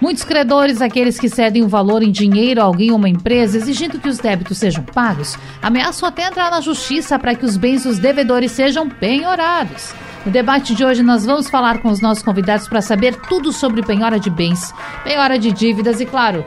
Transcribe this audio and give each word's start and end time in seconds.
Muitos 0.00 0.24
credores, 0.24 0.82
aqueles 0.82 1.18
que 1.18 1.28
cedem 1.28 1.62
o 1.62 1.68
valor 1.68 2.02
em 2.02 2.10
dinheiro 2.10 2.60
a 2.60 2.64
alguém 2.64 2.90
ou 2.90 2.98
uma 2.98 3.08
empresa, 3.08 3.56
exigindo 3.56 3.98
que 3.98 4.08
os 4.08 4.18
débitos 4.18 4.58
sejam 4.58 4.84
pagos, 4.84 5.38
ameaçam 5.62 6.06
até 6.06 6.26
entrar 6.26 6.50
na 6.50 6.60
justiça 6.60 7.18
para 7.18 7.34
que 7.34 7.46
os 7.46 7.56
bens 7.56 7.84
dos 7.84 7.98
devedores 7.98 8.52
sejam 8.52 8.90
penhorados. 8.90 9.94
No 10.26 10.30
debate 10.32 10.74
de 10.74 10.84
hoje, 10.84 11.02
nós 11.02 11.24
vamos 11.24 11.48
falar 11.48 11.80
com 11.80 11.88
os 11.88 12.00
nossos 12.00 12.22
convidados 12.22 12.68
para 12.68 12.82
saber 12.82 13.14
tudo 13.28 13.52
sobre 13.52 13.82
penhora 13.82 14.20
de 14.20 14.28
bens, 14.28 14.74
penhora 15.02 15.38
de 15.38 15.50
dívidas 15.50 16.00
e, 16.00 16.04
claro, 16.04 16.44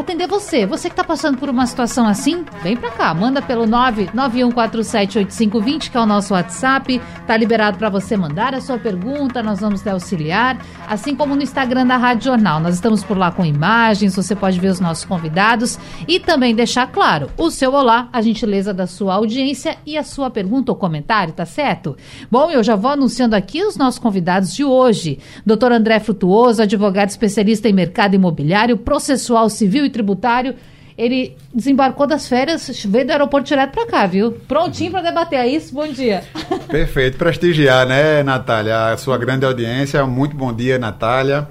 atender 0.00 0.26
você. 0.26 0.66
Você 0.66 0.88
que 0.88 0.92
está 0.92 1.04
passando 1.04 1.38
por 1.38 1.48
uma 1.48 1.66
situação 1.66 2.06
assim, 2.06 2.44
vem 2.62 2.76
para 2.76 2.90
cá. 2.90 3.14
Manda 3.14 3.40
pelo 3.40 3.64
991478520, 3.66 5.90
que 5.90 5.96
é 5.96 6.00
o 6.00 6.06
nosso 6.06 6.34
WhatsApp. 6.34 7.00
Tá 7.26 7.36
liberado 7.36 7.78
para 7.78 7.88
você 7.88 8.16
mandar 8.16 8.54
a 8.54 8.60
sua 8.60 8.78
pergunta, 8.78 9.42
nós 9.42 9.58
vamos 9.60 9.82
te 9.82 9.88
auxiliar. 9.88 10.58
Assim 10.86 11.16
como 11.16 11.34
no 11.34 11.42
Instagram 11.42 11.86
da 11.86 11.96
Rádio 11.96 12.24
Jornal. 12.24 12.60
Nós 12.60 12.74
estamos 12.74 13.02
por 13.02 13.16
lá 13.16 13.30
com 13.30 13.42
imagens, 13.44 14.14
você 14.14 14.36
pode 14.36 14.60
ver 14.60 14.68
os 14.68 14.80
nossos 14.80 15.04
convidados 15.04 15.78
e 16.06 16.20
também 16.20 16.54
deixar 16.54 16.88
claro 16.88 17.30
o 17.36 17.50
seu 17.50 17.72
olá, 17.72 18.08
a 18.12 18.20
gentileza 18.20 18.74
da 18.74 18.86
sua 18.86 19.14
audiência 19.14 19.78
e 19.86 19.96
a 19.96 20.02
sua 20.02 20.28
pergunta 20.30 20.72
ou 20.72 20.76
comentário, 20.76 21.32
tá 21.32 21.46
certo? 21.46 21.96
Bom, 22.30 22.50
eu 22.50 22.62
já 22.62 22.76
vou 22.76 22.90
anunciando 22.90 23.34
aqui 23.34 23.64
os 23.64 23.76
nossos 23.76 23.98
convidados 23.98 24.54
de 24.54 24.64
hoje. 24.64 25.18
Doutor 25.44 25.72
André 25.72 25.98
Frutuoso, 26.00 26.62
advogado 26.62 27.08
especialista 27.08 27.68
em 27.68 27.72
mercado 27.72 28.14
imobiliário, 28.14 28.76
processual 28.76 29.48
civil 29.48 29.85
e 29.86 29.90
tributário. 29.90 30.54
Ele 30.96 31.36
desembarcou 31.52 32.06
das 32.06 32.26
férias, 32.26 32.84
veio 32.86 33.06
do 33.06 33.10
aeroporto 33.10 33.48
direto 33.48 33.72
para 33.72 33.86
cá, 33.86 34.06
viu? 34.06 34.32
Prontinho 34.32 34.90
para 34.90 35.02
debater 35.02 35.38
é 35.38 35.46
isso. 35.46 35.74
Bom 35.74 35.86
dia. 35.88 36.24
Perfeito. 36.68 37.18
Prestigiar, 37.18 37.86
né, 37.86 38.22
Natália? 38.22 38.92
A 38.92 38.96
sua 38.96 39.18
grande 39.18 39.44
audiência. 39.44 40.06
Muito 40.06 40.34
bom 40.34 40.54
dia, 40.54 40.78
Natália. 40.78 41.48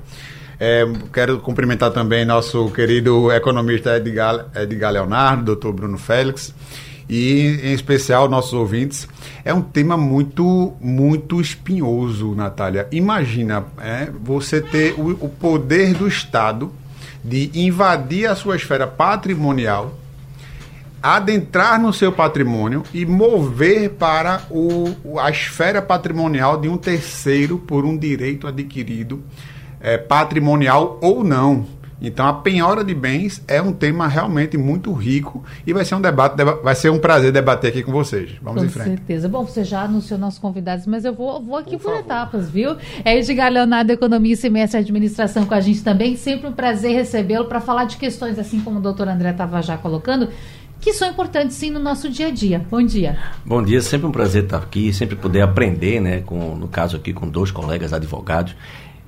É, 0.59 0.86
quero 1.14 1.39
cumprimentar 1.39 1.92
também 1.92 2.25
nosso 2.25 2.72
querido 2.72 3.31
economista 3.31 3.97
Edgar, 3.97 4.47
Edgar 4.55 4.92
Leonardo, 4.92 5.44
doutor 5.44 5.73
Bruno 5.73 5.97
Félix, 5.97 6.53
e 7.09 7.59
em 7.64 7.73
especial 7.73 8.30
nossos 8.30 8.53
ouvintes. 8.53 9.08
É 9.44 9.53
um 9.53 9.61
tema 9.61 9.97
muito, 9.97 10.73
muito 10.80 11.39
espinhoso, 11.39 12.33
Natália. 12.33 12.88
Imagina 12.92 13.66
é, 13.80 14.09
você 14.23 14.61
ter 14.61 14.94
o, 14.97 15.11
o 15.25 15.30
poder 15.30 15.94
do 15.94 16.08
Estado 16.08 16.72
de 17.27 17.49
invadir 17.55 18.27
a 18.27 18.35
sua 18.35 18.55
esfera 18.55 18.85
patrimonial, 18.85 19.97
adentrar 21.01 21.81
no 21.81 21.91
seu 21.91 22.11
patrimônio 22.11 22.83
e 22.93 23.03
mover 23.03 23.89
para 23.91 24.43
o, 24.49 24.95
a 25.19 25.31
esfera 25.31 25.81
patrimonial 25.81 26.61
de 26.61 26.69
um 26.69 26.77
terceiro 26.77 27.57
por 27.57 27.83
um 27.83 27.97
direito 27.97 28.47
adquirido, 28.47 29.23
é, 29.81 29.97
patrimonial 29.97 30.99
ou 31.01 31.23
não. 31.23 31.65
Então, 32.01 32.27
a 32.27 32.33
penhora 32.33 32.83
de 32.83 32.93
bens 32.93 33.41
é 33.47 33.61
um 33.61 33.71
tema 33.71 34.07
realmente 34.07 34.57
muito 34.57 34.91
rico 34.91 35.43
e 35.65 35.73
vai 35.73 35.85
ser 35.85 35.95
um 35.95 36.02
debate, 36.02 36.35
vai 36.43 36.75
ser 36.75 36.89
um 36.89 36.99
prazer 36.99 37.31
debater 37.31 37.69
aqui 37.69 37.83
com 37.83 37.91
vocês. 37.91 38.31
Vamos 38.42 38.61
com 38.61 38.67
em 38.67 38.70
frente. 38.70 38.89
Com 38.89 38.95
certeza. 38.97 39.30
Bom, 39.30 39.45
você 39.45 39.64
já 39.64 39.83
anunciou 39.83 40.20
nossos 40.20 40.39
convidados, 40.39 40.86
mas 40.86 41.05
eu 41.05 41.14
vou, 41.14 41.42
vou 41.42 41.58
aqui 41.58 41.77
por, 41.77 41.92
por 41.92 41.99
etapas, 41.99 42.49
viu? 42.49 42.75
É 43.03 43.17
Edgar 43.17 43.52
Leonardo, 43.52 43.92
Economia 43.92 44.33
e 44.33 44.37
Semestre 44.37 44.80
Administração 44.80 45.45
com 45.45 45.53
a 45.53 45.61
gente 45.61 45.83
também. 45.83 46.17
Sempre 46.17 46.47
um 46.49 46.53
prazer 46.53 46.92
recebê-lo 46.93 47.45
para 47.45 47.61
falar 47.61 47.86
de 47.86 47.97
questões, 47.97 48.37
assim 48.37 48.59
como 48.59 48.80
o 48.80 48.81
doutor 48.81 49.08
André 49.08 49.31
estava 49.31 49.61
já 49.61 49.77
colocando, 49.77 50.30
que 50.81 50.93
são 50.93 51.09
importantes 51.09 51.55
sim 51.55 51.71
no 51.71 51.80
nosso 51.80 52.09
dia 52.09 52.27
a 52.27 52.31
dia. 52.31 52.64
Bom 52.70 52.83
dia. 52.83 53.17
Bom 53.45 53.64
dia, 53.64 53.81
sempre 53.81 54.05
um 54.05 54.11
prazer 54.11 54.43
estar 54.43 54.58
aqui, 54.58 54.93
sempre 54.93 55.15
poder 55.15 55.41
aprender, 55.41 55.99
né, 56.02 56.21
com, 56.21 56.55
no 56.55 56.67
caso 56.67 56.97
aqui 56.97 57.14
com 57.14 57.27
dois 57.27 57.52
colegas 57.52 57.93
advogados 57.93 58.55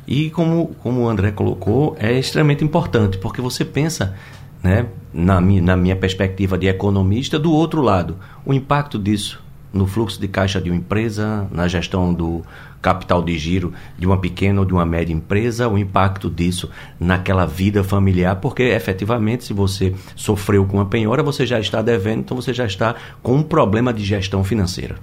e 0.07 0.29
como, 0.29 0.67
como 0.81 1.01
o 1.01 1.09
André 1.09 1.31
colocou, 1.31 1.95
é 1.99 2.17
extremamente 2.17 2.63
importante, 2.63 3.17
porque 3.17 3.41
você 3.41 3.65
pensa, 3.65 4.15
né, 4.63 4.85
na, 5.13 5.41
minha, 5.41 5.61
na 5.61 5.75
minha 5.75 5.95
perspectiva 5.95 6.57
de 6.57 6.67
economista, 6.67 7.37
do 7.37 7.51
outro 7.51 7.81
lado, 7.81 8.17
o 8.45 8.53
impacto 8.53 8.97
disso 8.97 9.43
no 9.73 9.85
fluxo 9.85 10.19
de 10.19 10.27
caixa 10.27 10.61
de 10.61 10.69
uma 10.69 10.77
empresa, 10.77 11.47
na 11.51 11.67
gestão 11.67 12.13
do 12.13 12.41
capital 12.81 13.21
de 13.21 13.37
giro 13.37 13.73
de 13.97 14.05
uma 14.05 14.17
pequena 14.17 14.61
ou 14.61 14.65
de 14.65 14.73
uma 14.73 14.85
média 14.85 15.13
empresa, 15.13 15.67
o 15.67 15.77
impacto 15.77 16.29
disso 16.29 16.69
naquela 16.99 17.45
vida 17.45 17.83
familiar, 17.83 18.37
porque 18.37 18.63
efetivamente, 18.63 19.43
se 19.43 19.53
você 19.53 19.93
sofreu 20.15 20.65
com 20.65 20.77
uma 20.77 20.85
penhora, 20.85 21.21
você 21.21 21.45
já 21.45 21.59
está 21.59 21.81
devendo, 21.81 22.19
então 22.19 22.37
você 22.37 22.53
já 22.53 22.65
está 22.65 22.95
com 23.21 23.35
um 23.35 23.43
problema 23.43 23.93
de 23.93 24.03
gestão 24.03 24.43
financeira. 24.43 24.95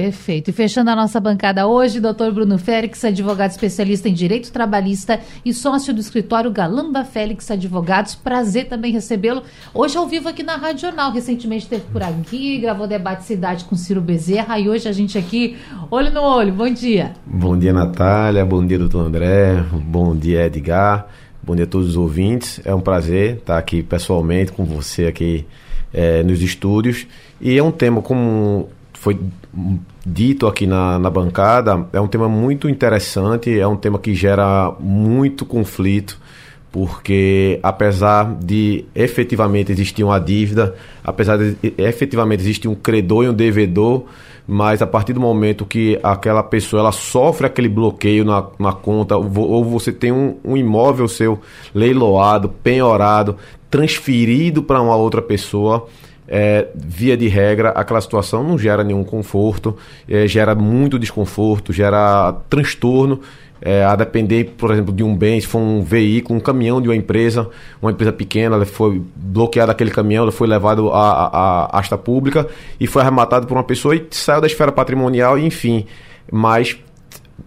Perfeito. 0.00 0.48
E 0.48 0.52
fechando 0.54 0.88
a 0.88 0.96
nossa 0.96 1.20
bancada 1.20 1.66
hoje, 1.66 2.00
doutor 2.00 2.32
Bruno 2.32 2.56
Félix, 2.56 3.04
advogado 3.04 3.50
especialista 3.50 4.08
em 4.08 4.14
direito 4.14 4.50
trabalhista 4.50 5.20
e 5.44 5.52
sócio 5.52 5.92
do 5.92 6.00
escritório 6.00 6.50
Galamba 6.50 7.04
Félix 7.04 7.50
Advogados. 7.50 8.14
Prazer 8.14 8.66
também 8.66 8.92
recebê-lo. 8.92 9.42
Hoje 9.74 9.98
ao 9.98 10.08
vivo 10.08 10.26
aqui 10.26 10.42
na 10.42 10.56
Rádio 10.56 10.80
Jornal. 10.80 11.12
Recentemente 11.12 11.64
esteve 11.64 11.82
por 11.92 12.02
aqui, 12.02 12.56
gravou 12.60 12.86
debate 12.86 13.24
Cidade 13.24 13.66
com 13.66 13.76
Ciro 13.76 14.00
Bezerra 14.00 14.58
e 14.58 14.70
hoje 14.70 14.88
a 14.88 14.92
gente 14.92 15.18
aqui, 15.18 15.58
olho 15.90 16.10
no 16.10 16.22
olho. 16.22 16.54
Bom 16.54 16.72
dia. 16.72 17.12
Bom 17.26 17.58
dia, 17.58 17.74
Natália. 17.74 18.42
Bom 18.42 18.66
dia, 18.66 18.78
doutor 18.78 19.06
André. 19.06 19.62
Bom 19.70 20.16
dia, 20.16 20.46
Edgar. 20.46 21.08
Bom 21.42 21.54
dia 21.54 21.66
a 21.66 21.68
todos 21.68 21.90
os 21.90 21.96
ouvintes. 21.98 22.58
É 22.64 22.74
um 22.74 22.80
prazer 22.80 23.36
estar 23.36 23.58
aqui 23.58 23.82
pessoalmente 23.82 24.50
com 24.50 24.64
você 24.64 25.04
aqui 25.04 25.44
é, 25.92 26.22
nos 26.22 26.40
estúdios. 26.40 27.06
E 27.38 27.58
é 27.58 27.62
um 27.62 27.70
tema 27.70 28.00
como 28.00 28.70
foi 29.00 29.18
dito 30.04 30.46
aqui 30.46 30.66
na, 30.66 30.98
na 30.98 31.10
bancada, 31.10 31.86
é 31.92 32.00
um 32.00 32.08
tema 32.08 32.28
muito 32.28 32.68
interessante, 32.68 33.58
é 33.58 33.66
um 33.66 33.76
tema 33.76 33.98
que 33.98 34.14
gera 34.14 34.72
muito 34.80 35.44
conflito, 35.44 36.18
porque 36.72 37.58
apesar 37.62 38.34
de 38.36 38.84
efetivamente 38.94 39.72
existir 39.72 40.04
uma 40.04 40.18
dívida, 40.18 40.74
apesar 41.04 41.36
de 41.36 41.56
efetivamente 41.76 42.40
existir 42.40 42.68
um 42.68 42.74
credor 42.74 43.24
e 43.24 43.28
um 43.28 43.34
devedor, 43.34 44.04
mas 44.46 44.82
a 44.82 44.86
partir 44.86 45.12
do 45.12 45.20
momento 45.20 45.64
que 45.64 45.98
aquela 46.02 46.42
pessoa 46.42 46.80
ela 46.80 46.92
sofre 46.92 47.46
aquele 47.46 47.68
bloqueio 47.68 48.24
na, 48.24 48.46
na 48.58 48.72
conta, 48.72 49.16
ou 49.16 49.64
você 49.64 49.92
tem 49.92 50.10
um, 50.10 50.36
um 50.44 50.56
imóvel 50.56 51.06
seu 51.06 51.38
leiloado, 51.74 52.48
penhorado, 52.48 53.36
transferido 53.70 54.62
para 54.62 54.80
uma 54.80 54.96
outra 54.96 55.22
pessoa, 55.22 55.86
é, 56.30 56.68
via 56.74 57.16
de 57.16 57.26
regra, 57.26 57.70
aquela 57.70 58.00
situação 58.00 58.44
não 58.44 58.56
gera 58.56 58.84
nenhum 58.84 59.02
conforto, 59.02 59.76
é, 60.08 60.28
gera 60.28 60.54
muito 60.54 60.96
desconforto, 60.96 61.72
gera 61.72 62.32
transtorno. 62.48 63.20
É, 63.62 63.84
a 63.84 63.94
depender, 63.94 64.54
por 64.56 64.70
exemplo, 64.70 64.90
de 64.90 65.02
um 65.02 65.14
bem, 65.14 65.38
se 65.38 65.46
for 65.46 65.58
um 65.58 65.82
veículo, 65.82 66.38
um 66.38 66.40
caminhão 66.40 66.80
de 66.80 66.88
uma 66.88 66.96
empresa, 66.96 67.46
uma 67.82 67.90
empresa 67.90 68.10
pequena, 68.10 68.56
ela 68.56 68.64
foi 68.64 69.02
bloqueada 69.14 69.70
aquele 69.70 69.90
caminhão, 69.90 70.22
ela 70.22 70.32
foi 70.32 70.48
levado 70.48 70.90
à, 70.90 71.66
à 71.74 71.78
asta 71.78 71.98
pública 71.98 72.46
e 72.80 72.86
foi 72.86 73.02
arrematado 73.02 73.46
por 73.46 73.58
uma 73.58 73.62
pessoa 73.62 73.94
e 73.94 74.06
saiu 74.12 74.40
da 74.40 74.46
esfera 74.46 74.72
patrimonial, 74.72 75.38
enfim. 75.38 75.84
Mas 76.32 76.78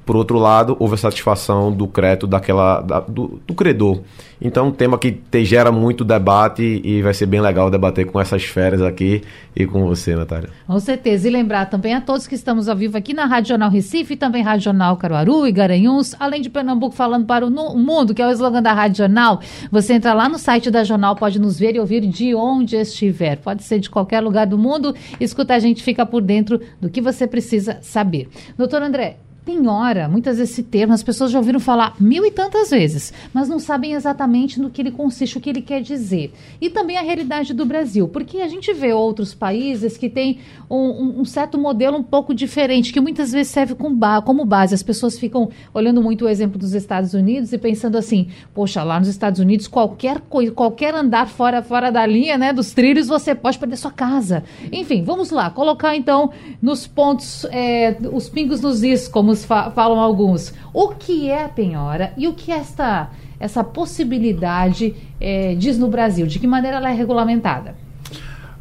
por 0.06 0.16
outro 0.16 0.38
lado, 0.38 0.76
houve 0.80 0.96
a 0.96 0.98
satisfação 0.98 1.72
do 1.72 1.88
crédito 1.88 2.28
daquela, 2.28 2.82
da, 2.82 3.00
do, 3.00 3.40
do, 3.48 3.54
credor. 3.54 4.02
Então, 4.42 4.68
um 4.68 4.72
tema 4.72 4.98
que 4.98 5.12
te, 5.12 5.46
gera 5.46 5.72
muito 5.72 6.04
debate 6.04 6.82
e 6.84 7.02
vai 7.02 7.14
ser 7.14 7.26
bem 7.26 7.40
legal 7.40 7.70
debater 7.70 8.06
com 8.06 8.20
essas 8.20 8.44
férias 8.44 8.82
aqui 8.82 9.22
e 9.56 9.66
com 9.66 9.86
você, 9.88 10.16
Natália. 10.16 10.50
Com 10.68 10.80
certeza. 10.80 11.28
E 11.28 11.32
lembrar 11.32 11.68
também 11.68 11.94
a 11.94 12.02
todos 12.02 12.28
que 12.28 12.36
estamos 12.36 12.68
ao 12.68 12.76
vivo 12.76 12.98
aqui 12.98 13.14
na 13.14 13.26
Rádio 13.26 13.50
Jornal 13.50 13.70
Recife, 13.70 14.18
também 14.18 14.44
Rádio 14.44 14.66
Jornal 14.66 14.98
Caruaru 14.98 15.48
e 15.48 15.52
Garanhuns, 15.52 16.16
além 16.20 16.42
de 16.42 16.50
Pernambuco 16.50 16.96
falando 16.96 17.26
para 17.26 17.46
o 17.46 17.50
mundo, 17.50 18.14
que 18.14 18.22
é 18.22 18.28
o 18.28 18.32
slogan 18.32 18.62
da 18.62 18.74
Rádio 18.74 18.98
Jornal. 18.98 19.40
Você 19.72 19.94
entra 19.94 20.14
lá 20.14 20.28
no 20.28 20.38
site 20.38 20.70
da 20.70 20.84
Jornal, 20.84 21.16
pode 21.16 21.40
nos 21.40 21.58
ver 21.58 21.76
e 21.76 21.80
ouvir 21.80 22.02
de 22.02 22.36
onde 22.36 22.76
estiver. 22.76 23.38
Pode 23.38 23.64
ser 23.64 23.80
de 23.80 23.90
qualquer 23.90 24.20
lugar 24.20 24.46
do 24.46 24.58
mundo. 24.58 24.94
Escuta 25.20 25.54
a 25.54 25.60
gente, 25.60 25.82
fica 25.82 26.06
por 26.06 26.22
dentro 26.22 26.60
do 26.82 26.90
que 26.90 27.00
você 27.00 27.26
precisa 27.26 27.78
saber. 27.82 28.28
Doutor 28.58 28.82
André, 28.82 29.18
penhora, 29.46 30.08
muitas 30.08 30.38
vezes 30.38 30.54
esse 30.54 30.64
termo, 30.64 30.94
as 30.94 31.04
pessoas 31.04 31.32
já 31.32 31.38
ouviram 31.38 31.60
falar 31.60 31.96
mil 32.00 32.26
e 32.26 32.32
tantas 32.32 32.70
vezes, 32.70 33.14
mas 33.34 33.50
não 33.50 33.60
sabem 33.60 33.94
exatamente 33.94 34.60
no 34.60 34.70
que 34.70 34.82
ele 34.82 34.92
consiste, 34.92 35.38
o 35.38 35.42
que 35.42 35.50
ele 35.50 35.62
quer 35.62 35.82
dizer. 35.82 36.34
E 36.62 36.70
também 36.70 36.98
a 36.98 37.02
realidade 37.02 37.54
do 37.54 37.66
Brasil, 37.66 38.08
porque 38.08 38.40
a 38.40 38.48
gente 38.48 38.72
vê 38.74 38.94
outros 38.94 39.34
países 39.34 39.98
que 39.98 40.10
têm 40.10 40.40
um, 40.70 41.22
um 41.22 41.26
certo 41.26 41.58
modelo 41.58 41.98
um 41.98 42.04
pouco 42.04 42.34
diferente, 42.34 42.94
que 42.94 43.02
muitas 43.02 43.32
vezes 43.32 43.52
serve 43.52 43.76
com 43.76 43.94
ba 43.94 44.22
como 44.22 44.46
base. 44.46 44.74
As 44.74 44.84
pessoas 44.84 45.18
ficam 45.20 45.50
olhando 45.74 46.02
muito 46.02 46.26
o 46.26 46.30
exemplo 46.30 46.58
dos 46.58 46.74
Estados 46.74 47.14
Unidos 47.14 47.52
e 47.52 47.58
pensando 47.58 47.98
assim, 47.98 48.30
poxa, 48.54 48.84
lá 48.84 49.00
nos 49.00 49.10
Estados 49.10 49.40
Unidos, 49.40 49.68
qualquer 49.68 50.22
coisa, 50.22 50.52
qualquer 50.52 50.96
andar 50.96 51.28
fora, 51.28 51.62
fora 51.62 51.92
da 51.92 52.06
linha, 52.06 52.38
né, 52.38 52.54
dos 52.54 52.72
trilhos, 52.72 53.08
você 53.08 53.36
pode 53.36 53.60
perder 53.60 53.76
sua 53.76 53.92
casa. 53.92 54.44
Enfim, 54.72 55.04
vamos 55.04 55.32
lá, 55.32 55.50
colocar 55.50 55.96
então 55.96 56.32
nos 56.62 56.88
pontos, 56.88 57.46
é, 57.52 57.98
os 58.12 58.30
pingos 58.30 58.62
nos 58.62 58.84
is, 58.84 59.08
como 59.08 59.33
fa 59.42 59.72
falam 59.72 60.00
alguns. 60.00 60.54
O 60.74 60.90
que 60.90 61.30
é 61.30 61.46
a 61.46 61.50
penhora 61.50 62.12
e 62.18 62.28
o 62.28 62.34
que 62.34 62.52
esta, 62.52 63.10
essa 63.40 63.64
possibilidade 63.64 64.94
é, 65.20 65.56
diz 65.56 65.78
no 65.78 65.88
Brasil? 65.88 66.28
De 66.28 66.40
que 66.40 66.48
maneira 66.48 66.78
ela 66.78 66.90
é 66.90 66.94
regulamentada? 66.94 67.76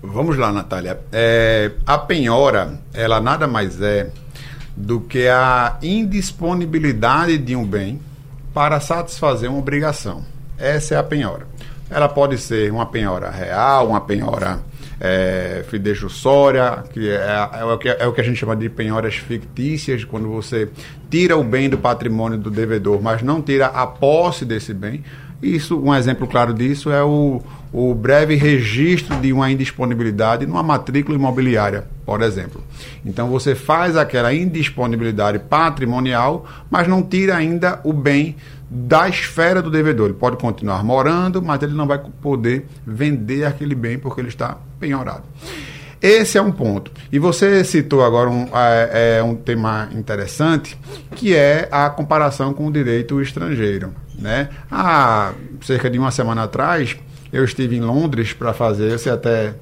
Vamos 0.01 0.37
lá, 0.37 0.53
Natália. 0.53 1.01
É, 1.13 1.73
a 1.87 1.99
penhora, 1.99 2.81
ela 2.95 3.21
nada 3.21 3.47
mais 3.47 3.81
é 3.81 4.11
do 4.77 5.01
que 5.01 5.29
a 5.29 5.79
indisponibilidade 5.83 7.39
de 7.39 7.55
um 7.55 7.67
bem 7.67 8.01
para 8.55 8.81
satisfazer 8.81 9.51
uma 9.51 9.59
obrigação. 9.59 10.25
Essa 10.59 10.95
é 10.95 10.99
a 10.99 11.03
penhora. 11.03 11.47
Ela 11.91 12.09
pode 12.09 12.39
ser 12.39 12.73
uma 12.73 12.87
penhora 12.87 13.31
real, 13.31 13.89
uma 13.89 14.01
penhora 14.01 14.61
é, 15.05 15.65
fidejussória, 15.69 16.85
que 16.93 17.11
é, 17.11 17.49
é, 17.55 17.65
o 17.65 17.77
que, 17.77 17.89
é 17.89 18.07
o 18.07 18.13
que 18.13 18.21
a 18.21 18.25
gente 18.25 18.37
chama 18.37 18.55
de 18.55 18.69
penhoras 18.69 19.17
fictícias, 19.17 20.05
quando 20.05 20.29
você 20.29 20.69
tira 21.11 21.37
o 21.37 21.43
bem 21.43 21.69
do 21.69 21.77
patrimônio 21.77 22.39
do 22.39 22.49
devedor, 22.49 23.03
mas 23.03 23.21
não 23.21 23.43
tira 23.43 23.67
a 23.67 23.85
posse 23.85 24.45
desse 24.45 24.73
bem. 24.73 25.03
Isso, 25.43 25.77
um 25.77 25.93
exemplo 25.93 26.29
claro 26.29 26.55
disso 26.55 26.93
é 26.93 27.03
o, 27.03 27.43
o 27.73 27.93
breve 27.97 28.37
registro 28.37 29.17
de 29.17 29.33
uma 29.33 29.51
indisponibilidade 29.51 30.47
numa 30.47 30.63
matrícula 30.63 31.19
imobiliária, 31.19 31.85
por 32.07 32.23
exemplo. 32.23 32.63
Então 33.05 33.29
você 33.29 33.57
faz 33.57 33.97
aquela 33.97 34.33
indisponibilidade 34.33 35.41
patrimonial, 35.41 36.47
mas 36.71 36.87
não 36.87 37.03
tira 37.03 37.35
ainda 37.35 37.81
o 37.83 37.93
bem 37.93 38.37
da 38.71 39.09
esfera 39.09 39.61
do 39.61 39.69
devedor. 39.69 40.11
Ele 40.11 40.15
pode 40.15 40.37
continuar 40.37 40.85
morando, 40.85 41.43
mas 41.43 41.61
ele 41.61 41.75
não 41.75 41.89
vai 41.89 41.99
poder 41.99 42.67
vender 42.87 43.45
aquele 43.45 43.75
bem 43.75 43.99
porque 43.99 44.21
ele 44.21 44.29
está 44.29 44.59
penhorado. 44.82 45.23
Esse 46.02 46.37
é 46.37 46.43
um 46.43 46.50
ponto. 46.50 46.90
E 47.12 47.19
você 47.20 47.62
citou 47.62 48.02
agora 48.02 48.29
um, 48.29 48.49
é, 48.52 49.19
é, 49.19 49.23
um 49.23 49.37
tema 49.37 49.88
interessante, 49.93 50.76
que 51.14 51.32
é 51.32 51.69
a 51.70 51.88
comparação 51.88 52.52
com 52.52 52.67
o 52.67 52.73
direito 52.73 53.23
estrangeiro. 53.23 53.94
Né? 54.19 54.49
Há 54.69 55.32
cerca 55.61 55.88
de 55.88 56.00
uma 56.00 56.11
semana 56.11 56.43
atrás, 56.43 56.96
eu 57.32 57.44
estive 57.44 57.76
em 57.76 57.81
Londres 57.81 58.32
para 58.32 58.52
fazer, 58.52 58.99
você 58.99 59.11
até 59.11 59.55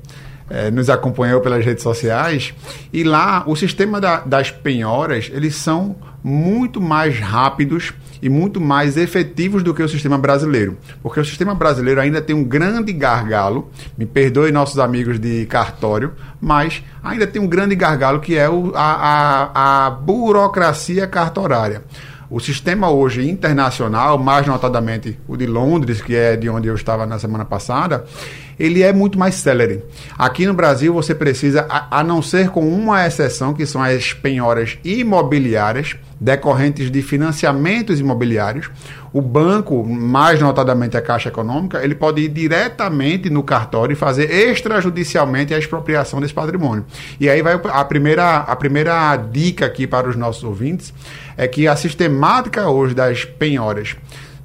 é, 0.49 0.70
nos 0.70 0.88
acompanhou 0.88 1.43
pelas 1.43 1.62
redes 1.62 1.82
sociais, 1.82 2.55
e 2.90 3.05
lá 3.05 3.44
o 3.46 3.55
sistema 3.55 4.00
da, 4.00 4.20
das 4.20 4.50
penhoras, 4.50 5.31
eles 5.34 5.55
são 5.56 5.94
muito 6.25 6.81
mais 6.81 7.19
rápidos 7.19 7.93
e 8.22 8.28
muito 8.28 8.61
mais 8.61 8.96
efetivos 8.96 9.62
do 9.62 9.75
que 9.75 9.82
o 9.82 9.88
sistema 9.88 10.19
brasileiro. 10.19 10.76
Porque 11.02 11.20
o 11.20 11.25
sistema 11.25 11.55
brasileiro 11.55 12.00
ainda 12.00 12.20
tem 12.20 12.34
um 12.34 12.44
grande 12.44 12.93
gargalo, 12.93 13.70
me 13.96 14.06
perdoe 14.06 14.52
nossos 14.52 14.78
amigos 14.78 15.19
de 15.19 15.46
cartório, 15.46 16.12
mas 16.40 16.82
ainda 17.02 17.26
tem 17.26 17.40
um 17.40 17.46
grande 17.46 17.75
gargalo 17.75 18.20
que 18.20 18.37
é 18.37 18.49
o, 18.49 18.72
a, 18.75 19.50
a, 19.55 19.87
a 19.87 19.90
burocracia 19.90 21.06
cartorária. 21.06 21.82
O 22.31 22.38
sistema 22.38 22.88
hoje 22.88 23.28
internacional, 23.28 24.17
mais 24.17 24.46
notadamente 24.46 25.19
o 25.26 25.37
de 25.37 25.46
Londres, 25.46 26.00
que 26.00 26.14
é 26.14 26.37
de 26.37 26.49
onde 26.49 26.69
eu 26.69 26.76
estava 26.76 27.05
na 27.05 27.19
semana 27.19 27.44
passada, 27.44 28.05
ele 28.56 28.84
é 28.84 28.93
muito 28.93 29.19
mais 29.19 29.34
célere. 29.34 29.82
Aqui 30.17 30.46
no 30.46 30.55
Brasil 30.55 30.94
você 30.94 31.12
precisa, 31.12 31.67
a, 31.69 31.99
a 31.99 32.05
não 32.05 32.22
ser 32.22 32.50
com 32.50 32.69
uma 32.69 33.05
exceção, 33.05 33.52
que 33.52 33.67
são 33.67 33.82
as 33.82 34.12
penhoras 34.12 34.78
imobiliárias, 34.84 35.96
decorrentes 36.20 36.90
de 36.90 37.00
financiamentos 37.00 37.99
imobiliários, 37.99 38.70
o 39.12 39.22
banco, 39.22 39.82
mais 39.82 40.38
notadamente 40.40 40.96
a 40.96 41.00
Caixa 41.00 41.31
Econômica, 41.31 41.82
ele 41.82 41.94
pode 41.94 42.20
ir 42.20 42.28
diretamente 42.28 43.31
no 43.31 43.43
cartório 43.43 43.94
e 43.94 43.96
fazer 43.96 44.31
extrajudicialmente 44.31 45.55
a 45.55 45.58
expropriação 45.58 46.20
desse 46.20 46.34
patrimônio. 46.34 46.84
E 47.19 47.28
aí 47.28 47.40
vai 47.40 47.58
a 47.64 47.84
primeira, 47.84 48.37
a 48.37 48.55
primeira 48.55 49.17
dica 49.17 49.64
aqui 49.64 49.87
para 49.87 50.08
os 50.08 50.17
nossos 50.17 50.44
ouvintes 50.44 50.93
é 51.37 51.49
que 51.49 51.67
a 51.67 51.75
sistemática 51.75 52.69
hoje 52.69 52.94
das 52.94 53.25
penhoras 53.25 53.96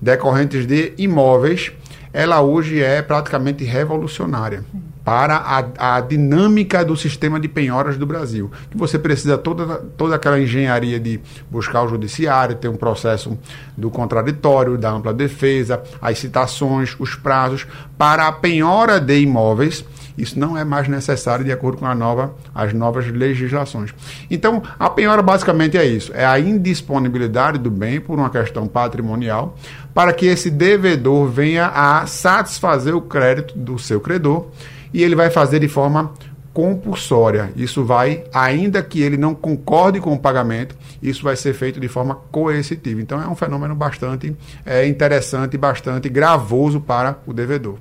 decorrentes 0.01 0.65
de 0.65 0.93
imóveis, 0.97 1.71
ela 2.13 2.41
hoje 2.41 2.81
é 2.81 3.01
praticamente 3.01 3.65
revolucionária 3.65 4.63
para 5.05 5.35
a, 5.35 5.97
a, 5.97 6.01
dinâmica 6.01 6.83
do 6.83 6.97
sistema 6.97 7.39
de 7.39 7.47
penhoras 7.47 7.95
do 7.95 8.07
Brasil. 8.07 8.51
Que 8.71 8.75
você 8.75 8.97
precisa 8.97 9.37
toda, 9.37 9.77
toda 9.95 10.15
aquela 10.15 10.39
engenharia 10.39 10.99
de 10.99 11.19
buscar 11.49 11.83
o 11.83 11.87
judiciário, 11.87 12.55
ter 12.55 12.67
um 12.67 12.75
processo 12.75 13.37
do 13.77 13.91
contraditório, 13.91 14.79
da 14.79 14.89
ampla 14.89 15.13
defesa, 15.13 15.83
as 16.01 16.17
citações, 16.17 16.95
os 16.99 17.13
prazos. 17.13 17.67
Para 17.99 18.27
a 18.27 18.31
penhora 18.31 18.99
de 18.99 19.19
imóveis, 19.19 19.85
isso 20.17 20.39
não 20.39 20.57
é 20.57 20.63
mais 20.63 20.87
necessário 20.87 21.45
de 21.45 21.51
acordo 21.51 21.77
com 21.77 21.85
a 21.85 21.93
nova, 21.93 22.33
as 22.53 22.73
novas 22.73 23.05
legislações. 23.05 23.93
Então, 24.31 24.63
a 24.79 24.89
penhora 24.89 25.21
basicamente 25.21 25.77
é 25.77 25.85
isso: 25.85 26.11
é 26.15 26.25
a 26.25 26.39
indisponibilidade 26.39 27.59
do 27.59 27.69
bem 27.69 28.01
por 28.01 28.17
uma 28.17 28.31
questão 28.31 28.65
patrimonial 28.67 29.55
para 29.93 30.11
que 30.11 30.25
esse 30.25 30.49
devedor 30.49 31.27
venha 31.27 31.67
a 31.67 32.07
satisfazer 32.07 32.95
o 32.95 33.01
crédito 33.01 33.57
do 33.57 33.77
seu 33.77 34.01
credor 34.01 34.47
e 34.95 35.03
ele 35.03 35.13
vai 35.13 35.29
fazer 35.29 35.59
de 35.59 35.67
forma 35.67 36.13
compulsória. 36.53 37.51
Isso 37.53 37.83
vai, 37.83 38.23
ainda 38.33 38.81
que 38.81 39.01
ele 39.01 39.17
não 39.17 39.35
concorde 39.35 39.99
com 39.99 40.13
o 40.13 40.17
pagamento, 40.17 40.73
isso 41.03 41.21
vai 41.21 41.35
ser 41.35 41.53
feito 41.53 41.81
de 41.81 41.89
forma 41.89 42.15
coercitiva. 42.31 43.01
Então 43.01 43.21
é 43.21 43.27
um 43.27 43.35
fenômeno 43.35 43.75
bastante 43.75 44.33
é, 44.65 44.87
interessante 44.87 45.57
bastante 45.57 46.07
gravoso 46.07 46.79
para 46.79 47.19
o 47.27 47.33
devedor. 47.33 47.77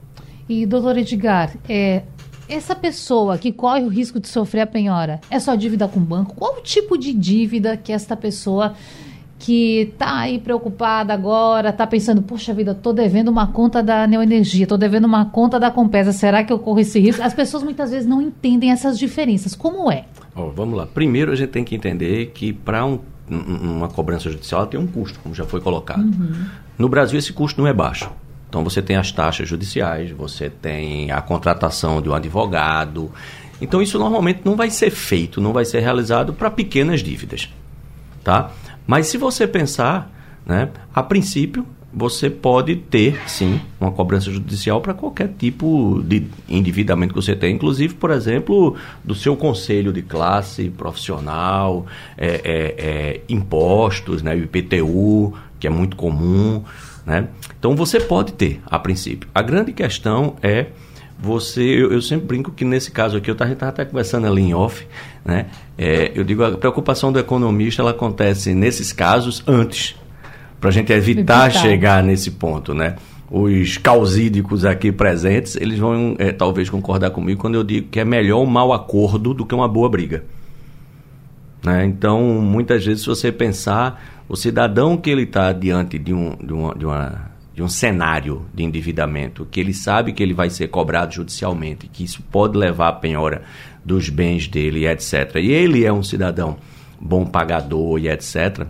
E, 0.48 0.66
doutor 0.66 0.98
Edgar, 0.98 1.54
é, 1.68 2.02
essa 2.48 2.74
pessoa 2.74 3.38
que 3.38 3.52
corre 3.52 3.84
o 3.84 3.88
risco 3.88 4.18
de 4.18 4.26
sofrer 4.26 4.62
a 4.62 4.66
penhora 4.66 5.20
é 5.30 5.38
só 5.38 5.54
dívida 5.54 5.86
com 5.86 6.00
o 6.00 6.02
banco? 6.02 6.34
Qual 6.34 6.56
o 6.56 6.62
tipo 6.62 6.98
de 6.98 7.12
dívida 7.12 7.76
que 7.76 7.92
esta 7.92 8.16
pessoa 8.16 8.74
que 9.38 9.90
está 9.92 10.20
aí 10.20 10.38
preocupada 10.38 11.12
agora, 11.12 11.70
está 11.70 11.86
pensando, 11.86 12.22
poxa 12.22 12.54
vida, 12.54 12.72
estou 12.72 12.92
devendo 12.92 13.28
uma 13.28 13.48
conta 13.48 13.82
da 13.82 14.06
Neoenergia, 14.06 14.62
estou 14.62 14.78
devendo 14.78 15.04
uma 15.04 15.26
conta 15.26 15.58
da 15.58 15.70
Compesa, 15.70 16.12
será 16.12 16.42
que 16.44 16.52
eu 16.52 16.58
corro 16.58 16.80
esse 16.80 16.98
risco? 16.98 17.22
As 17.22 17.34
pessoas 17.34 17.62
muitas 17.62 17.90
vezes 17.90 18.08
não 18.08 18.22
entendem 18.22 18.70
essas 18.70 18.98
diferenças. 18.98 19.54
Como 19.54 19.90
é? 19.90 20.04
Vamos 20.34 20.76
lá. 20.76 20.86
Primeiro 20.86 21.32
a 21.32 21.36
gente 21.36 21.50
tem 21.50 21.64
que 21.64 21.74
entender 21.74 22.32
que 22.34 22.52
para 22.52 22.84
um, 22.84 22.98
uma 23.28 23.88
cobrança 23.88 24.30
judicial 24.30 24.66
tem 24.66 24.78
um 24.78 24.86
custo, 24.86 25.18
como 25.20 25.34
já 25.34 25.44
foi 25.44 25.60
colocado. 25.60 26.02
Uhum. 26.02 26.46
No 26.78 26.88
Brasil 26.88 27.18
esse 27.18 27.32
custo 27.32 27.60
não 27.60 27.68
é 27.68 27.72
baixo. 27.72 28.10
Então 28.48 28.62
você 28.62 28.80
tem 28.80 28.96
as 28.96 29.10
taxas 29.10 29.48
judiciais, 29.48 30.10
você 30.10 30.48
tem 30.48 31.10
a 31.10 31.20
contratação 31.20 32.00
de 32.00 32.08
um 32.08 32.14
advogado. 32.14 33.10
Então 33.60 33.82
isso 33.82 33.98
normalmente 33.98 34.42
não 34.44 34.56
vai 34.56 34.70
ser 34.70 34.90
feito, 34.90 35.40
não 35.40 35.52
vai 35.52 35.64
ser 35.64 35.80
realizado 35.80 36.32
para 36.32 36.50
pequenas 36.50 37.02
dívidas, 37.02 37.48
tá? 38.22 38.50
Mas 38.86 39.06
se 39.06 39.16
você 39.16 39.46
pensar, 39.46 40.10
né, 40.46 40.68
a 40.94 41.02
princípio, 41.02 41.66
você 41.94 42.28
pode 42.28 42.74
ter, 42.74 43.20
sim, 43.28 43.60
uma 43.80 43.92
cobrança 43.92 44.30
judicial 44.30 44.80
para 44.80 44.92
qualquer 44.92 45.28
tipo 45.38 46.02
de 46.04 46.26
endividamento 46.48 47.14
que 47.14 47.22
você 47.22 47.36
tem, 47.36 47.54
inclusive, 47.54 47.94
por 47.94 48.10
exemplo, 48.10 48.74
do 49.04 49.14
seu 49.14 49.36
conselho 49.36 49.92
de 49.92 50.02
classe 50.02 50.70
profissional, 50.70 51.86
é, 52.18 52.26
é, 52.26 52.74
é, 52.78 53.20
impostos, 53.28 54.22
né, 54.22 54.36
IPTU, 54.36 55.32
que 55.60 55.68
é 55.68 55.70
muito 55.70 55.96
comum. 55.96 56.64
Né? 57.06 57.28
Então, 57.58 57.76
você 57.76 58.00
pode 58.00 58.32
ter, 58.32 58.60
a 58.66 58.78
princípio. 58.78 59.28
A 59.32 59.40
grande 59.40 59.72
questão 59.72 60.34
é 60.42 60.66
você, 61.18 61.62
eu, 61.62 61.92
eu, 61.92 62.02
sempre 62.02 62.26
brinco 62.26 62.50
que 62.50 62.64
nesse 62.64 62.90
caso 62.90 63.16
aqui, 63.16 63.30
eu 63.30 63.32
estava 63.32 63.52
até 63.52 63.84
conversando 63.84 64.26
ali 64.26 64.42
em 64.42 64.54
off, 64.54 64.86
né? 65.24 65.46
É, 65.78 66.12
eu 66.14 66.24
digo, 66.24 66.44
a 66.44 66.52
preocupação 66.56 67.12
do 67.12 67.18
economista 67.18 67.82
ela 67.82 67.92
acontece 67.92 68.54
nesses 68.54 68.92
casos 68.92 69.42
antes, 69.46 69.96
para 70.60 70.70
a 70.70 70.72
gente 70.72 70.92
evitar, 70.92 71.46
evitar 71.46 71.50
chegar 71.50 72.02
nesse 72.02 72.32
ponto, 72.32 72.74
né? 72.74 72.96
Os 73.30 73.78
causídicos 73.78 74.64
aqui 74.64 74.92
presentes, 74.92 75.56
eles 75.56 75.78
vão 75.78 76.14
é, 76.18 76.30
talvez 76.30 76.68
concordar 76.68 77.10
comigo 77.10 77.40
quando 77.40 77.54
eu 77.54 77.64
digo 77.64 77.88
que 77.88 77.98
é 77.98 78.04
melhor 78.04 78.42
um 78.42 78.46
mau 78.46 78.72
acordo 78.72 79.32
do 79.32 79.46
que 79.46 79.54
uma 79.54 79.66
boa 79.66 79.88
briga. 79.88 80.24
Né? 81.64 81.86
Então, 81.86 82.20
muitas 82.20 82.84
vezes, 82.84 83.02
se 83.02 83.08
você 83.08 83.32
pensar, 83.32 84.22
o 84.28 84.36
cidadão 84.36 84.96
que 84.96 85.08
ele 85.08 85.22
está 85.22 85.52
diante 85.52 85.98
de, 85.98 86.12
um, 86.12 86.36
de, 86.36 86.52
uma, 86.52 86.74
de 86.74 86.84
uma 86.84 87.33
de 87.54 87.62
um 87.62 87.68
cenário 87.68 88.44
de 88.52 88.64
endividamento, 88.64 89.46
que 89.48 89.60
ele 89.60 89.72
sabe 89.72 90.12
que 90.12 90.22
ele 90.22 90.34
vai 90.34 90.50
ser 90.50 90.68
cobrado 90.68 91.14
judicialmente, 91.14 91.86
que 91.86 92.02
isso 92.02 92.20
pode 92.30 92.58
levar 92.58 92.88
à 92.88 92.92
penhora 92.92 93.42
dos 93.84 94.08
bens 94.08 94.48
dele, 94.48 94.86
etc. 94.86 95.36
E 95.36 95.52
ele 95.52 95.84
é 95.84 95.92
um 95.92 96.02
cidadão 96.02 96.56
bom 97.00 97.24
pagador 97.24 98.00
e 98.00 98.08
etc. 98.08 98.66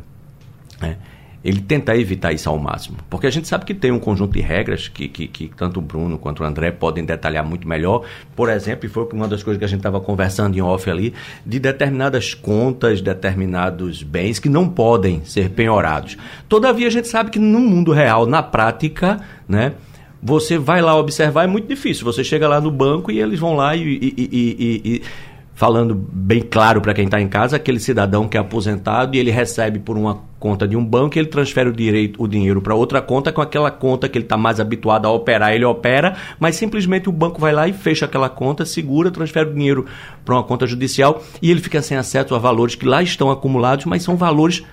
né, 0.80 0.98
ele 1.44 1.60
tentar 1.60 1.96
evitar 1.96 2.32
isso 2.32 2.48
ao 2.48 2.58
máximo. 2.58 2.96
Porque 3.10 3.26
a 3.26 3.30
gente 3.30 3.46
sabe 3.46 3.66
que 3.66 3.74
tem 3.74 3.92
um 3.92 3.98
conjunto 3.98 4.32
de 4.32 4.40
regras 4.40 4.88
que, 4.88 5.06
que, 5.08 5.28
que 5.28 5.48
tanto 5.54 5.78
o 5.78 5.82
Bruno 5.82 6.16
quanto 6.16 6.42
o 6.42 6.46
André 6.46 6.70
podem 6.70 7.04
detalhar 7.04 7.44
muito 7.44 7.68
melhor. 7.68 8.04
Por 8.34 8.48
exemplo, 8.48 8.86
e 8.86 8.88
foi 8.88 9.06
uma 9.12 9.28
das 9.28 9.42
coisas 9.42 9.58
que 9.58 9.64
a 9.64 9.68
gente 9.68 9.80
estava 9.80 10.00
conversando 10.00 10.56
em 10.56 10.62
off 10.62 10.88
ali, 10.88 11.12
de 11.44 11.58
determinadas 11.58 12.32
contas, 12.32 13.02
determinados 13.02 14.02
bens 14.02 14.38
que 14.38 14.48
não 14.48 14.66
podem 14.66 15.22
ser 15.24 15.50
penhorados. 15.50 16.16
Todavia, 16.48 16.86
a 16.86 16.90
gente 16.90 17.08
sabe 17.08 17.30
que 17.30 17.38
no 17.38 17.60
mundo 17.60 17.92
real, 17.92 18.24
na 18.24 18.42
prática, 18.42 19.20
né? 19.46 19.72
Você 20.22 20.56
vai 20.56 20.80
lá 20.80 20.96
observar, 20.96 21.44
é 21.44 21.46
muito 21.46 21.68
difícil. 21.68 22.02
Você 22.06 22.24
chega 22.24 22.48
lá 22.48 22.58
no 22.58 22.70
banco 22.70 23.12
e 23.12 23.20
eles 23.20 23.38
vão 23.38 23.54
lá 23.54 23.76
e, 23.76 23.82
e, 23.82 24.14
e, 24.16 24.80
e 24.82 25.02
falando 25.54 25.94
bem 25.94 26.40
claro 26.40 26.80
para 26.80 26.92
quem 26.92 27.04
está 27.04 27.20
em 27.20 27.28
casa, 27.28 27.56
aquele 27.56 27.78
cidadão 27.78 28.28
que 28.28 28.36
é 28.36 28.40
aposentado 28.40 29.14
e 29.14 29.18
ele 29.18 29.30
recebe 29.30 29.78
por 29.78 29.96
uma 29.96 30.20
conta 30.38 30.66
de 30.66 30.76
um 30.76 30.84
banco, 30.84 31.18
ele 31.18 31.28
transfere 31.28 31.68
o, 31.68 31.72
direito, 31.72 32.22
o 32.22 32.28
dinheiro 32.28 32.60
para 32.60 32.74
outra 32.74 33.00
conta, 33.00 33.32
com 33.32 33.40
aquela 33.40 33.70
conta 33.70 34.08
que 34.08 34.18
ele 34.18 34.24
está 34.24 34.36
mais 34.36 34.60
habituado 34.60 35.06
a 35.06 35.12
operar, 35.12 35.54
ele 35.54 35.64
opera, 35.64 36.16
mas 36.38 36.56
simplesmente 36.56 37.08
o 37.08 37.12
banco 37.12 37.40
vai 37.40 37.52
lá 37.52 37.68
e 37.68 37.72
fecha 37.72 38.04
aquela 38.04 38.28
conta, 38.28 38.66
segura, 38.66 39.10
transfere 39.10 39.50
o 39.50 39.54
dinheiro 39.54 39.86
para 40.24 40.34
uma 40.34 40.42
conta 40.42 40.66
judicial 40.66 41.22
e 41.40 41.50
ele 41.50 41.60
fica 41.60 41.80
sem 41.80 41.96
acesso 41.96 42.34
a 42.34 42.38
valores 42.38 42.74
que 42.74 42.84
lá 42.84 43.02
estão 43.02 43.30
acumulados, 43.30 43.86
mas 43.86 44.02
são 44.02 44.16
valores 44.16 44.64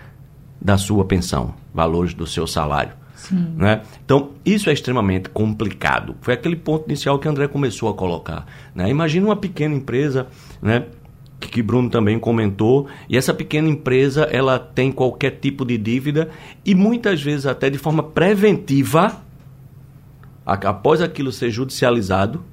da 0.60 0.78
sua 0.78 1.06
pensão, 1.06 1.54
valores 1.74 2.14
do 2.14 2.28
seu 2.28 2.46
salário. 2.46 3.01
Né? 3.30 3.82
Então, 4.04 4.32
isso 4.46 4.70
é 4.70 4.74
extremamente 4.74 5.30
complicado. 5.30 6.16
Foi 6.22 6.34
aquele 6.34 6.56
ponto 6.56 6.88
inicial 6.88 7.20
que 7.20 7.28
André 7.28 7.48
começou 7.48 7.90
a 7.90 7.94
colocar. 7.94 8.46
Né? 8.74 8.90
Imagina 8.90 9.28
uma 9.28 9.36
pequena 9.36 9.76
empresa, 9.76 10.28
né? 10.62 10.86
que 11.40 11.62
Bruno 11.62 11.90
também 11.90 12.20
comentou, 12.20 12.88
e 13.10 13.18
essa 13.18 13.34
pequena 13.34 13.68
empresa 13.68 14.24
ela 14.32 14.60
tem 14.60 14.92
qualquer 14.92 15.32
tipo 15.32 15.66
de 15.66 15.78
dívida 15.78 16.30
e 16.64 16.76
muitas 16.76 17.22
vezes 17.22 17.46
até 17.46 17.70
de 17.70 17.78
forma 17.78 18.04
preventiva, 18.04 19.18
após 20.46 21.02
aquilo 21.02 21.32
ser 21.32 21.50
judicializado, 21.50 22.44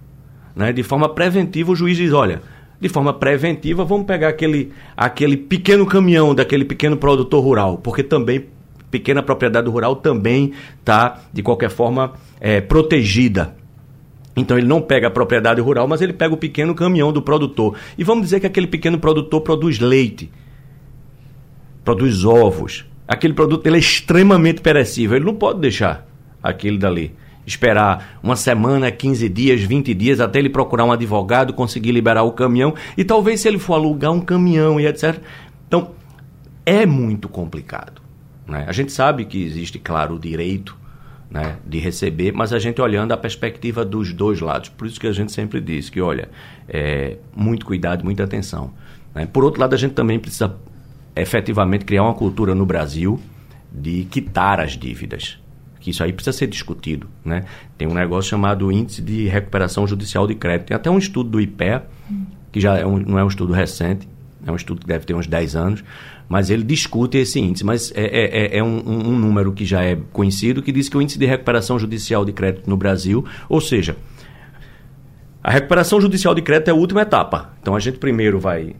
né, 0.57 0.73
de 0.73 0.83
forma 0.83 1.09
preventiva 1.09 1.71
o 1.71 1.77
juiz 1.77 1.97
diz, 1.97 2.13
olha, 2.13 2.43
de 2.81 2.89
forma 2.89 3.13
preventiva 3.13 3.85
vamos 3.85 4.07
pegar 4.07 4.29
aquele, 4.29 4.73
aquele 4.97 5.37
pequeno 5.37 5.87
caminhão 5.87 6.35
daquele 6.35 6.65
pequeno 6.65 6.97
produtor 6.97 7.43
rural, 7.43 7.79
porque 7.79 8.03
também 8.03 8.47
pequena 8.90 9.23
propriedade 9.23 9.68
rural 9.68 9.97
também 9.97 10.52
está, 10.78 11.21
de 11.33 11.42
qualquer 11.42 11.71
forma, 11.71 12.12
é, 12.40 12.61
protegida. 12.61 13.54
Então 14.37 14.57
ele 14.57 14.66
não 14.66 14.80
pega 14.80 15.09
a 15.09 15.11
propriedade 15.11 15.61
rural, 15.61 15.88
mas 15.88 16.00
ele 16.00 16.12
pega 16.12 16.33
o 16.33 16.37
pequeno 16.37 16.75
caminhão 16.75 17.12
do 17.12 17.21
produtor. 17.21 17.76
E 17.97 18.04
vamos 18.04 18.25
dizer 18.25 18.40
que 18.40 18.47
aquele 18.47 18.66
pequeno 18.66 18.99
produtor 18.99 19.40
produz 19.40 19.78
leite, 19.78 20.30
produz 21.85 22.25
ovos. 22.25 22.85
Aquele 23.07 23.33
produto 23.33 23.66
ele 23.66 23.76
é 23.76 23.80
extremamente 23.80 24.61
perecível. 24.61 25.16
Ele 25.16 25.25
não 25.25 25.35
pode 25.35 25.61
deixar 25.61 26.07
aquele 26.42 26.78
dali. 26.78 27.14
Esperar 27.47 28.18
uma 28.23 28.37
semana, 28.37 28.90
15 28.90 29.26
dias, 29.30 29.62
20 29.62 29.95
dias, 29.95 30.21
até 30.21 30.38
ele 30.38 30.50
procurar 30.50 30.85
um 30.85 30.92
advogado, 30.92 31.54
conseguir 31.54 31.92
liberar 31.92 32.23
o 32.23 32.33
caminhão. 32.33 32.75
E 32.97 33.04
talvez 33.04 33.40
se 33.40 33.49
ele 33.49 33.59
for 33.59 33.75
alugar 33.75 34.12
um 34.12 34.21
caminhão 34.21 34.78
e 34.78 34.87
etc. 34.87 35.18
Então, 35.66 35.92
é 36.66 36.85
muito 36.85 37.26
complicado. 37.26 38.08
Né? 38.49 38.64
A 38.67 38.73
gente 38.73 38.90
sabe 38.90 39.25
que 39.26 39.43
existe, 39.45 39.78
claro, 39.78 40.14
o 40.14 40.19
direito 40.19 40.76
né, 41.31 41.57
de 41.67 41.78
receber, 41.78 42.33
mas 42.33 42.52
a 42.52 42.59
gente 42.59 42.81
olhando 42.81 43.12
a 43.12 43.17
perspectiva 43.17 43.85
dos 43.85 44.12
dois 44.12 44.40
lados. 44.40 44.71
Por 44.71 44.87
isso 44.87 44.99
que 44.99 45.07
a 45.07 45.12
gente 45.12 45.31
sempre 45.31 45.61
diz 45.61 45.90
que, 45.90 46.00
olha, 46.00 46.31
é, 46.67 47.19
muito 47.37 47.67
cuidado, 47.67 48.05
muita 48.05 48.25
atenção. 48.25 48.73
Né? 49.14 49.26
Por 49.26 49.45
outro 49.45 49.61
lado, 49.61 49.75
a 49.75 49.78
gente 49.78 49.93
também 49.93 50.19
precisa 50.19 50.57
efetivamente 51.14 51.85
criar 51.85 52.05
uma 52.05 52.14
cultura 52.14 52.55
no 52.55 52.64
Brasil 52.64 53.21
de 53.71 54.05
quitar 54.05 54.61
as 54.61 54.73
dívidas. 54.73 55.38
Que 55.81 55.90
isso 55.90 56.02
aí 56.02 56.12
precisa 56.12 56.37
ser 56.37 56.47
discutido. 56.47 57.07
Né? 57.25 57.45
Tem 57.76 57.87
um 57.87 57.95
negócio 57.95 58.31
chamado 58.31 58.73
Índice 58.73 59.02
de 59.02 59.28
Recuperação 59.28 59.87
Judicial 59.87 60.26
de 60.26 60.35
Crédito. 60.35 60.69
Tem 60.69 60.76
até 60.76 60.90
um 60.90 60.99
estudo 60.99 61.28
do 61.28 61.40
IPEA, 61.40 61.87
que 62.50 62.61
já 62.61 62.78
é 62.78 62.87
um, 62.87 62.99
não 62.99 63.19
é 63.19 63.25
um 63.25 63.28
estudo 63.28 63.52
recente, 63.52 64.09
é 64.49 64.52
um 64.52 64.57
estudo 64.57 64.81
que 64.81 64.87
deve 64.87 65.05
ter 65.05 65.14
uns 65.14 65.26
10 65.26 65.57
anos, 65.57 65.85
mas 66.28 66.50
ele 66.50 66.62
discute 66.62 67.19
esse 67.19 67.40
índice. 67.40 67.64
Mas 67.64 67.93
é, 67.95 68.05
é, 68.05 68.47
é, 68.47 68.59
é 68.59 68.62
um, 68.62 68.78
um, 68.87 69.19
número 69.19 69.52
que 69.52 69.64
já 69.64 69.83
é 69.83 69.97
conhecido 70.12 70.62
que 70.62 70.73
diz 70.73 70.88
que 70.88 70.97
o 70.97 71.02
índice 71.02 71.19
de 71.19 71.26
recuperação 71.26 71.78
judicial 71.78 72.25
de 72.25 72.33
crédito 72.33 72.69
no 72.69 72.76
Brasil, 72.76 73.25
ou 73.49 73.61
seja, 73.61 73.97
a 75.43 75.50
recuperação 75.50 76.00
judicial 76.00 76.35
de 76.35 76.43
crédito 76.43 76.69
é 76.69 76.71
a 76.73 76.75
última 76.75 77.02
etapa. 77.02 77.52
Então 77.61 77.75
a 77.75 77.81
gente 77.81 77.99
primeiro 77.99 78.38
vai 78.38 78.75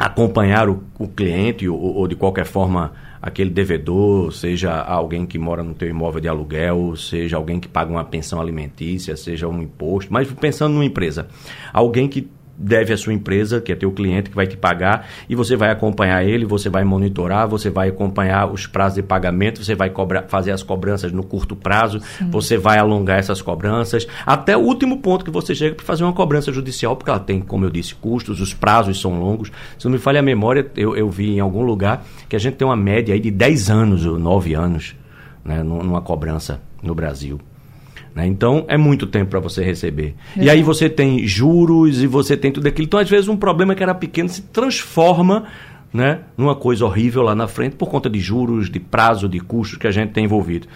acompanhar 0.00 0.68
o, 0.68 0.82
o 0.98 1.06
cliente 1.06 1.68
ou, 1.68 1.78
ou, 1.78 2.08
de 2.08 2.16
qualquer 2.16 2.46
forma 2.46 2.92
aquele 3.20 3.50
devedor, 3.50 4.32
seja 4.32 4.72
alguém 4.80 5.26
que 5.26 5.38
mora 5.38 5.62
no 5.62 5.74
teu 5.74 5.88
imóvel 5.88 6.22
de 6.22 6.28
aluguel, 6.28 6.96
seja 6.96 7.36
alguém 7.36 7.60
que 7.60 7.68
paga 7.68 7.90
uma 7.90 8.02
pensão 8.02 8.40
alimentícia, 8.40 9.14
seja 9.14 9.46
um 9.46 9.60
imposto, 9.60 10.10
mas 10.10 10.32
pensando 10.32 10.72
numa 10.72 10.86
empresa, 10.86 11.28
alguém 11.70 12.08
que 12.08 12.30
deve 12.60 12.92
a 12.92 12.96
sua 12.96 13.14
empresa, 13.14 13.60
que 13.60 13.72
é 13.72 13.74
teu 13.74 13.90
cliente 13.90 14.28
que 14.28 14.36
vai 14.36 14.46
te 14.46 14.56
pagar, 14.56 15.08
e 15.28 15.34
você 15.34 15.56
vai 15.56 15.70
acompanhar 15.70 16.22
ele, 16.22 16.44
você 16.44 16.68
vai 16.68 16.84
monitorar, 16.84 17.48
você 17.48 17.70
vai 17.70 17.88
acompanhar 17.88 18.52
os 18.52 18.66
prazos 18.66 18.96
de 18.96 19.02
pagamento, 19.02 19.64
você 19.64 19.74
vai 19.74 19.88
cobrar, 19.88 20.24
fazer 20.28 20.52
as 20.52 20.62
cobranças 20.62 21.10
no 21.10 21.22
curto 21.22 21.56
prazo, 21.56 22.00
Sim. 22.00 22.30
você 22.30 22.58
vai 22.58 22.78
alongar 22.78 23.18
essas 23.18 23.40
cobranças, 23.40 24.06
até 24.26 24.56
o 24.56 24.60
último 24.60 24.98
ponto 24.98 25.24
que 25.24 25.30
você 25.30 25.54
chega 25.54 25.74
para 25.74 25.84
fazer 25.84 26.04
uma 26.04 26.12
cobrança 26.12 26.52
judicial, 26.52 26.94
porque 26.96 27.10
ela 27.10 27.20
tem, 27.20 27.40
como 27.40 27.64
eu 27.64 27.70
disse, 27.70 27.94
custos, 27.94 28.40
os 28.40 28.52
prazos 28.52 29.00
são 29.00 29.18
longos. 29.18 29.50
Se 29.78 29.86
não 29.86 29.92
me 29.92 29.98
falha 29.98 30.20
a 30.20 30.22
memória, 30.22 30.70
eu, 30.76 30.94
eu 30.94 31.08
vi 31.08 31.30
em 31.30 31.40
algum 31.40 31.62
lugar 31.62 32.04
que 32.28 32.36
a 32.36 32.38
gente 32.38 32.56
tem 32.56 32.66
uma 32.66 32.76
média 32.76 33.14
aí 33.14 33.20
de 33.20 33.30
10 33.30 33.70
anos 33.70 34.04
ou 34.04 34.18
9 34.18 34.54
anos 34.54 34.94
né, 35.44 35.62
numa 35.62 36.02
cobrança 36.02 36.60
no 36.82 36.94
Brasil. 36.94 37.40
Né? 38.14 38.26
Então, 38.26 38.64
é 38.68 38.76
muito 38.76 39.06
tempo 39.06 39.30
para 39.30 39.40
você 39.40 39.62
receber. 39.62 40.14
É. 40.36 40.44
E 40.44 40.50
aí 40.50 40.62
você 40.62 40.88
tem 40.88 41.26
juros 41.26 42.02
e 42.02 42.06
você 42.06 42.36
tem 42.36 42.50
tudo 42.50 42.66
aquilo. 42.66 42.86
Então, 42.86 43.00
às 43.00 43.08
vezes, 43.08 43.28
um 43.28 43.36
problema 43.36 43.74
que 43.74 43.82
era 43.82 43.94
pequeno 43.94 44.28
se 44.28 44.42
transforma 44.42 45.46
né, 45.92 46.20
numa 46.36 46.54
coisa 46.54 46.84
horrível 46.84 47.22
lá 47.22 47.34
na 47.34 47.48
frente 47.48 47.76
por 47.76 47.88
conta 47.88 48.08
de 48.08 48.20
juros, 48.20 48.70
de 48.70 48.78
prazo, 48.78 49.28
de 49.28 49.40
custos 49.40 49.78
que 49.78 49.86
a 49.86 49.90
gente 49.90 50.12
tem 50.12 50.24
envolvido. 50.24 50.66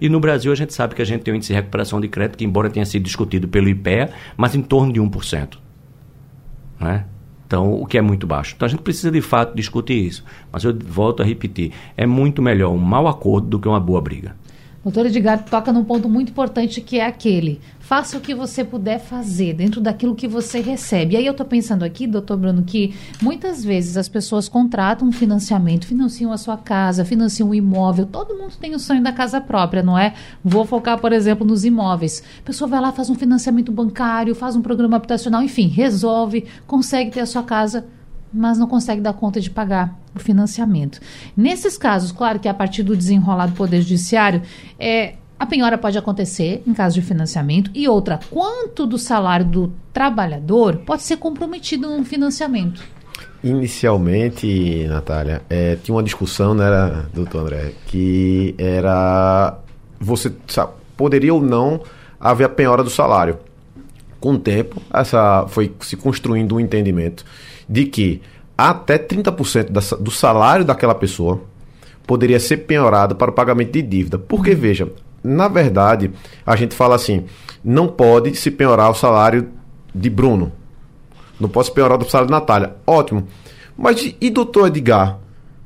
E 0.00 0.08
no 0.08 0.20
Brasil 0.20 0.52
a 0.52 0.54
gente 0.54 0.72
sabe 0.72 0.94
que 0.94 1.02
a 1.02 1.04
gente 1.04 1.22
tem 1.22 1.32
um 1.32 1.36
índice 1.36 1.52
de 1.52 1.56
recuperação 1.56 2.00
de 2.00 2.08
crédito 2.08 2.36
que, 2.36 2.44
embora 2.44 2.70
tenha 2.70 2.86
sido 2.86 3.02
discutido 3.02 3.48
pelo 3.48 3.68
IPEA, 3.68 4.10
mas 4.36 4.54
em 4.54 4.62
torno 4.62 4.92
de 4.92 5.00
1%. 5.00 5.58
Né? 6.78 7.04
Então, 7.46 7.72
o 7.72 7.86
que 7.86 7.96
é 7.96 8.02
muito 8.02 8.26
baixo. 8.26 8.52
Então, 8.54 8.66
a 8.66 8.68
gente 8.68 8.82
precisa 8.82 9.10
de 9.10 9.22
fato 9.22 9.56
discutir 9.56 10.06
isso. 10.06 10.22
Mas 10.52 10.64
eu 10.64 10.78
volto 10.86 11.22
a 11.22 11.26
repetir: 11.26 11.72
é 11.96 12.06
muito 12.06 12.42
melhor 12.42 12.70
um 12.70 12.78
mau 12.78 13.08
acordo 13.08 13.48
do 13.48 13.58
que 13.58 13.66
uma 13.66 13.80
boa 13.80 14.00
briga. 14.00 14.36
Doutor 14.84 15.06
Edgar 15.06 15.44
toca 15.44 15.72
num 15.72 15.82
ponto 15.82 16.08
muito 16.08 16.30
importante 16.30 16.80
que 16.80 16.98
é 17.00 17.06
aquele. 17.06 17.60
Faça 17.80 18.16
o 18.16 18.20
que 18.20 18.34
você 18.34 18.62
puder 18.62 19.00
fazer 19.00 19.52
dentro 19.54 19.80
daquilo 19.80 20.14
que 20.14 20.28
você 20.28 20.60
recebe. 20.60 21.14
E 21.14 21.16
aí 21.16 21.26
eu 21.26 21.32
estou 21.32 21.44
pensando 21.44 21.84
aqui, 21.84 22.06
doutor 22.06 22.36
Bruno, 22.36 22.62
que 22.62 22.94
muitas 23.20 23.64
vezes 23.64 23.96
as 23.96 24.08
pessoas 24.08 24.48
contratam 24.48 25.08
um 25.08 25.12
financiamento, 25.12 25.86
financiam 25.86 26.32
a 26.32 26.38
sua 26.38 26.56
casa, 26.56 27.04
financiam 27.04 27.48
um 27.48 27.54
imóvel. 27.54 28.06
Todo 28.06 28.36
mundo 28.36 28.54
tem 28.60 28.74
o 28.74 28.78
sonho 28.78 29.02
da 29.02 29.12
casa 29.12 29.40
própria, 29.40 29.82
não 29.82 29.98
é? 29.98 30.14
Vou 30.44 30.64
focar, 30.64 31.00
por 31.00 31.12
exemplo, 31.12 31.46
nos 31.46 31.64
imóveis. 31.64 32.22
A 32.38 32.42
pessoa 32.42 32.68
vai 32.68 32.80
lá, 32.80 32.92
faz 32.92 33.10
um 33.10 33.16
financiamento 33.16 33.72
bancário, 33.72 34.34
faz 34.34 34.54
um 34.54 34.62
programa 34.62 34.96
habitacional, 34.96 35.42
enfim, 35.42 35.66
resolve, 35.66 36.44
consegue 36.66 37.10
ter 37.10 37.20
a 37.20 37.26
sua 37.26 37.42
casa 37.42 37.84
mas 38.32 38.58
não 38.58 38.66
consegue 38.66 39.00
dar 39.00 39.12
conta 39.12 39.40
de 39.40 39.50
pagar 39.50 39.98
o 40.14 40.18
financiamento. 40.18 41.00
Nesses 41.36 41.76
casos, 41.78 42.12
claro 42.12 42.38
que 42.38 42.48
a 42.48 42.54
partir 42.54 42.82
do 42.82 42.96
desenrolar 42.96 43.46
do 43.46 43.52
Poder 43.54 43.80
Judiciário, 43.80 44.42
é, 44.78 45.14
a 45.38 45.46
penhora 45.46 45.78
pode 45.78 45.96
acontecer 45.96 46.62
em 46.66 46.74
caso 46.74 46.96
de 46.96 47.02
financiamento. 47.02 47.70
E 47.74 47.88
outra, 47.88 48.18
quanto 48.30 48.86
do 48.86 48.98
salário 48.98 49.46
do 49.46 49.72
trabalhador 49.92 50.78
pode 50.78 51.02
ser 51.02 51.16
comprometido 51.16 51.88
num 51.88 52.04
financiamento? 52.04 52.82
Inicialmente, 53.42 54.84
Natália, 54.88 55.42
é, 55.48 55.76
tinha 55.76 55.94
uma 55.94 56.02
discussão, 56.02 56.54
né, 56.54 57.06
doutor 57.14 57.42
André, 57.42 57.72
que 57.86 58.54
era 58.58 59.58
você 60.00 60.32
sabe, 60.46 60.72
poderia 60.96 61.32
ou 61.32 61.40
não 61.40 61.80
haver 62.20 62.44
a 62.44 62.48
penhora 62.48 62.82
do 62.82 62.90
salário. 62.90 63.38
Com 64.20 64.32
o 64.32 64.38
tempo, 64.38 64.82
essa 64.92 65.46
foi 65.48 65.72
se 65.80 65.96
construindo 65.96 66.56
um 66.56 66.60
entendimento 66.60 67.24
de 67.68 67.84
que 67.84 68.22
até 68.56 68.98
30% 68.98 69.70
da, 69.70 69.80
do 69.96 70.10
salário 70.10 70.64
daquela 70.64 70.94
pessoa 70.94 71.40
poderia 72.06 72.40
ser 72.40 72.58
penhorado 72.58 73.14
para 73.14 73.30
o 73.30 73.34
pagamento 73.34 73.72
de 73.72 73.82
dívida. 73.82 74.18
Porque, 74.18 74.54
veja, 74.54 74.90
na 75.22 75.46
verdade, 75.46 76.10
a 76.44 76.56
gente 76.56 76.74
fala 76.74 76.96
assim: 76.96 77.26
não 77.62 77.86
pode 77.86 78.34
se 78.34 78.50
penhorar 78.50 78.90
o 78.90 78.94
salário 78.94 79.48
de 79.94 80.08
Bruno. 80.08 80.52
Não 81.38 81.48
pode 81.48 81.68
se 81.68 81.74
penhorar 81.74 82.00
o 82.00 82.08
salário 82.08 82.28
de 82.28 82.32
Natália. 82.32 82.76
Ótimo. 82.86 83.28
Mas 83.76 84.14
e 84.20 84.30
doutor 84.30 84.68
Edgar, 84.68 85.18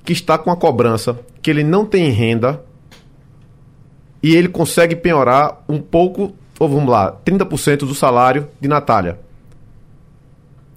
que 0.04 0.12
está 0.12 0.36
com 0.36 0.50
a 0.50 0.56
cobrança, 0.56 1.18
que 1.40 1.50
ele 1.50 1.64
não 1.64 1.86
tem 1.86 2.10
renda 2.10 2.62
e 4.22 4.36
ele 4.36 4.48
consegue 4.48 4.94
penhorar 4.94 5.64
um 5.68 5.80
pouco, 5.80 6.32
ou 6.58 6.68
vamos 6.68 6.90
lá, 6.90 7.16
30% 7.24 7.78
do 7.78 7.94
salário 7.94 8.48
de 8.60 8.68
Natália? 8.68 9.18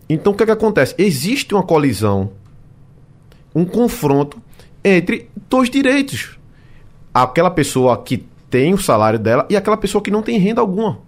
Então 0.07 0.33
o 0.33 0.35
que, 0.35 0.43
é 0.43 0.45
que 0.45 0.51
acontece? 0.51 0.95
Existe 0.97 1.53
uma 1.53 1.63
colisão, 1.63 2.31
um 3.53 3.65
confronto 3.65 4.41
entre 4.83 5.29
dois 5.49 5.69
direitos. 5.69 6.37
Aquela 7.13 7.49
pessoa 7.49 7.97
que 8.01 8.25
tem 8.49 8.73
o 8.73 8.77
salário 8.77 9.17
dela 9.17 9.45
e 9.49 9.55
aquela 9.55 9.77
pessoa 9.77 10.01
que 10.01 10.11
não 10.11 10.21
tem 10.21 10.37
renda 10.37 10.61
alguma, 10.61 10.99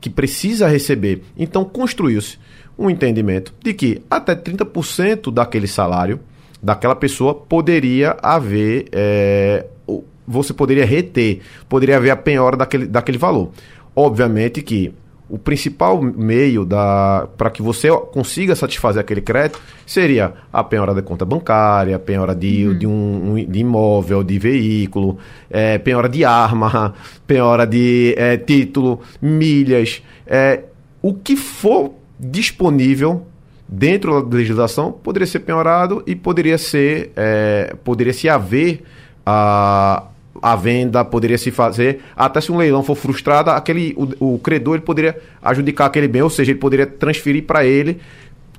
que 0.00 0.08
precisa 0.08 0.68
receber. 0.68 1.22
Então 1.36 1.64
construiu-se 1.64 2.38
um 2.78 2.88
entendimento 2.88 3.54
de 3.62 3.74
que 3.74 4.02
até 4.10 4.34
30% 4.34 5.32
daquele 5.32 5.66
salário 5.66 6.20
daquela 6.62 6.96
pessoa 6.96 7.34
poderia 7.34 8.16
haver. 8.22 8.88
É, 8.92 9.66
você 10.26 10.52
poderia 10.52 10.84
reter, 10.84 11.40
poderia 11.68 11.96
haver 11.96 12.10
a 12.10 12.16
penhora 12.16 12.56
daquele, 12.56 12.86
daquele 12.86 13.18
valor. 13.18 13.50
Obviamente 13.94 14.60
que 14.60 14.92
o 15.28 15.38
principal 15.38 16.00
meio 16.00 16.66
para 17.36 17.50
que 17.50 17.60
você 17.60 17.90
consiga 18.12 18.54
satisfazer 18.54 19.00
aquele 19.00 19.20
crédito 19.20 19.60
seria 19.84 20.32
a 20.52 20.62
penhora 20.62 20.94
da 20.94 21.02
conta 21.02 21.24
bancária, 21.24 21.96
a 21.96 21.98
penhora 21.98 22.34
de, 22.34 22.66
uhum. 22.66 22.78
de, 22.78 22.86
um, 22.86 23.32
um, 23.32 23.44
de 23.44 23.58
imóvel, 23.58 24.22
de 24.22 24.38
veículo, 24.38 25.18
é, 25.50 25.78
penhora 25.78 26.08
de 26.08 26.24
arma, 26.24 26.94
penhora 27.26 27.66
de 27.66 28.14
é, 28.16 28.36
título, 28.36 29.00
milhas, 29.20 30.02
é, 30.26 30.64
o 31.02 31.12
que 31.12 31.36
for 31.36 31.92
disponível 32.18 33.26
dentro 33.68 34.22
da 34.22 34.36
legislação 34.36 34.92
poderia 34.92 35.26
ser 35.26 35.40
penhorado 35.40 36.02
e 36.06 36.14
poderia 36.14 36.56
ser 36.56 37.10
é, 37.16 37.74
poderia 37.82 38.12
se 38.12 38.28
haver 38.28 38.84
a 39.24 40.04
a 40.42 40.56
venda 40.56 41.04
poderia 41.04 41.38
se 41.38 41.50
fazer, 41.50 42.00
até 42.16 42.40
se 42.40 42.50
um 42.50 42.56
leilão 42.56 42.82
for 42.82 42.94
frustrado, 42.94 43.50
aquele, 43.50 43.94
o, 43.96 44.34
o 44.34 44.38
credor 44.38 44.74
ele 44.74 44.82
poderia 44.82 45.18
adjudicar 45.42 45.86
aquele 45.86 46.08
bem, 46.08 46.22
ou 46.22 46.30
seja, 46.30 46.52
ele 46.52 46.58
poderia 46.58 46.86
transferir 46.86 47.44
para 47.44 47.64
ele 47.64 48.00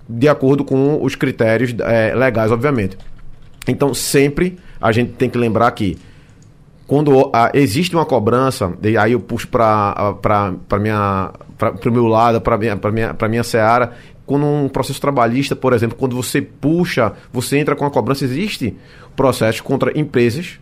de 0.08 0.28
acordo 0.28 0.64
com 0.64 1.04
os 1.04 1.16
critérios 1.16 1.76
é, 1.80 2.14
legais, 2.16 2.52
obviamente. 2.52 2.98
Então, 3.68 3.94
sempre 3.94 4.58
a 4.80 4.92
gente 4.92 5.14
tem 5.14 5.30
que 5.30 5.38
lembrar 5.38 5.70
que 5.72 5.98
quando 6.86 7.30
a, 7.34 7.52
existe 7.54 7.96
uma 7.96 8.06
cobrança, 8.06 8.74
e 8.82 8.98
aí 8.98 9.12
eu 9.12 9.20
puxo 9.20 9.48
para 9.50 10.16
o 11.86 11.92
meu 11.92 12.08
lado, 12.08 12.40
para 12.40 12.58
minha, 12.58 12.80
minha, 12.92 13.16
minha 13.30 13.44
seara, 13.44 13.94
quando 14.26 14.46
um 14.46 14.70
processo 14.70 15.00
trabalhista, 15.02 15.56
por 15.56 15.74
exemplo, 15.74 15.98
quando 15.98 16.16
você 16.16 16.42
puxa, 16.42 17.14
você 17.32 17.58
entra 17.58 17.76
com 17.76 17.86
a 17.86 17.92
cobrança, 17.92 18.24
existe 18.24 18.76
processo 19.18 19.64
contra 19.64 19.98
empresas 20.00 20.60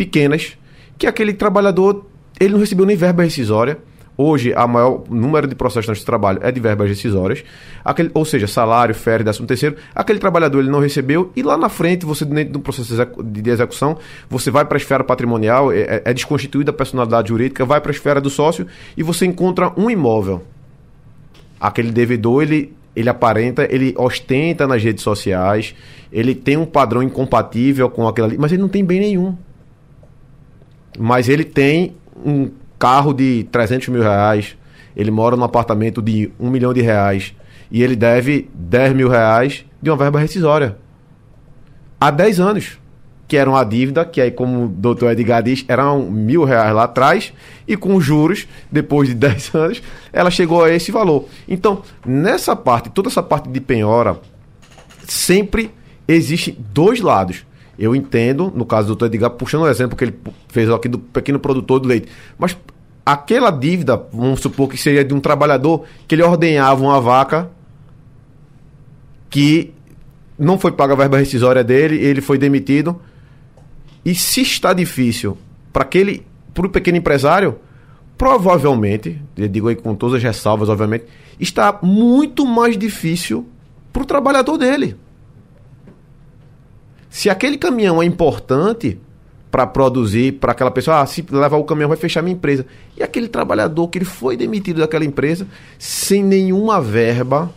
pequenas, 0.00 0.56
que 0.96 1.06
aquele 1.06 1.34
trabalhador 1.34 2.06
ele 2.40 2.54
não 2.54 2.58
recebeu 2.58 2.86
nem 2.86 2.96
verba 2.96 3.22
rescisória. 3.22 3.76
Hoje, 4.16 4.52
a 4.54 4.66
maior 4.66 5.04
número 5.10 5.46
de 5.46 5.54
processos 5.54 5.98
de 5.98 6.04
trabalho 6.06 6.38
é 6.42 6.50
de 6.50 6.58
verbas 6.58 6.88
rescisórias, 6.88 7.44
aquele, 7.84 8.10
ou 8.14 8.24
seja, 8.24 8.46
salário, 8.46 8.94
férias, 8.94 9.26
décimo 9.26 9.46
terceiro. 9.46 9.76
Aquele 9.94 10.18
trabalhador 10.18 10.60
ele 10.60 10.70
não 10.70 10.80
recebeu 10.80 11.30
e 11.36 11.42
lá 11.42 11.56
na 11.56 11.68
frente, 11.68 12.06
você 12.06 12.24
dentro 12.24 12.54
do 12.54 12.60
processo 12.60 12.94
de 13.22 13.50
execução, 13.50 13.98
você 14.28 14.50
vai 14.50 14.64
para 14.64 14.76
a 14.76 14.80
esfera 14.80 15.04
patrimonial, 15.04 15.70
é, 15.70 15.80
é, 15.80 16.02
é 16.06 16.14
desconstituída 16.14 16.70
a 16.70 16.74
personalidade 16.74 17.28
jurídica, 17.28 17.64
vai 17.64 17.80
para 17.80 17.90
a 17.90 17.94
esfera 17.94 18.20
do 18.22 18.30
sócio 18.30 18.66
e 18.96 19.02
você 19.02 19.26
encontra 19.26 19.70
um 19.76 19.90
imóvel. 19.90 20.42
Aquele 21.58 21.90
devedor, 21.90 22.42
ele, 22.42 22.74
ele 22.96 23.08
aparenta, 23.10 23.66
ele 23.70 23.94
ostenta 23.98 24.66
nas 24.66 24.82
redes 24.82 25.04
sociais, 25.04 25.74
ele 26.10 26.34
tem 26.34 26.56
um 26.56 26.66
padrão 26.66 27.02
incompatível 27.02 27.90
com 27.90 28.08
aquilo 28.08 28.26
ali, 28.28 28.38
mas 28.38 28.50
ele 28.50 28.62
não 28.62 28.68
tem 28.68 28.82
bem 28.82 29.00
nenhum 29.00 29.36
mas 30.98 31.28
ele 31.28 31.44
tem 31.44 31.94
um 32.24 32.50
carro 32.78 33.12
de 33.12 33.46
300 33.50 33.88
mil 33.88 34.02
reais, 34.02 34.56
ele 34.96 35.10
mora 35.10 35.36
num 35.36 35.44
apartamento 35.44 36.02
de 36.02 36.30
1 36.38 36.50
milhão 36.50 36.72
de 36.72 36.80
reais 36.80 37.34
e 37.70 37.82
ele 37.82 37.94
deve 37.94 38.48
10 38.54 38.94
mil 38.94 39.08
reais 39.08 39.64
de 39.80 39.90
uma 39.90 39.96
verba 39.96 40.18
rescisória. 40.18 40.76
Há 42.00 42.10
10 42.10 42.40
anos, 42.40 42.78
que 43.28 43.36
era 43.36 43.48
uma 43.48 43.62
dívida, 43.62 44.04
que 44.04 44.20
aí, 44.20 44.30
como 44.30 44.64
o 44.64 44.68
doutor 44.68 45.12
Edgar 45.12 45.42
diz, 45.42 45.64
eram 45.68 46.10
mil 46.10 46.42
reais 46.42 46.74
lá 46.74 46.84
atrás, 46.84 47.32
e 47.68 47.76
com 47.76 48.00
juros, 48.00 48.48
depois 48.72 49.08
de 49.08 49.14
10 49.14 49.54
anos, 49.54 49.82
ela 50.12 50.30
chegou 50.30 50.64
a 50.64 50.70
esse 50.70 50.90
valor. 50.90 51.28
Então, 51.46 51.82
nessa 52.04 52.56
parte, 52.56 52.90
toda 52.90 53.08
essa 53.08 53.22
parte 53.22 53.48
de 53.48 53.60
penhora, 53.60 54.18
sempre 55.06 55.70
existem 56.08 56.56
dois 56.72 57.00
lados. 57.00 57.44
Eu 57.80 57.96
entendo, 57.96 58.52
no 58.54 58.66
caso 58.66 58.88
do 58.88 58.88
doutor 58.88 59.06
Edgar, 59.06 59.30
puxando 59.30 59.62
o 59.62 59.68
exemplo 59.68 59.96
que 59.96 60.04
ele 60.04 60.14
fez 60.48 60.68
aqui 60.68 60.86
do 60.86 60.98
pequeno 60.98 61.38
produtor 61.40 61.80
do 61.80 61.88
leite. 61.88 62.08
Mas 62.38 62.54
aquela 63.06 63.50
dívida, 63.50 63.96
vamos 64.12 64.40
supor 64.40 64.68
que 64.68 64.76
seria 64.76 65.02
de 65.02 65.14
um 65.14 65.18
trabalhador 65.18 65.86
que 66.06 66.14
ele 66.14 66.22
ordenhava 66.22 66.82
uma 66.82 67.00
vaca 67.00 67.50
que 69.30 69.72
não 70.38 70.58
foi 70.58 70.72
paga 70.72 70.92
a 70.92 70.96
verba 70.96 71.16
rescisória 71.16 71.64
dele, 71.64 71.96
ele 71.96 72.20
foi 72.20 72.36
demitido. 72.36 73.00
E 74.04 74.14
se 74.14 74.42
está 74.42 74.74
difícil 74.74 75.38
para 75.72 75.82
aquele, 75.82 76.26
para 76.52 76.66
o 76.66 76.70
pequeno 76.70 76.98
empresário, 76.98 77.56
provavelmente, 78.18 79.18
eu 79.38 79.48
digo 79.48 79.68
aí 79.68 79.76
com 79.76 79.94
todas 79.94 80.16
as 80.16 80.22
ressalvas, 80.22 80.68
obviamente, 80.68 81.06
está 81.38 81.78
muito 81.82 82.44
mais 82.44 82.76
difícil 82.76 83.48
para 83.90 84.02
o 84.02 84.04
trabalhador 84.04 84.58
dele. 84.58 84.96
Se 87.10 87.28
aquele 87.28 87.58
caminhão 87.58 88.00
é 88.00 88.06
importante 88.06 88.98
para 89.50 89.66
produzir, 89.66 90.34
para 90.34 90.52
aquela 90.52 90.70
pessoa, 90.70 91.00
ah, 91.00 91.06
se 91.06 91.26
levar 91.28 91.56
o 91.56 91.64
caminhão 91.64 91.88
vai 91.88 91.98
fechar 91.98 92.22
minha 92.22 92.34
empresa. 92.34 92.64
E 92.96 93.02
aquele 93.02 93.26
trabalhador 93.26 93.88
que 93.88 93.98
ele 93.98 94.04
foi 94.04 94.36
demitido 94.36 94.78
daquela 94.78 95.04
empresa 95.04 95.46
sem 95.76 96.22
nenhuma 96.22 96.80
verba, 96.80 97.52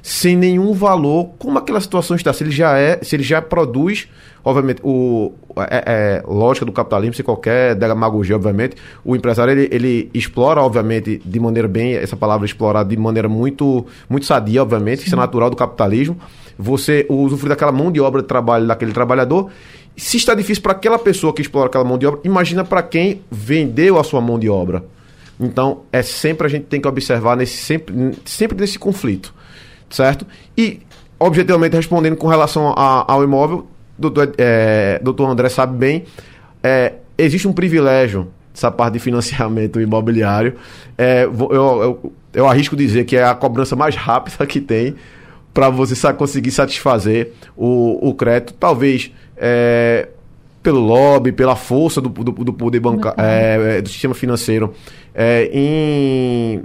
sem 0.00 0.36
nenhum 0.36 0.72
valor, 0.72 1.30
como 1.38 1.58
aquela 1.58 1.80
situação 1.80 2.16
está? 2.16 2.32
Se 2.32 2.44
ele 2.44 2.52
já 2.52 2.78
é, 2.78 3.02
se 3.02 3.16
ele 3.16 3.24
já 3.24 3.42
produz, 3.42 4.08
obviamente, 4.44 4.80
o 4.82 5.32
é, 5.70 5.84
é 5.86 6.22
lógica 6.26 6.64
do 6.66 6.72
capitalismo, 6.72 7.14
sem 7.14 7.24
qualquer 7.24 7.74
demagogia, 7.74 8.36
obviamente, 8.36 8.76
o 9.04 9.14
empresário 9.14 9.52
ele, 9.52 9.68
ele 9.70 10.10
explora, 10.14 10.60
obviamente, 10.60 11.20
de 11.24 11.40
maneira 11.40 11.68
bem, 11.68 11.94
essa 11.94 12.16
palavra 12.16 12.46
explorar 12.46 12.84
de 12.84 12.96
maneira 12.96 13.28
muito 13.28 13.86
muito 14.08 14.26
sadia, 14.26 14.62
obviamente, 14.62 15.00
Sim. 15.00 15.06
isso 15.06 15.14
é 15.14 15.18
natural 15.18 15.50
do 15.50 15.56
capitalismo 15.56 16.16
você 16.58 17.06
usufruir 17.08 17.50
daquela 17.50 17.72
mão 17.72 17.90
de 17.90 18.00
obra 18.00 18.22
de 18.22 18.28
trabalho 18.28 18.66
daquele 18.66 18.92
trabalhador. 18.92 19.50
Se 19.96 20.16
está 20.16 20.34
difícil 20.34 20.62
para 20.62 20.72
aquela 20.72 20.98
pessoa 20.98 21.32
que 21.32 21.42
explora 21.42 21.66
aquela 21.66 21.84
mão 21.84 21.98
de 21.98 22.06
obra, 22.06 22.20
imagina 22.24 22.64
para 22.64 22.82
quem 22.82 23.22
vendeu 23.30 23.98
a 23.98 24.04
sua 24.04 24.20
mão 24.20 24.38
de 24.38 24.48
obra. 24.48 24.84
Então, 25.38 25.82
é 25.92 26.02
sempre 26.02 26.46
a 26.46 26.50
gente 26.50 26.64
tem 26.66 26.80
que 26.80 26.88
observar 26.88 27.36
nesse 27.36 27.56
sempre, 27.56 28.16
sempre 28.24 28.58
nesse 28.58 28.78
conflito, 28.78 29.34
certo? 29.90 30.26
E 30.56 30.80
objetivamente 31.18 31.76
respondendo 31.76 32.16
com 32.16 32.26
relação 32.26 32.72
a, 32.76 33.04
ao 33.12 33.22
imóvel, 33.22 33.66
doutor, 34.02 34.34
é, 34.36 35.00
doutor 35.02 35.30
André 35.30 35.48
sabe 35.48 35.76
bem, 35.76 36.04
é, 36.62 36.94
existe 37.16 37.48
um 37.48 37.52
privilégio 37.52 38.28
essa 38.54 38.70
parte 38.70 38.94
de 38.94 38.98
financiamento 38.98 39.80
imobiliário. 39.80 40.54
É, 40.98 41.24
eu, 41.24 41.48
eu, 41.50 42.12
eu 42.34 42.46
arrisco 42.46 42.76
dizer 42.76 43.04
que 43.04 43.16
é 43.16 43.24
a 43.24 43.34
cobrança 43.34 43.74
mais 43.74 43.94
rápida 43.94 44.46
que 44.46 44.60
tem 44.60 44.94
para 45.54 45.68
você 45.68 46.12
conseguir 46.12 46.50
satisfazer 46.50 47.32
o, 47.56 48.08
o 48.10 48.14
crédito, 48.14 48.54
talvez 48.54 49.10
é, 49.36 50.08
pelo 50.62 50.80
lobby, 50.80 51.32
pela 51.32 51.56
força 51.56 52.00
do, 52.00 52.08
do, 52.08 52.32
do 52.32 52.52
poder 52.52 52.80
bancário, 52.80 53.20
é, 53.20 53.78
é, 53.78 53.82
do 53.82 53.88
sistema 53.88 54.14
financeiro, 54.14 54.72
é, 55.14 55.50
em, 55.52 56.62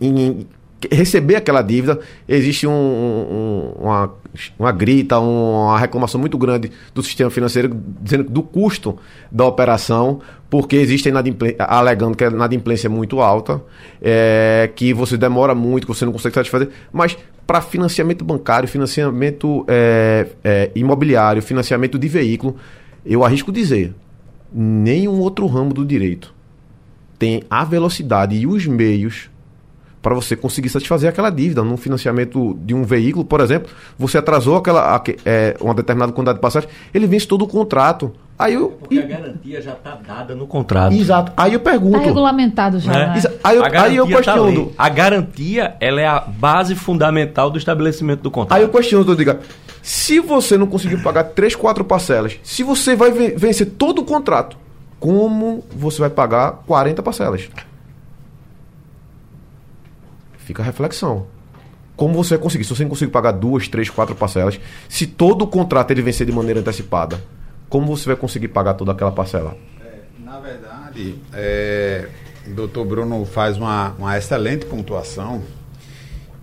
em, 0.00 0.46
receber 0.90 1.36
aquela 1.36 1.62
dívida, 1.62 2.00
existe 2.28 2.66
um, 2.66 2.72
um, 2.72 3.72
uma, 3.78 4.12
uma 4.58 4.72
grita, 4.72 5.18
uma 5.18 5.78
reclamação 5.78 6.20
muito 6.20 6.36
grande 6.36 6.70
do 6.94 7.02
sistema 7.02 7.30
financeiro 7.30 7.76
dizendo 8.00 8.24
do 8.24 8.42
custo 8.42 8.98
da 9.30 9.44
operação, 9.44 10.20
porque 10.48 10.76
existe 10.76 11.10
alegando 11.58 12.16
que 12.16 12.24
a 12.24 12.28
inadimplência 12.28 12.88
é 12.88 12.90
muito 12.90 13.20
alta, 13.20 13.62
é, 14.00 14.70
que 14.74 14.92
você 14.92 15.16
demora 15.16 15.54
muito, 15.54 15.86
que 15.86 15.94
você 15.94 16.04
não 16.04 16.12
consegue 16.12 16.34
satisfazer, 16.34 16.68
mas 16.92 17.16
para 17.46 17.60
financiamento 17.60 18.24
bancário, 18.24 18.68
financiamento 18.68 19.64
é, 19.68 20.26
é, 20.42 20.70
imobiliário, 20.74 21.40
financiamento 21.42 21.98
de 21.98 22.08
veículo, 22.08 22.56
eu 23.04 23.24
arrisco 23.24 23.52
dizer, 23.52 23.94
nenhum 24.52 25.20
outro 25.20 25.46
ramo 25.46 25.72
do 25.72 25.84
direito 25.84 26.34
tem 27.18 27.42
a 27.48 27.64
velocidade 27.64 28.36
e 28.36 28.46
os 28.46 28.66
meios 28.66 29.30
para 30.06 30.14
você 30.14 30.36
conseguir 30.36 30.68
satisfazer 30.68 31.10
aquela 31.10 31.30
dívida. 31.30 31.64
no 31.64 31.76
financiamento 31.76 32.56
de 32.60 32.72
um 32.72 32.84
veículo, 32.84 33.24
por 33.24 33.40
exemplo, 33.40 33.72
você 33.98 34.16
atrasou 34.16 34.54
aquela, 34.54 35.02
é, 35.24 35.56
uma 35.60 35.74
determinada 35.74 36.12
quantidade 36.12 36.38
de 36.38 36.42
passagem, 36.42 36.68
ele 36.94 37.08
vence 37.08 37.26
todo 37.26 37.42
o 37.42 37.48
contrato. 37.48 38.12
Aí 38.38 38.54
eu, 38.54 38.68
Porque 38.68 38.94
e... 38.94 39.02
a 39.02 39.04
garantia 39.04 39.60
já 39.60 39.72
está 39.72 39.98
dada 40.06 40.36
no 40.36 40.46
contrato. 40.46 40.94
Exato. 40.94 41.32
Aí 41.36 41.54
eu 41.54 41.58
pergunto. 41.58 41.96
Está 41.96 42.06
regulamentado 42.06 42.78
já. 42.78 42.92
É. 42.92 43.06
Né? 43.08 43.22
Aí, 43.42 43.56
eu, 43.56 43.64
aí 43.64 43.96
eu 43.96 44.06
tá 44.06 44.16
questiono. 44.16 44.66
Tá 44.66 44.84
a 44.84 44.88
garantia 44.88 45.74
ela 45.80 46.00
é 46.00 46.06
a 46.06 46.20
base 46.20 46.76
fundamental 46.76 47.50
do 47.50 47.58
estabelecimento 47.58 48.20
do 48.20 48.30
contrato. 48.30 48.56
Aí 48.56 48.64
eu 48.64 48.68
questiono, 48.68 49.16
diga, 49.16 49.40
se 49.82 50.20
você 50.20 50.56
não 50.56 50.68
conseguiu 50.68 51.02
pagar 51.02 51.24
três, 51.24 51.56
quatro 51.56 51.84
parcelas, 51.84 52.38
se 52.44 52.62
você 52.62 52.94
vai 52.94 53.10
vencer 53.10 53.70
todo 53.70 54.02
o 54.02 54.04
contrato, 54.04 54.56
como 55.00 55.64
você 55.74 55.98
vai 55.98 56.10
pagar 56.10 56.62
40 56.64 57.02
parcelas? 57.02 57.48
Fica 60.46 60.62
a 60.62 60.64
reflexão. 60.64 61.26
como 61.96 62.14
você 62.14 62.36
vai 62.36 62.42
conseguir? 62.42 62.62
Se 62.62 62.70
você 62.70 62.84
não 62.84 62.90
conseguir 62.90 63.10
pagar 63.10 63.32
duas, 63.32 63.66
três, 63.66 63.90
quatro 63.90 64.14
parcelas, 64.14 64.60
se 64.88 65.08
todo 65.08 65.42
o 65.42 65.46
contrato 65.46 65.90
ele 65.90 66.02
vencer 66.02 66.24
de 66.24 66.32
maneira 66.32 66.60
antecipada, 66.60 67.20
como 67.68 67.86
você 67.86 68.06
vai 68.06 68.14
conseguir 68.14 68.48
pagar 68.48 68.74
toda 68.74 68.92
aquela 68.92 69.10
parcela? 69.10 69.56
É, 69.80 70.02
na 70.22 70.38
verdade, 70.38 71.16
é, 71.32 72.08
o 72.46 72.50
doutor 72.50 72.84
Bruno 72.84 73.24
faz 73.24 73.56
uma, 73.56 73.90
uma 73.98 74.16
excelente 74.16 74.66
pontuação 74.66 75.42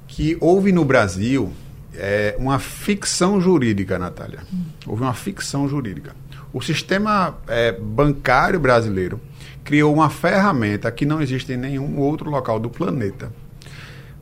que 0.06 0.36
houve 0.42 0.74
no 0.74 0.84
Brasil 0.84 1.54
é, 1.96 2.36
uma 2.38 2.60
ficção 2.60 3.40
jurídica, 3.40 3.98
Natália. 3.98 4.40
Houve 4.86 5.04
uma 5.04 5.14
ficção 5.14 5.70
jurídica. 5.70 6.14
O 6.52 6.62
sistema 6.62 7.38
é, 7.48 7.72
bancário 7.72 8.60
brasileiro 8.60 9.22
criou 9.64 9.94
uma 9.94 10.10
ferramenta 10.10 10.92
que 10.92 11.06
não 11.06 11.22
existe 11.22 11.54
em 11.54 11.58
nenhum 11.58 12.00
outro 12.00 12.30
local 12.30 12.60
do 12.60 12.70
planeta 12.70 13.32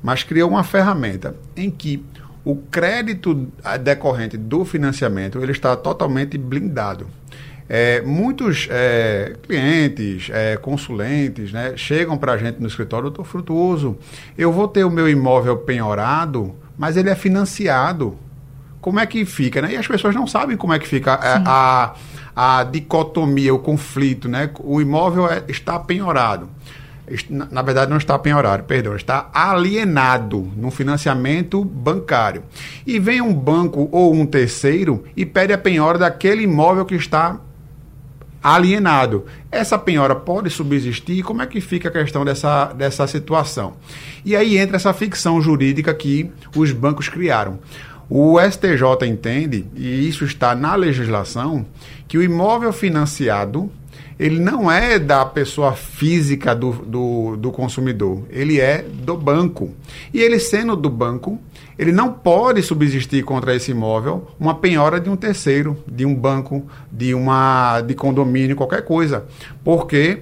mas 0.01 0.23
criou 0.23 0.49
uma 0.49 0.63
ferramenta 0.63 1.35
em 1.55 1.69
que 1.69 2.03
o 2.43 2.55
crédito 2.55 3.47
decorrente 3.83 4.35
do 4.35 4.65
financiamento 4.65 5.39
ele 5.39 5.51
está 5.51 5.75
totalmente 5.75 6.37
blindado. 6.37 7.07
É, 7.69 8.01
muitos 8.01 8.67
é, 8.69 9.33
clientes, 9.43 10.29
é, 10.29 10.57
consulentes, 10.57 11.53
né, 11.53 11.73
chegam 11.77 12.17
para 12.17 12.33
a 12.33 12.37
gente 12.37 12.59
no 12.59 12.67
escritório, 12.67 13.03
doutor 13.03 13.23
Frutuoso, 13.23 13.97
eu 14.37 14.51
vou 14.51 14.67
ter 14.67 14.83
o 14.83 14.89
meu 14.89 15.07
imóvel 15.07 15.55
penhorado, 15.57 16.53
mas 16.77 16.97
ele 16.97 17.09
é 17.09 17.15
financiado. 17.15 18.17
Como 18.81 18.99
é 18.99 19.05
que 19.05 19.23
fica? 19.23 19.61
Né? 19.61 19.73
E 19.73 19.77
as 19.77 19.87
pessoas 19.87 20.13
não 20.15 20.27
sabem 20.27 20.57
como 20.57 20.73
é 20.73 20.79
que 20.79 20.87
fica 20.87 21.13
a, 21.13 21.93
a, 22.35 22.59
a 22.59 22.63
dicotomia, 22.63 23.53
o 23.53 23.59
conflito. 23.59 24.27
Né? 24.27 24.49
O 24.59 24.81
imóvel 24.81 25.29
é, 25.29 25.43
está 25.47 25.79
penhorado 25.79 26.49
na 27.29 27.61
verdade 27.61 27.89
não 27.89 27.97
está 27.97 28.17
penhorário, 28.17 28.63
perdão, 28.63 28.95
está 28.95 29.29
alienado 29.33 30.51
no 30.55 30.71
financiamento 30.71 31.63
bancário. 31.63 32.43
E 32.85 32.99
vem 32.99 33.21
um 33.21 33.33
banco 33.33 33.89
ou 33.91 34.13
um 34.13 34.25
terceiro 34.25 35.03
e 35.15 35.25
pede 35.25 35.51
a 35.51 35.57
penhora 35.57 35.97
daquele 35.97 36.43
imóvel 36.43 36.85
que 36.85 36.95
está 36.95 37.39
alienado. 38.41 39.25
Essa 39.51 39.77
penhora 39.77 40.15
pode 40.15 40.49
subsistir? 40.49 41.23
Como 41.23 41.41
é 41.41 41.47
que 41.47 41.61
fica 41.61 41.89
a 41.89 41.91
questão 41.91 42.25
dessa, 42.25 42.73
dessa 42.73 43.05
situação? 43.07 43.73
E 44.25 44.35
aí 44.35 44.57
entra 44.57 44.77
essa 44.77 44.93
ficção 44.93 45.41
jurídica 45.41 45.93
que 45.93 46.31
os 46.55 46.71
bancos 46.71 47.07
criaram. 47.07 47.59
O 48.09 48.37
STJ 48.41 49.07
entende, 49.07 49.65
e 49.73 50.07
isso 50.07 50.25
está 50.25 50.53
na 50.53 50.75
legislação, 50.75 51.65
que 52.07 52.17
o 52.17 52.23
imóvel 52.23 52.73
financiado 52.73 53.71
ele 54.21 54.39
não 54.39 54.71
é 54.71 54.99
da 54.99 55.25
pessoa 55.25 55.73
física 55.73 56.53
do, 56.53 56.73
do, 56.73 57.35
do, 57.37 57.51
consumidor, 57.51 58.21
ele 58.29 58.59
é 58.59 58.83
do 58.83 59.17
banco. 59.17 59.71
E 60.13 60.21
ele 60.21 60.37
sendo 60.37 60.75
do 60.75 60.91
banco, 60.91 61.41
ele 61.75 61.91
não 61.91 62.13
pode 62.13 62.61
subsistir 62.61 63.23
contra 63.23 63.55
esse 63.55 63.71
imóvel 63.71 64.27
uma 64.39 64.53
penhora 64.53 64.99
de 64.99 65.09
um 65.09 65.15
terceiro, 65.15 65.75
de 65.87 66.05
um 66.05 66.13
banco, 66.13 66.63
de 66.91 67.15
uma 67.15 67.81
de 67.81 67.95
condomínio, 67.95 68.55
qualquer 68.55 68.85
coisa, 68.85 69.25
porque 69.63 70.19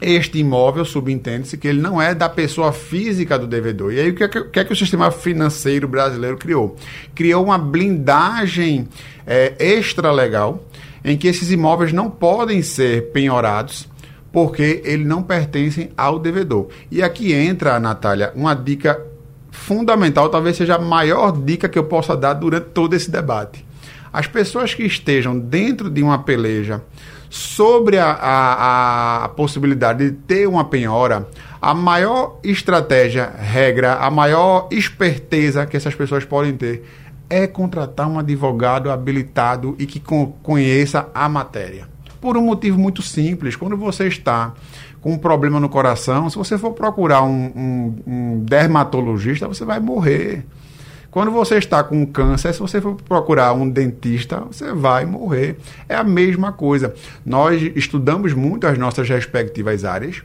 este 0.00 0.38
imóvel 0.38 0.84
subentende-se 0.84 1.58
que 1.58 1.66
ele 1.66 1.80
não 1.80 2.00
é 2.00 2.14
da 2.14 2.28
pessoa 2.28 2.70
física 2.70 3.36
do 3.36 3.48
devedor. 3.48 3.92
E 3.92 3.98
aí 3.98 4.10
o 4.10 4.14
que 4.14 4.22
é 4.22 4.28
que, 4.28 4.44
que, 4.44 4.60
é 4.60 4.64
que 4.64 4.72
o 4.72 4.76
sistema 4.76 5.10
financeiro 5.10 5.88
brasileiro 5.88 6.36
criou? 6.36 6.76
Criou 7.16 7.44
uma 7.44 7.58
blindagem 7.58 8.86
é, 9.26 9.56
extralegal 9.58 10.67
em 11.08 11.16
que 11.16 11.28
esses 11.28 11.50
imóveis 11.50 11.92
não 11.92 12.10
podem 12.10 12.62
ser 12.62 13.10
penhorados 13.12 13.88
porque 14.32 14.82
eles 14.84 15.06
não 15.06 15.22
pertencem 15.22 15.90
ao 15.96 16.18
devedor. 16.18 16.68
E 16.90 17.02
aqui 17.02 17.32
entra, 17.32 17.80
Natália, 17.80 18.32
uma 18.34 18.54
dica 18.54 19.00
fundamental, 19.50 20.28
talvez 20.28 20.56
seja 20.56 20.76
a 20.76 20.78
maior 20.78 21.32
dica 21.32 21.68
que 21.68 21.78
eu 21.78 21.84
possa 21.84 22.16
dar 22.16 22.34
durante 22.34 22.66
todo 22.66 22.94
esse 22.94 23.10
debate. 23.10 23.66
As 24.12 24.26
pessoas 24.26 24.74
que 24.74 24.82
estejam 24.84 25.38
dentro 25.38 25.90
de 25.90 26.02
uma 26.02 26.18
peleja 26.18 26.82
sobre 27.28 27.98
a, 27.98 28.10
a, 28.10 29.24
a, 29.24 29.28
possibilidade 29.28 30.10
de 30.10 30.16
ter 30.16 30.48
uma 30.48 30.64
penhora, 30.64 31.28
a 31.60 31.74
maior 31.74 32.38
estratégia, 32.42 33.30
regra, 33.38 33.94
a 33.94 34.10
maior 34.10 34.68
esperteza 34.70 35.66
que 35.66 35.76
essas 35.76 35.94
pessoas 35.94 36.24
podem 36.24 36.54
ter 36.56 36.84
é 37.30 37.46
contratar 37.46 38.08
um 38.08 38.18
advogado 38.18 38.90
habilitado 38.90 39.76
e 39.78 39.86
que 39.86 40.02
conheça 40.42 41.08
a 41.14 41.28
matéria. 41.28 41.88
Por 42.20 42.36
um 42.36 42.42
motivo 42.42 42.78
muito 42.78 43.02
simples, 43.02 43.54
quando 43.54 43.76
você 43.76 44.08
está 44.08 44.54
com 45.00 45.12
um 45.12 45.18
problema 45.18 45.60
no 45.60 45.68
coração, 45.68 46.28
se 46.28 46.36
você 46.36 46.58
for 46.58 46.72
procurar 46.72 47.22
um, 47.22 47.52
um, 47.54 47.94
um 48.06 48.44
dermatologista, 48.44 49.46
você 49.46 49.64
vai 49.64 49.78
morrer. 49.78 50.44
Quando 51.10 51.30
você 51.30 51.56
está 51.56 51.82
com 51.82 52.04
câncer, 52.06 52.52
se 52.52 52.60
você 52.60 52.80
for 52.80 52.94
procurar 52.94 53.52
um 53.52 53.68
dentista, 53.68 54.40
você 54.40 54.72
vai 54.72 55.06
morrer. 55.06 55.56
É 55.88 55.94
a 55.94 56.04
mesma 56.04 56.52
coisa. 56.52 56.94
Nós 57.24 57.62
estudamos 57.74 58.34
muito 58.34 58.66
as 58.66 58.76
nossas 58.76 59.08
respectivas 59.08 59.84
áreas 59.84 60.22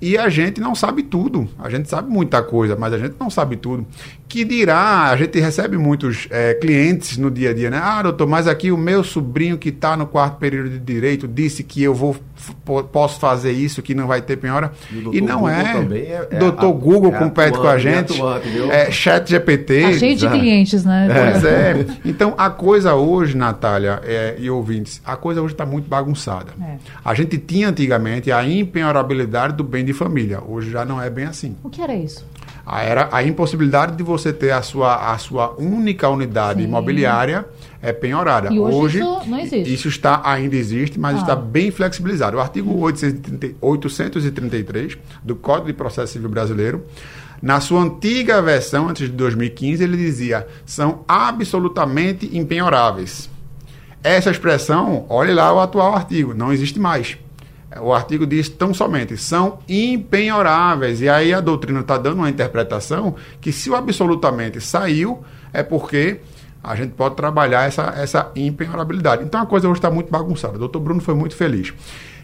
e 0.00 0.16
a 0.16 0.28
gente 0.28 0.60
não 0.60 0.74
sabe 0.74 1.02
tudo. 1.02 1.48
A 1.58 1.68
gente 1.68 1.88
sabe 1.88 2.10
muita 2.10 2.42
coisa, 2.42 2.76
mas 2.76 2.92
a 2.92 2.98
gente 2.98 3.16
não 3.18 3.30
sabe 3.30 3.56
tudo. 3.56 3.86
Que 4.28 4.44
dirá, 4.44 5.04
a 5.04 5.16
gente 5.16 5.38
recebe 5.38 5.78
muitos 5.78 6.26
é, 6.30 6.54
clientes 6.54 7.16
no 7.16 7.30
dia 7.30 7.50
a 7.50 7.54
dia, 7.54 7.70
né? 7.70 7.80
Ah, 7.80 8.02
doutor, 8.02 8.26
mas 8.26 8.48
aqui 8.48 8.72
o 8.72 8.76
meu 8.76 9.04
sobrinho 9.04 9.56
que 9.56 9.68
está 9.68 9.96
no 9.96 10.06
quarto 10.06 10.38
período 10.38 10.70
de 10.70 10.78
direito 10.80 11.28
disse 11.28 11.62
que 11.62 11.82
eu 11.82 11.94
vou 11.94 12.16
posso 12.92 13.18
fazer 13.18 13.52
isso, 13.52 13.82
que 13.82 13.94
não 13.94 14.06
vai 14.06 14.20
ter 14.20 14.36
penhora. 14.36 14.72
E, 14.90 15.18
e 15.18 15.20
não 15.20 15.40
Google 15.40 15.50
é. 15.50 16.28
é. 16.30 16.38
doutor 16.38 16.70
é, 16.70 16.72
Google 16.72 17.14
é 17.14 17.18
compete 17.18 17.58
com 17.58 17.66
a 17.66 17.78
gente. 17.78 18.12
Atuante, 18.14 18.48
é 18.70 18.90
chat 18.90 19.28
GPT. 19.28 19.82
Tá 19.82 19.92
cheio 19.92 20.16
de 20.16 20.28
clientes, 20.28 20.84
né? 20.84 21.08
Pois 21.08 21.44
é. 21.44 21.86
Então 22.04 22.34
a 22.36 22.50
coisa 22.50 22.94
hoje, 22.94 23.36
Natália 23.36 24.00
é, 24.04 24.36
e 24.38 24.50
ouvintes, 24.50 25.00
a 25.04 25.16
coisa 25.16 25.40
hoje 25.42 25.54
está 25.54 25.64
muito 25.64 25.88
bagunçada. 25.88 26.52
É. 26.60 26.76
A 27.04 27.14
gente 27.14 27.38
tinha 27.38 27.68
antigamente 27.68 28.30
a 28.30 28.46
impenhorabilidade 28.46 29.54
do 29.54 29.64
bem 29.64 29.84
de 29.84 29.92
família. 29.92 30.40
Hoje 30.46 30.70
já 30.70 30.84
não 30.84 31.00
é 31.00 31.08
bem 31.08 31.24
assim. 31.24 31.56
O 31.62 31.70
que 31.70 31.80
era 31.80 31.94
isso? 31.94 32.24
A, 32.66 32.82
era 32.82 33.08
a 33.12 33.22
impossibilidade 33.22 33.96
de 33.96 34.02
você 34.02 34.32
ter 34.32 34.50
a 34.50 34.60
sua, 34.60 35.12
a 35.12 35.18
sua 35.18 35.54
única 35.56 36.08
unidade 36.08 36.60
Sim. 36.60 36.66
imobiliária 36.66 37.46
é 37.80 37.92
penhorada. 37.92 38.52
E 38.52 38.58
hoje, 38.58 38.76
hoje 38.76 38.98
isso 38.98 39.30
não 39.30 39.38
existe. 39.38 39.72
Isso 39.72 39.86
está, 39.88 40.20
ainda 40.24 40.56
existe, 40.56 40.98
mas 40.98 41.18
ah. 41.18 41.20
está 41.20 41.36
bem 41.36 41.70
flexibilizado. 41.70 42.36
O 42.36 42.40
artigo 42.40 42.76
833 42.76 44.98
do 45.22 45.36
Código 45.36 45.68
de 45.68 45.74
Processo 45.74 46.14
Civil 46.14 46.28
Brasileiro, 46.28 46.84
na 47.40 47.60
sua 47.60 47.82
antiga 47.82 48.42
versão, 48.42 48.88
antes 48.88 49.08
de 49.08 49.14
2015, 49.14 49.84
ele 49.84 49.96
dizia: 49.96 50.44
são 50.64 51.04
absolutamente 51.06 52.36
impenhoráveis. 52.36 53.30
Essa 54.02 54.30
expressão, 54.30 55.06
olhe 55.08 55.32
lá 55.32 55.52
o 55.52 55.60
atual 55.60 55.94
artigo, 55.94 56.34
não 56.34 56.52
existe 56.52 56.80
mais. 56.80 57.16
O 57.80 57.92
artigo 57.92 58.26
diz 58.26 58.48
tão 58.48 58.72
somente, 58.72 59.16
são 59.16 59.58
impenhoráveis. 59.68 61.00
E 61.00 61.08
aí 61.08 61.34
a 61.34 61.40
doutrina 61.40 61.80
está 61.80 61.98
dando 61.98 62.18
uma 62.18 62.30
interpretação 62.30 63.16
que 63.40 63.50
se 63.50 63.68
o 63.68 63.74
absolutamente 63.74 64.60
saiu, 64.60 65.24
é 65.52 65.62
porque 65.62 66.20
a 66.62 66.74
gente 66.74 66.92
pode 66.92 67.16
trabalhar 67.16 67.66
essa, 67.66 67.94
essa 67.96 68.30
impenhorabilidade. 68.36 69.24
Então 69.24 69.40
a 69.40 69.46
coisa 69.46 69.68
hoje 69.68 69.78
está 69.78 69.90
muito 69.90 70.10
bagunçada. 70.10 70.56
O 70.56 70.58
doutor 70.58 70.80
Bruno 70.80 71.00
foi 71.00 71.14
muito 71.14 71.34
feliz. 71.34 71.72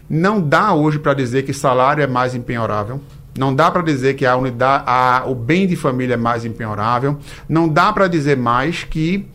Não 0.09 0.41
dá 0.41 0.73
hoje 0.73 0.99
para 0.99 1.13
dizer 1.13 1.43
que 1.43 1.53
salário 1.53 2.03
é 2.03 2.07
mais 2.07 2.35
impenhorável. 2.35 3.01
Não 3.37 3.53
dá 3.53 3.71
para 3.71 3.81
dizer 3.81 4.13
que 4.13 4.25
a 4.25 4.35
unidade, 4.35 4.83
a, 4.85 5.23
o 5.25 5.33
bem 5.33 5.65
de 5.65 5.75
família 5.75 6.13
é 6.13 6.17
mais 6.17 6.45
impenhorável. 6.45 7.17
Não 7.49 7.67
dá 7.67 7.91
para 7.91 8.07
dizer 8.07 8.37
mais 8.37 8.83
que 8.83 9.27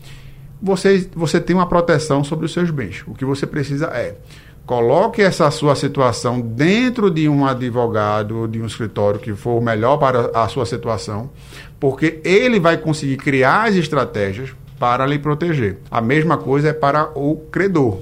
você, 0.61 1.09
você 1.13 1.39
tem 1.39 1.55
uma 1.55 1.67
proteção 1.67 2.23
sobre 2.23 2.45
os 2.45 2.53
seus 2.53 2.69
bens. 2.69 3.03
O 3.07 3.13
que 3.13 3.25
você 3.25 3.45
precisa 3.45 3.87
é 3.87 4.15
coloque 4.69 5.19
essa 5.19 5.49
sua 5.49 5.73
situação 5.73 6.39
dentro 6.39 7.09
de 7.09 7.27
um 7.27 7.43
advogado 7.43 8.41
ou 8.41 8.47
de 8.47 8.61
um 8.61 8.67
escritório 8.67 9.19
que 9.19 9.33
for 9.33 9.57
o 9.57 9.61
melhor 9.61 9.97
para 9.97 10.29
a 10.31 10.47
sua 10.47 10.63
situação, 10.63 11.31
porque 11.79 12.21
ele 12.23 12.59
vai 12.59 12.77
conseguir 12.77 13.17
criar 13.17 13.67
as 13.67 13.73
estratégias 13.73 14.51
para 14.77 15.07
lhe 15.07 15.17
proteger. 15.17 15.79
A 15.89 15.99
mesma 16.01 16.37
coisa 16.37 16.69
é 16.69 16.73
para 16.73 17.09
o 17.17 17.37
credor. 17.51 17.97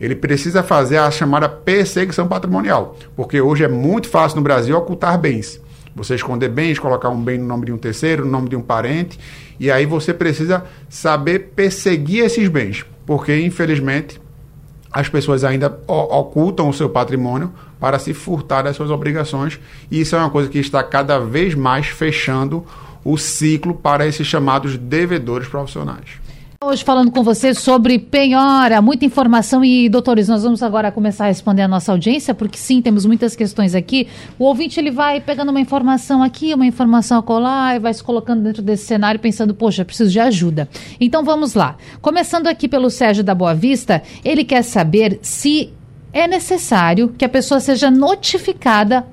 Ele 0.00 0.14
precisa 0.14 0.62
fazer 0.62 0.96
a 0.96 1.10
chamada 1.10 1.46
perseguição 1.46 2.26
patrimonial, 2.26 2.96
porque 3.14 3.38
hoje 3.38 3.64
é 3.64 3.68
muito 3.68 4.08
fácil 4.08 4.36
no 4.36 4.42
Brasil 4.42 4.78
ocultar 4.78 5.18
bens. 5.18 5.60
Você 5.94 6.14
esconder 6.14 6.48
bens, 6.48 6.78
colocar 6.78 7.10
um 7.10 7.22
bem 7.22 7.36
no 7.36 7.44
nome 7.44 7.66
de 7.66 7.72
um 7.72 7.76
terceiro, 7.76 8.24
no 8.24 8.30
nome 8.30 8.48
de 8.48 8.56
um 8.56 8.62
parente, 8.62 9.20
e 9.60 9.70
aí 9.70 9.84
você 9.84 10.14
precisa 10.14 10.64
saber 10.88 11.50
perseguir 11.54 12.24
esses 12.24 12.48
bens, 12.48 12.86
porque 13.04 13.38
infelizmente 13.38 14.18
as 14.90 15.08
pessoas 15.08 15.44
ainda 15.44 15.78
ocultam 15.86 16.68
o 16.68 16.74
seu 16.74 16.88
patrimônio 16.88 17.52
para 17.78 17.98
se 17.98 18.14
furtar 18.14 18.62
das 18.62 18.76
suas 18.76 18.90
obrigações, 18.90 19.60
e 19.90 20.00
isso 20.00 20.16
é 20.16 20.18
uma 20.18 20.30
coisa 20.30 20.48
que 20.48 20.58
está 20.58 20.82
cada 20.82 21.18
vez 21.18 21.54
mais 21.54 21.86
fechando 21.86 22.64
o 23.04 23.16
ciclo 23.16 23.74
para 23.74 24.06
esses 24.06 24.26
chamados 24.26 24.76
devedores 24.76 25.48
profissionais. 25.48 26.27
Hoje 26.60 26.82
falando 26.82 27.12
com 27.12 27.22
você 27.22 27.54
sobre 27.54 28.00
penhora, 28.00 28.82
muita 28.82 29.04
informação 29.04 29.64
e 29.64 29.88
doutores, 29.88 30.26
nós 30.26 30.42
vamos 30.42 30.60
agora 30.60 30.90
começar 30.90 31.26
a 31.26 31.28
responder 31.28 31.62
a 31.62 31.68
nossa 31.68 31.92
audiência, 31.92 32.34
porque 32.34 32.58
sim, 32.58 32.82
temos 32.82 33.06
muitas 33.06 33.36
questões 33.36 33.76
aqui. 33.76 34.08
O 34.36 34.44
ouvinte 34.44 34.80
ele 34.80 34.90
vai 34.90 35.20
pegando 35.20 35.50
uma 35.50 35.60
informação 35.60 36.20
aqui, 36.20 36.52
uma 36.52 36.66
informação 36.66 37.20
acolá 37.20 37.76
e 37.76 37.78
vai 37.78 37.94
se 37.94 38.02
colocando 38.02 38.42
dentro 38.42 38.60
desse 38.60 38.86
cenário 38.86 39.20
pensando, 39.20 39.54
poxa, 39.54 39.84
preciso 39.84 40.10
de 40.10 40.18
ajuda. 40.18 40.68
Então 41.00 41.22
vamos 41.22 41.54
lá. 41.54 41.76
Começando 42.02 42.48
aqui 42.48 42.66
pelo 42.66 42.90
Sérgio 42.90 43.22
da 43.22 43.36
Boa 43.36 43.54
Vista, 43.54 44.02
ele 44.24 44.42
quer 44.42 44.62
saber 44.62 45.20
se 45.22 45.72
é 46.12 46.26
necessário 46.26 47.14
que 47.16 47.24
a 47.24 47.28
pessoa 47.28 47.60
seja 47.60 47.88
notificada 47.88 49.06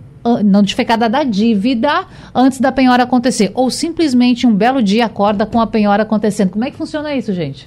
notificada 0.44 1.10
da 1.10 1.24
dívida 1.24 2.06
antes 2.34 2.60
da 2.60 2.72
penhora 2.72 3.04
acontecer. 3.04 3.52
Ou 3.54 3.70
simplesmente 3.70 4.48
um 4.48 4.56
belo 4.56 4.82
dia 4.82 5.06
acorda 5.06 5.46
com 5.46 5.60
a 5.60 5.68
penhora 5.68 6.04
acontecendo. 6.04 6.50
Como 6.50 6.66
é 6.66 6.72
que 6.72 6.78
funciona 6.78 7.16
isso, 7.16 7.34
gente? 7.34 7.66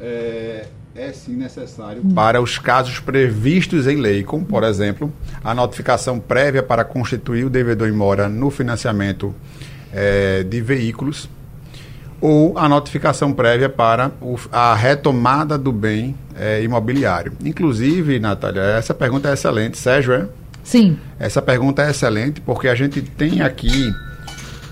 É, 0.00 0.66
é 0.94 1.12
sim 1.12 1.34
necessário 1.34 2.02
para 2.14 2.40
os 2.40 2.58
casos 2.58 3.00
previstos 3.00 3.86
em 3.86 3.96
lei, 3.96 4.22
como, 4.22 4.44
por 4.44 4.62
exemplo, 4.62 5.12
a 5.42 5.54
notificação 5.54 6.20
prévia 6.20 6.62
para 6.62 6.84
constituir 6.84 7.44
o 7.44 7.50
devedor 7.50 7.88
em 7.88 7.92
mora 7.92 8.28
no 8.28 8.50
financiamento 8.50 9.34
é, 9.92 10.42
de 10.42 10.60
veículos 10.60 11.28
ou 12.20 12.56
a 12.56 12.68
notificação 12.68 13.32
prévia 13.32 13.68
para 13.68 14.10
o, 14.20 14.38
a 14.50 14.74
retomada 14.74 15.58
do 15.58 15.70
bem 15.70 16.14
é, 16.34 16.62
imobiliário. 16.62 17.32
Inclusive, 17.44 18.18
Natália, 18.18 18.62
essa 18.62 18.94
pergunta 18.94 19.28
é 19.28 19.34
excelente. 19.34 19.76
Sérgio, 19.76 20.14
é? 20.14 20.28
Sim. 20.64 20.98
Essa 21.18 21.40
pergunta 21.40 21.82
é 21.82 21.90
excelente 21.90 22.40
porque 22.40 22.66
a 22.66 22.74
gente 22.74 23.02
tem 23.02 23.42
aqui 23.42 23.92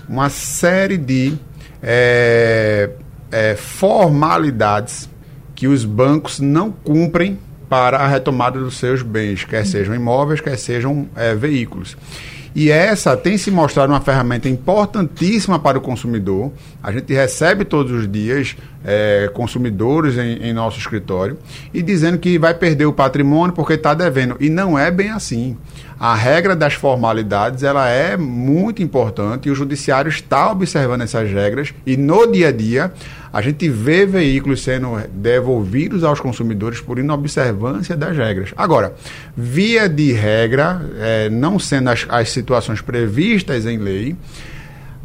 uma 0.09 0.29
série 0.29 0.97
de 0.97 1.33
é, 1.81 2.89
é, 3.31 3.55
formalidades 3.55 5.09
que 5.55 5.67
os 5.67 5.85
bancos 5.85 6.39
não 6.39 6.71
cumprem 6.71 7.39
para 7.69 7.97
a 7.97 8.07
retomada 8.07 8.59
dos 8.59 8.77
seus 8.77 9.01
bens, 9.01 9.45
quer 9.45 9.65
sejam 9.65 9.95
imóveis, 9.95 10.41
quer 10.41 10.57
sejam 10.57 11.07
é, 11.15 11.33
veículos. 11.33 11.95
E 12.55 12.69
essa 12.69 13.17
tem 13.17 13.37
se 13.37 13.49
mostrado 13.49 13.91
uma 13.91 14.01
ferramenta 14.01 14.47
importantíssima 14.47 15.57
para 15.57 15.77
o 15.77 15.81
consumidor. 15.81 16.51
A 16.83 16.91
gente 16.91 17.11
recebe 17.11 17.65
todos 17.65 17.91
os 17.91 18.11
dias 18.11 18.55
é, 18.83 19.29
consumidores 19.33 20.17
em, 20.17 20.49
em, 20.49 20.53
nosso 20.53 20.77
escritório 20.77 21.37
e 21.73 21.81
dizendo 21.81 22.17
que 22.17 22.37
vai 22.37 22.53
perder 22.53 22.85
o 22.85 22.93
patrimônio 22.93 23.55
porque 23.55 23.73
está 23.73 23.93
devendo. 23.93 24.35
E 24.39 24.49
não 24.49 24.77
é 24.77 24.91
bem 24.91 25.09
assim. 25.09 25.57
A 25.99 26.15
regra 26.15 26.55
das 26.55 26.73
formalidades 26.73 27.63
ela 27.63 27.87
é 27.87 28.17
muito 28.17 28.83
importante 28.83 29.47
e 29.47 29.51
o 29.51 29.55
judiciário 29.55 30.09
está 30.09 30.51
observando 30.51 31.01
essas 31.01 31.31
regras 31.31 31.73
e 31.85 31.95
no 31.95 32.29
dia 32.29 32.49
a 32.49 32.51
dia 32.51 32.91
a 33.31 33.41
gente 33.41 33.67
vê 33.69 34.05
veículos 34.05 34.61
sendo 34.61 35.01
devolvidos 35.11 36.03
aos 36.03 36.19
consumidores 36.19 36.79
por 36.81 36.99
inobservância 36.99 37.95
das 37.95 38.15
regras. 38.15 38.53
Agora, 38.55 38.93
via 39.35 39.89
de 39.89 40.11
regra, 40.11 40.81
é, 40.99 41.29
não 41.29 41.57
sendo 41.57 41.89
as, 41.89 42.05
as 42.09 42.29
situações 42.29 42.81
previstas 42.81 43.65
em 43.65 43.77
lei, 43.77 44.15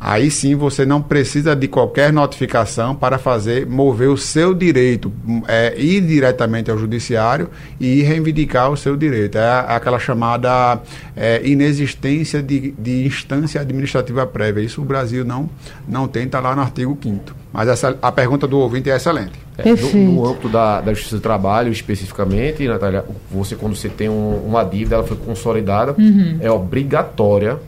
Aí 0.01 0.31
sim 0.31 0.55
você 0.55 0.87
não 0.87 1.03
precisa 1.03 1.57
de 1.57 1.67
qualquer 1.67 2.13
notificação 2.13 2.95
para 2.95 3.19
fazer 3.19 3.67
mover 3.67 4.09
o 4.09 4.17
seu 4.17 4.55
direito, 4.55 5.13
é, 5.49 5.75
ir 5.77 6.01
diretamente 6.03 6.71
ao 6.71 6.79
judiciário 6.79 7.51
e 7.81 8.03
reivindicar 8.03 8.71
o 8.71 8.77
seu 8.77 8.97
direito. 8.97 9.39
É 9.39 9.65
aquela 9.69 9.99
chamada 9.99 10.81
é, 11.17 11.45
inexistência 11.45 12.41
de, 12.41 12.73
de 12.79 13.07
instância 13.07 13.61
administrativa 13.61 14.25
prévia. 14.25 14.63
Isso 14.63 14.81
o 14.81 14.85
Brasil 14.85 15.25
não, 15.25 15.51
não 15.87 16.07
tem, 16.07 16.25
está 16.25 16.39
lá 16.39 16.55
no 16.55 16.63
artigo 16.63 16.97
5 17.03 17.35
Mas 17.53 17.69
essa, 17.69 17.99
a 18.01 18.13
pergunta 18.13 18.47
do 18.47 18.59
ouvinte 18.59 18.89
é 18.89 18.97
excelente. 18.97 19.49
É, 19.59 19.69
no, 19.73 20.13
no, 20.13 20.27
âmbito 20.29 20.49
da, 20.49 20.81
da 20.81 20.95
Justiça 20.95 21.17
do 21.17 21.23
Trabalho, 21.23 21.73
especificamente, 21.73 22.67
Natália, 22.69 23.05
você 23.29 23.57
quando 23.57 23.75
você 23.75 23.89
tem 23.89 24.09
um, 24.09 24.45
uma 24.47 24.63
dívida, 24.63 24.95
ela 24.95 25.05
foi 25.05 25.17
consolidada, 25.17 25.97
uhum. 25.99 26.39
é 26.41 26.49
obrigatória 26.49 27.59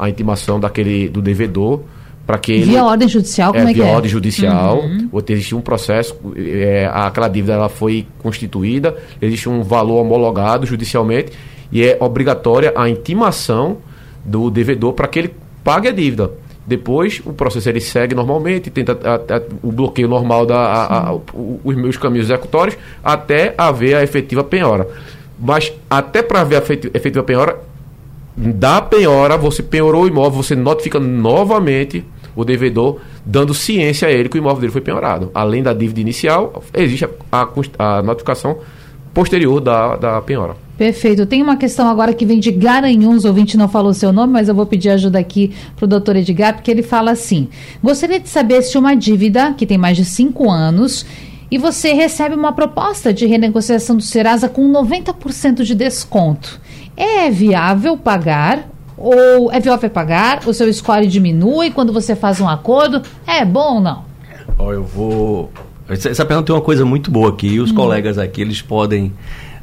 a 0.00 0.08
intimação 0.08 0.58
daquele 0.58 1.08
do 1.08 1.20
devedor 1.20 1.82
para 2.26 2.38
que 2.38 2.52
ele, 2.52 2.66
via 2.66 2.84
ordem 2.84 3.08
judicial 3.08 3.52
como 3.52 3.66
é, 3.66 3.70
é 3.70 3.74
via 3.74 3.84
que 3.84 3.90
é? 3.90 3.92
ordem 3.92 4.10
judicial 4.10 4.78
uhum. 4.78 5.08
ou 5.10 5.22
existe 5.28 5.54
um 5.54 5.60
processo 5.60 6.16
é, 6.36 6.88
aquela 6.92 7.28
dívida 7.28 7.54
ela 7.54 7.68
foi 7.68 8.06
constituída 8.22 8.96
existe 9.20 9.48
um 9.48 9.62
valor 9.62 10.00
homologado 10.00 10.66
judicialmente 10.66 11.32
e 11.72 11.84
é 11.84 11.96
obrigatória 12.00 12.72
a 12.76 12.88
intimação 12.88 13.78
do 14.24 14.50
devedor 14.50 14.92
para 14.92 15.08
que 15.08 15.18
ele 15.18 15.34
pague 15.64 15.88
a 15.88 15.92
dívida 15.92 16.30
depois 16.66 17.20
o 17.24 17.32
processo 17.32 17.68
ele 17.68 17.80
segue 17.80 18.14
normalmente 18.14 18.70
tenta 18.70 18.92
a, 18.92 19.14
a, 19.36 19.42
o 19.62 19.72
bloqueio 19.72 20.06
normal 20.06 20.46
da 20.46 20.56
a, 20.56 21.14
os 21.64 21.74
meus 21.74 21.96
caminhos 21.96 22.26
executórios 22.26 22.76
até 23.02 23.54
haver 23.58 23.96
a 23.96 24.02
efetiva 24.04 24.44
penhora 24.44 24.86
mas 25.36 25.72
até 25.88 26.22
para 26.22 26.42
haver 26.42 26.56
a 26.56 26.96
efetiva 26.96 27.24
penhora 27.24 27.69
da 28.36 28.80
penhora, 28.80 29.36
você 29.36 29.62
penhorou 29.62 30.04
o 30.04 30.08
imóvel, 30.08 30.42
você 30.42 30.54
notifica 30.54 30.98
novamente 30.98 32.04
o 32.34 32.44
devedor, 32.44 32.98
dando 33.24 33.52
ciência 33.52 34.08
a 34.08 34.10
ele 34.10 34.28
que 34.28 34.36
o 34.36 34.38
imóvel 34.38 34.60
dele 34.60 34.72
foi 34.72 34.80
penhorado. 34.80 35.30
Além 35.34 35.62
da 35.62 35.72
dívida 35.72 36.00
inicial, 36.00 36.62
existe 36.72 37.04
a, 37.04 37.10
a, 37.32 37.98
a 37.98 38.02
notificação 38.02 38.58
posterior 39.12 39.60
da, 39.60 39.96
da 39.96 40.22
penhora. 40.22 40.56
Perfeito. 40.78 41.26
Tem 41.26 41.42
uma 41.42 41.56
questão 41.56 41.88
agora 41.88 42.14
que 42.14 42.24
vem 42.24 42.40
de 42.40 42.50
Garanhuns, 42.50 43.24
o 43.24 43.28
ouvinte 43.28 43.56
não 43.56 43.68
falou 43.68 43.92
seu 43.92 44.12
nome, 44.12 44.32
mas 44.32 44.48
eu 44.48 44.54
vou 44.54 44.64
pedir 44.64 44.88
ajuda 44.88 45.18
aqui 45.18 45.52
para 45.76 45.84
o 45.84 45.88
doutor 45.88 46.16
Edgar, 46.16 46.54
porque 46.54 46.70
ele 46.70 46.82
fala 46.82 47.10
assim: 47.10 47.48
gostaria 47.82 48.18
de 48.18 48.28
saber 48.28 48.62
se 48.62 48.78
uma 48.78 48.94
dívida 48.94 49.52
que 49.52 49.66
tem 49.66 49.76
mais 49.76 49.96
de 49.96 50.04
cinco 50.04 50.50
anos 50.50 51.04
e 51.50 51.58
você 51.58 51.92
recebe 51.92 52.34
uma 52.34 52.52
proposta 52.52 53.12
de 53.12 53.26
renegociação 53.26 53.96
do 53.96 54.02
Serasa 54.02 54.48
com 54.48 54.70
90% 54.72 55.64
de 55.64 55.74
desconto. 55.74 56.60
É 56.96 57.30
viável 57.30 57.96
pagar 57.96 58.68
ou 58.96 59.50
é 59.50 59.58
viável 59.58 59.88
pagar? 59.88 60.46
O 60.46 60.52
seu 60.52 60.70
score 60.72 61.06
diminui 61.06 61.70
quando 61.70 61.92
você 61.92 62.14
faz 62.14 62.40
um 62.40 62.48
acordo? 62.48 63.02
É 63.26 63.44
bom 63.44 63.76
ou 63.76 63.80
não? 63.80 64.04
Ó, 64.58 64.72
eu 64.72 64.84
vou. 64.84 65.50
Essa 65.88 66.24
pergunta 66.24 66.46
tem 66.46 66.54
uma 66.54 66.62
coisa 66.62 66.84
muito 66.84 67.10
boa 67.10 67.30
aqui. 67.30 67.48
E 67.48 67.60
os 67.60 67.70
hum. 67.70 67.74
colegas 67.74 68.18
aqui 68.18 68.42
eles 68.42 68.60
podem 68.60 69.12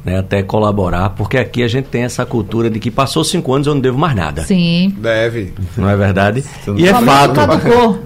né, 0.04 0.18
até 0.18 0.42
colaborar, 0.42 1.10
porque 1.10 1.36
aqui 1.36 1.62
a 1.62 1.68
gente 1.68 1.86
tem 1.86 2.02
essa 2.02 2.24
cultura 2.24 2.70
de 2.70 2.78
que 2.78 2.90
passou 2.90 3.24
cinco 3.24 3.52
anos 3.52 3.66
eu 3.66 3.74
não 3.74 3.80
devo 3.80 3.98
mais 3.98 4.14
nada. 4.14 4.42
Sim. 4.42 4.94
Deve. 4.98 5.52
Não 5.76 5.88
é 5.88 5.96
verdade? 5.96 6.44
E 6.76 6.86
é 6.86 6.94
fato. 6.94 7.40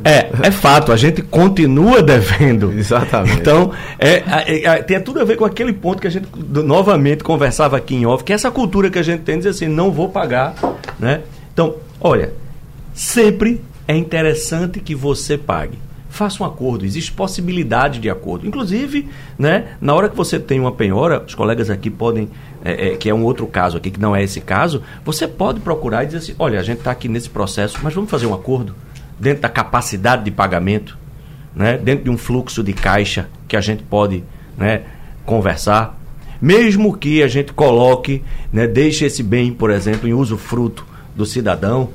É, 0.05 0.31
é 0.43 0.51
fato, 0.51 0.93
a 0.93 0.97
gente 0.97 1.23
continua 1.23 2.03
devendo. 2.03 2.73
Exatamente. 2.73 3.41
Então, 3.41 3.71
é, 3.99 4.23
é, 4.47 4.65
é, 4.65 4.83
tem 4.83 5.01
tudo 5.01 5.21
a 5.21 5.25
ver 5.25 5.37
com 5.37 5.45
aquele 5.45 5.73
ponto 5.73 6.01
que 6.01 6.07
a 6.07 6.11
gente 6.11 6.27
novamente 6.37 7.23
conversava 7.23 7.77
aqui 7.77 7.95
em 7.95 8.07
off, 8.07 8.25
que 8.25 8.33
é 8.33 8.35
essa 8.35 8.51
cultura 8.51 8.91
que 8.91 8.99
a 8.99 9.03
gente 9.03 9.21
tem 9.21 9.37
de 9.37 9.43
dizer 9.45 9.51
assim, 9.51 9.69
não 9.69 9.91
vou 9.91 10.09
pagar, 10.09 10.55
né? 10.99 11.21
Então, 11.53 11.77
olha, 12.01 12.33
sempre 12.95 13.61
é 13.87 13.97
interessante 13.97 14.81
que 14.81 14.95
você 14.95 15.37
pague 15.37 15.79
faça 16.13 16.43
um 16.43 16.47
acordo, 16.47 16.85
existe 16.85 17.11
possibilidade 17.11 17.99
de 17.99 18.11
acordo. 18.11 18.47
Inclusive, 18.47 19.09
né, 19.39 19.77
na 19.81 19.95
hora 19.95 20.11
que 20.11 20.17
você 20.17 20.39
tem 20.39 20.61
uma 20.61 20.71
penhora, 20.71 21.25
os 21.27 21.35
colegas 21.35 21.71
aqui 21.71 21.89
podem, 21.89 22.29
é, 22.63 22.89
é, 22.89 22.97
que 22.97 23.09
é 23.09 23.15
um 23.15 23.25
outro 23.25 23.47
caso 23.47 23.79
aqui, 23.79 23.91
que 23.91 23.99
não 23.99 24.15
é 24.15 24.23
esse 24.23 24.39
caso, 24.39 24.83
você 25.03 25.27
pode 25.27 25.61
procurar 25.61 26.05
e 26.05 26.07
dizer 26.07 26.19
assim, 26.19 26.35
olha, 26.39 26.61
a 26.61 26.63
gente 26.63 26.79
está 26.79 26.91
aqui 26.91 27.09
nesse 27.09 27.31
processo, 27.31 27.79
mas 27.83 27.95
vamos 27.95 28.11
fazer 28.11 28.27
um 28.27 28.35
acordo 28.35 28.75
dentro 29.19 29.41
da 29.41 29.49
capacidade 29.49 30.23
de 30.23 30.31
pagamento, 30.31 30.99
né, 31.57 31.79
dentro 31.79 32.05
de 32.05 32.11
um 32.11 32.19
fluxo 32.19 32.63
de 32.63 32.75
caixa 32.75 33.27
que 33.49 33.57
a 33.57 33.61
gente 33.63 33.83
pode 33.83 34.23
né, 34.59 34.83
conversar. 35.25 35.99
Mesmo 36.43 36.95
que 36.95 37.23
a 37.23 37.29
gente 37.29 37.55
coloque, 37.55 38.23
né, 38.53 38.67
deixe 38.67 39.07
esse 39.07 39.23
bem, 39.23 39.51
por 39.51 39.71
exemplo, 39.71 40.07
em 40.07 40.13
uso 40.13 40.37
fruto 40.37 40.85
do 41.17 41.25
cidadão, 41.25 41.89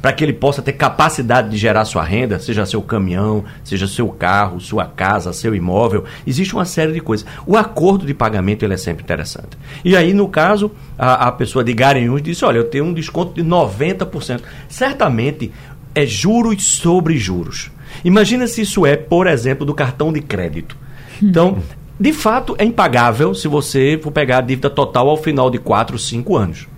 para 0.00 0.12
que 0.12 0.24
ele 0.24 0.32
possa 0.32 0.62
ter 0.62 0.72
capacidade 0.72 1.50
de 1.50 1.56
gerar 1.56 1.84
sua 1.84 2.02
renda, 2.04 2.38
seja 2.38 2.64
seu 2.64 2.80
caminhão, 2.82 3.44
seja 3.64 3.86
seu 3.86 4.08
carro, 4.08 4.60
sua 4.60 4.86
casa, 4.86 5.32
seu 5.32 5.54
imóvel. 5.54 6.04
Existe 6.26 6.54
uma 6.54 6.64
série 6.64 6.92
de 6.92 7.00
coisas. 7.00 7.26
O 7.46 7.56
acordo 7.56 8.06
de 8.06 8.14
pagamento 8.14 8.64
ele 8.64 8.74
é 8.74 8.76
sempre 8.76 9.02
interessante. 9.02 9.58
E 9.84 9.96
aí, 9.96 10.14
no 10.14 10.28
caso, 10.28 10.70
a, 10.96 11.28
a 11.28 11.32
pessoa 11.32 11.64
de 11.64 11.72
Garanhuns 11.72 12.22
disse: 12.22 12.44
Olha, 12.44 12.58
eu 12.58 12.64
tenho 12.64 12.84
um 12.84 12.94
desconto 12.94 13.34
de 13.34 13.48
90%. 13.48 14.40
Certamente 14.68 15.52
é 15.94 16.06
juros 16.06 16.64
sobre 16.64 17.16
juros. 17.16 17.70
Imagina 18.04 18.46
se 18.46 18.62
isso 18.62 18.86
é, 18.86 18.96
por 18.96 19.26
exemplo, 19.26 19.66
do 19.66 19.74
cartão 19.74 20.12
de 20.12 20.20
crédito. 20.20 20.76
Então, 21.20 21.58
de 21.98 22.12
fato, 22.12 22.54
é 22.58 22.64
impagável 22.64 23.34
se 23.34 23.48
você 23.48 23.98
for 24.00 24.12
pegar 24.12 24.38
a 24.38 24.42
dívida 24.42 24.70
total 24.70 25.08
ao 25.08 25.16
final 25.16 25.50
de 25.50 25.58
4, 25.58 25.98
5 25.98 26.36
anos. 26.36 26.68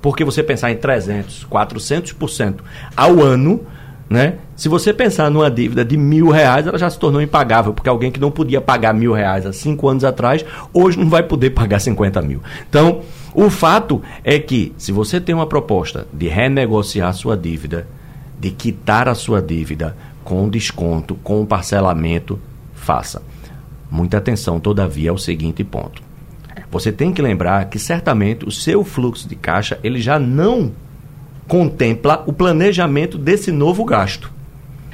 Porque 0.00 0.24
você 0.24 0.42
pensar 0.42 0.70
em 0.70 0.76
300, 0.76 1.46
400% 1.50 2.56
ao 2.96 3.20
ano, 3.20 3.60
né? 4.08 4.34
Se 4.54 4.68
você 4.68 4.92
pensar 4.92 5.30
numa 5.30 5.50
dívida 5.50 5.84
de 5.84 5.96
mil 5.96 6.30
reais, 6.30 6.66
ela 6.66 6.78
já 6.78 6.88
se 6.88 6.98
tornou 6.98 7.20
impagável, 7.20 7.74
porque 7.74 7.88
alguém 7.88 8.10
que 8.10 8.20
não 8.20 8.30
podia 8.30 8.60
pagar 8.60 8.94
mil 8.94 9.12
reais 9.12 9.44
há 9.44 9.52
cinco 9.52 9.88
anos 9.88 10.04
atrás, 10.04 10.44
hoje 10.72 10.98
não 10.98 11.08
vai 11.08 11.22
poder 11.22 11.50
pagar 11.50 11.80
50 11.80 12.22
mil. 12.22 12.40
Então, 12.68 13.02
o 13.34 13.50
fato 13.50 14.00
é 14.24 14.38
que, 14.38 14.72
se 14.78 14.92
você 14.92 15.20
tem 15.20 15.34
uma 15.34 15.46
proposta 15.46 16.06
de 16.12 16.28
renegociar 16.28 17.12
sua 17.12 17.36
dívida, 17.36 17.86
de 18.38 18.50
quitar 18.50 19.08
a 19.08 19.14
sua 19.14 19.42
dívida 19.42 19.96
com 20.24 20.48
desconto, 20.48 21.16
com 21.16 21.44
parcelamento, 21.44 22.38
faça. 22.74 23.22
Muita 23.90 24.18
atenção, 24.18 24.58
todavia, 24.58 25.10
ao 25.10 25.18
seguinte 25.18 25.62
ponto. 25.62 26.02
Você 26.78 26.92
tem 26.92 27.10
que 27.10 27.22
lembrar 27.22 27.70
que 27.70 27.78
certamente 27.78 28.44
o 28.44 28.50
seu 28.50 28.84
fluxo 28.84 29.26
de 29.26 29.34
caixa 29.34 29.78
ele 29.82 29.98
já 29.98 30.18
não 30.18 30.72
contempla 31.48 32.22
o 32.26 32.34
planejamento 32.34 33.16
desse 33.16 33.50
novo 33.50 33.82
gasto. 33.82 34.30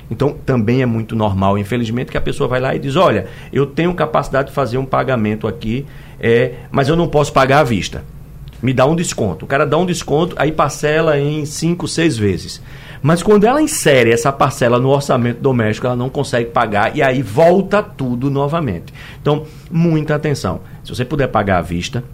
Então, 0.09 0.37
também 0.47 0.81
é 0.81 0.87
muito 0.87 1.17
normal, 1.17 1.59
infelizmente, 1.59 2.13
que 2.13 2.17
a 2.17 2.21
pessoa 2.21 2.49
vai 2.49 2.61
lá 2.61 2.73
e 2.73 2.79
diz: 2.79 2.95
Olha, 2.95 3.27
eu 3.53 3.67
tenho 3.67 3.93
capacidade 3.95 4.51
de 4.51 4.55
fazer 4.55 4.79
um 4.79 4.85
pagamento 4.85 5.49
aqui, 5.49 5.85
é, 6.21 6.53
mas 6.71 6.89
eu 6.89 6.95
não 6.95 7.09
posso 7.09 7.33
pagar 7.33 7.59
à 7.59 7.65
vista. 7.65 8.05
Me 8.63 8.73
dá 8.73 8.87
um 8.87 8.95
desconto. 8.95 9.45
O 9.45 9.49
cara 9.49 9.67
dá 9.67 9.77
um 9.77 9.85
desconto, 9.85 10.37
aí 10.39 10.53
parcela 10.53 11.19
em 11.19 11.45
5, 11.45 11.89
6 11.89 12.17
vezes. 12.17 12.63
Mas 13.03 13.23
quando 13.23 13.45
ela 13.45 13.61
insere 13.61 14.13
essa 14.13 14.33
parcela 14.33 14.79
no 14.79 14.89
orçamento 14.89 15.41
doméstico, 15.41 15.87
ela 15.87 15.97
não 15.97 16.09
consegue 16.09 16.51
pagar 16.51 16.97
e 16.97 17.03
aí 17.03 17.21
volta 17.21 17.83
tudo 17.83 18.31
novamente. 18.31 18.95
Então, 19.21 19.45
muita 19.71 20.15
atenção. 20.15 20.61
Se 20.85 20.95
você 20.95 21.05
puder 21.05 21.27
pagar 21.27 21.59
à 21.59 21.63
vista, 21.63 22.05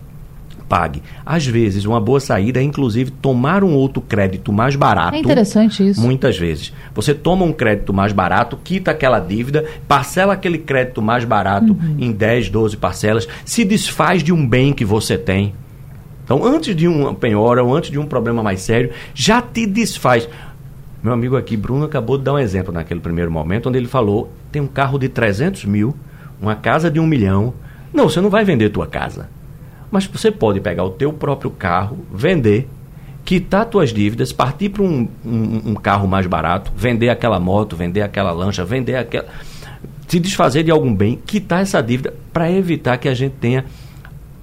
pague. 0.68 1.02
Às 1.24 1.46
vezes, 1.46 1.84
uma 1.84 2.00
boa 2.00 2.20
saída 2.20 2.60
é, 2.60 2.62
inclusive, 2.62 3.10
tomar 3.10 3.64
um 3.64 3.74
outro 3.74 4.00
crédito 4.02 4.52
mais 4.52 4.76
barato. 4.76 5.16
É 5.16 5.18
interessante 5.18 5.88
isso. 5.88 6.00
Muitas 6.00 6.38
vezes. 6.38 6.72
Você 6.94 7.14
toma 7.14 7.44
um 7.44 7.52
crédito 7.52 7.92
mais 7.92 8.12
barato, 8.12 8.58
quita 8.62 8.90
aquela 8.90 9.18
dívida, 9.18 9.64
parcela 9.88 10.34
aquele 10.34 10.58
crédito 10.58 11.00
mais 11.00 11.24
barato 11.24 11.72
uhum. 11.72 11.96
em 11.98 12.12
10, 12.12 12.50
12 12.50 12.76
parcelas, 12.76 13.26
se 13.44 13.64
desfaz 13.64 14.22
de 14.22 14.32
um 14.32 14.46
bem 14.46 14.72
que 14.72 14.84
você 14.84 15.16
tem. 15.16 15.54
Então, 16.24 16.44
antes 16.44 16.76
de 16.76 16.86
um 16.86 17.14
penhora 17.14 17.64
ou 17.64 17.74
antes 17.74 17.90
de 17.90 17.98
um 17.98 18.04
problema 18.04 18.42
mais 18.42 18.60
sério, 18.60 18.90
já 19.14 19.40
te 19.40 19.66
desfaz. 19.66 20.28
Meu 21.02 21.12
amigo 21.12 21.36
aqui, 21.36 21.56
Bruno, 21.56 21.84
acabou 21.84 22.18
de 22.18 22.24
dar 22.24 22.34
um 22.34 22.38
exemplo 22.38 22.72
naquele 22.72 23.00
primeiro 23.00 23.30
momento, 23.30 23.68
onde 23.68 23.78
ele 23.78 23.86
falou: 23.86 24.32
tem 24.50 24.60
um 24.60 24.66
carro 24.66 24.98
de 24.98 25.08
300 25.08 25.64
mil, 25.64 25.94
uma 26.40 26.56
casa 26.56 26.90
de 26.90 26.98
um 26.98 27.06
milhão. 27.06 27.54
Não, 27.92 28.08
você 28.08 28.20
não 28.20 28.30
vai 28.30 28.44
vender 28.44 28.70
tua 28.70 28.86
casa. 28.86 29.28
Mas 29.90 30.06
você 30.06 30.30
pode 30.30 30.60
pegar 30.60 30.84
o 30.84 30.90
teu 30.90 31.12
próprio 31.12 31.50
carro, 31.50 31.98
vender, 32.12 32.68
quitar 33.24 33.64
tuas 33.66 33.90
dívidas, 33.92 34.32
partir 34.32 34.70
para 34.70 34.82
um, 34.82 35.08
um, 35.24 35.70
um, 35.70 35.74
carro 35.74 36.06
mais 36.06 36.26
barato, 36.26 36.72
vender 36.76 37.08
aquela 37.08 37.38
moto, 37.38 37.76
vender 37.76 38.02
aquela 38.02 38.32
lancha, 38.32 38.64
vender 38.64 38.96
aquela. 38.96 39.26
Se 40.06 40.18
desfazer 40.18 40.62
de 40.62 40.70
algum 40.70 40.94
bem, 40.94 41.18
quitar 41.26 41.62
essa 41.62 41.82
dívida 41.82 42.14
para 42.32 42.50
evitar 42.50 42.98
que 42.98 43.08
a 43.08 43.14
gente 43.14 43.34
tenha 43.34 43.64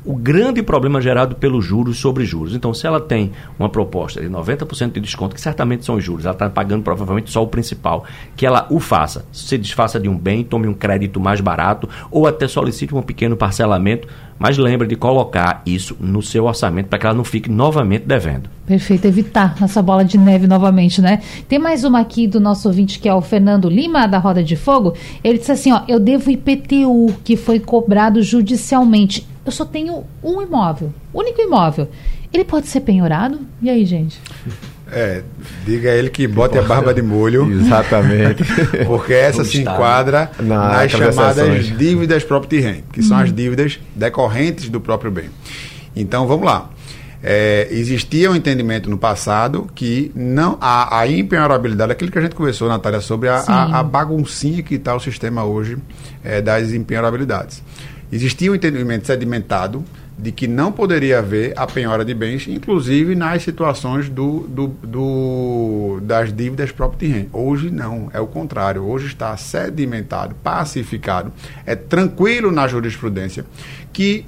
o 0.06 0.16
grande 0.16 0.62
problema 0.62 1.02
gerado 1.02 1.36
pelos 1.36 1.66
juros 1.66 1.98
sobre 1.98 2.26
juros. 2.26 2.54
Então, 2.54 2.74
se 2.74 2.86
ela 2.86 3.00
tem 3.00 3.32
uma 3.58 3.68
proposta 3.68 4.22
de 4.22 4.28
90% 4.28 4.94
de 4.94 5.00
desconto, 5.02 5.36
que 5.36 5.42
certamente 5.42 5.84
são 5.84 5.96
os 5.96 6.04
juros, 6.04 6.26
ela 6.26 6.34
está 6.34 6.50
pagando 6.50 6.84
provavelmente 6.84 7.32
só 7.32 7.44
o 7.44 7.48
principal, 7.48 8.06
que 8.36 8.46
ela 8.46 8.68
o 8.70 8.80
faça. 8.80 9.26
Se 9.32 9.58
desfaça 9.58 10.00
de 10.00 10.08
um 10.08 10.18
bem, 10.18 10.44
tome 10.44 10.68
um 10.68 10.74
crédito 10.74 11.20
mais 11.20 11.42
barato 11.42 11.90
ou 12.12 12.28
até 12.28 12.48
solicite 12.48 12.94
um 12.94 13.02
pequeno 13.02 13.36
parcelamento, 13.36 14.08
mas 14.38 14.58
lembre 14.58 14.88
de 14.88 14.96
colocar 14.96 15.62
isso 15.66 15.96
no 16.00 16.22
seu 16.22 16.46
orçamento 16.46 16.88
para 16.88 17.00
que 17.00 17.06
ela 17.06 17.16
não 17.16 17.24
fique 17.24 17.50
novamente 17.50 18.06
devendo. 18.06 18.50
Perfeito, 18.66 19.06
evitar 19.06 19.56
essa 19.62 19.82
bola 19.82 20.04
de 20.04 20.18
neve 20.18 20.46
novamente, 20.46 21.02
né? 21.02 21.22
Tem 21.48 21.58
mais 21.58 21.84
uma 21.84 22.00
aqui 22.00 22.28
do 22.28 22.40
nosso 22.40 22.68
ouvinte 22.68 23.00
que 23.00 23.08
é 23.08 23.14
o 23.14 23.22
Fernando 23.22 23.70
Lima, 23.70 24.08
da 24.08 24.18
Roda 24.18 24.44
de 24.44 24.56
Fogo. 24.56 24.94
Ele 25.24 25.38
disse 25.38 25.52
assim: 25.52 25.72
ó, 25.72 25.82
eu 25.88 26.00
devo 26.00 26.30
IPTU 26.30 27.14
que 27.24 27.38
foi 27.38 27.60
cobrado 27.60 28.22
judicialmente 28.22 29.26
eu 29.46 29.52
só 29.52 29.64
tenho 29.64 30.04
um 30.24 30.42
imóvel, 30.42 30.94
único 31.14 31.42
imóvel. 31.42 31.88
Ele 32.34 32.44
pode 32.44 32.68
ser 32.68 32.82
penhorado? 32.82 33.40
E 33.62 33.70
aí, 33.70 33.86
gente? 33.86 34.20
É, 34.92 35.24
diga 35.66 35.90
a 35.90 35.94
ele 35.96 36.10
que 36.10 36.28
bote 36.28 36.58
a 36.58 36.62
barba 36.62 36.94
de 36.94 37.02
molho. 37.02 37.50
Exatamente. 37.52 38.44
Porque 38.86 39.14
essa 39.14 39.44
se 39.44 39.62
enquadra 39.62 40.32
Na, 40.40 40.70
nas 40.70 40.92
chamadas 40.92 41.78
dívidas 41.78 42.24
property 42.24 42.60
rent, 42.60 42.84
que 42.92 43.02
são 43.02 43.18
as 43.18 43.32
dívidas 43.32 43.80
decorrentes 43.96 44.70
do 44.70 44.82
próprio 44.82 45.12
bem. 45.12 45.30
Então, 45.96 46.28
vamos 46.28 46.46
lá. 46.46 46.70
É, 47.24 47.68
existia 47.72 48.30
um 48.30 48.36
entendimento 48.36 48.88
no 48.88 49.00
passado 49.00 49.68
que 49.74 50.12
não 50.14 50.60
a, 50.62 51.00
a 51.00 51.08
impenhorabilidade, 51.08 51.92
aquilo 51.92 52.12
que 52.12 52.20
a 52.20 52.22
gente 52.22 52.36
conversou, 52.36 52.68
Natália, 52.68 53.02
sobre 53.02 53.30
a, 53.30 53.38
a, 53.48 53.80
a 53.80 53.84
baguncinha 53.84 54.62
que 54.62 54.76
está 54.76 54.94
o 54.94 55.00
sistema 55.00 55.44
hoje 55.44 55.78
é, 56.24 56.40
das 56.40 56.72
impenhorabilidades. 56.72 57.64
Existia 58.16 58.50
um 58.50 58.56
entendimento 58.56 59.06
sedimentado 59.06 59.84
de 60.18 60.32
que 60.32 60.48
não 60.48 60.72
poderia 60.72 61.20
haver 61.20 61.52
a 61.58 61.68
penhora 61.68 62.06
de 62.06 62.14
bens, 62.14 62.48
inclusive 62.48 63.14
nas 63.14 63.44
situações 63.44 64.08
do, 64.08 64.48
do, 64.48 64.68
do, 64.68 66.00
das 66.02 66.32
dívidas 66.32 66.72
property 66.72 67.08
rent. 67.08 67.28
Hoje 67.34 67.70
não, 67.70 68.10
é 68.14 68.20
o 68.22 68.26
contrário. 68.26 68.86
Hoje 68.86 69.08
está 69.08 69.36
sedimentado, 69.36 70.34
pacificado, 70.36 71.34
é 71.66 71.76
tranquilo 71.76 72.54
na 72.54 72.70
jurisprudência 72.70 73.46
que 73.92 74.26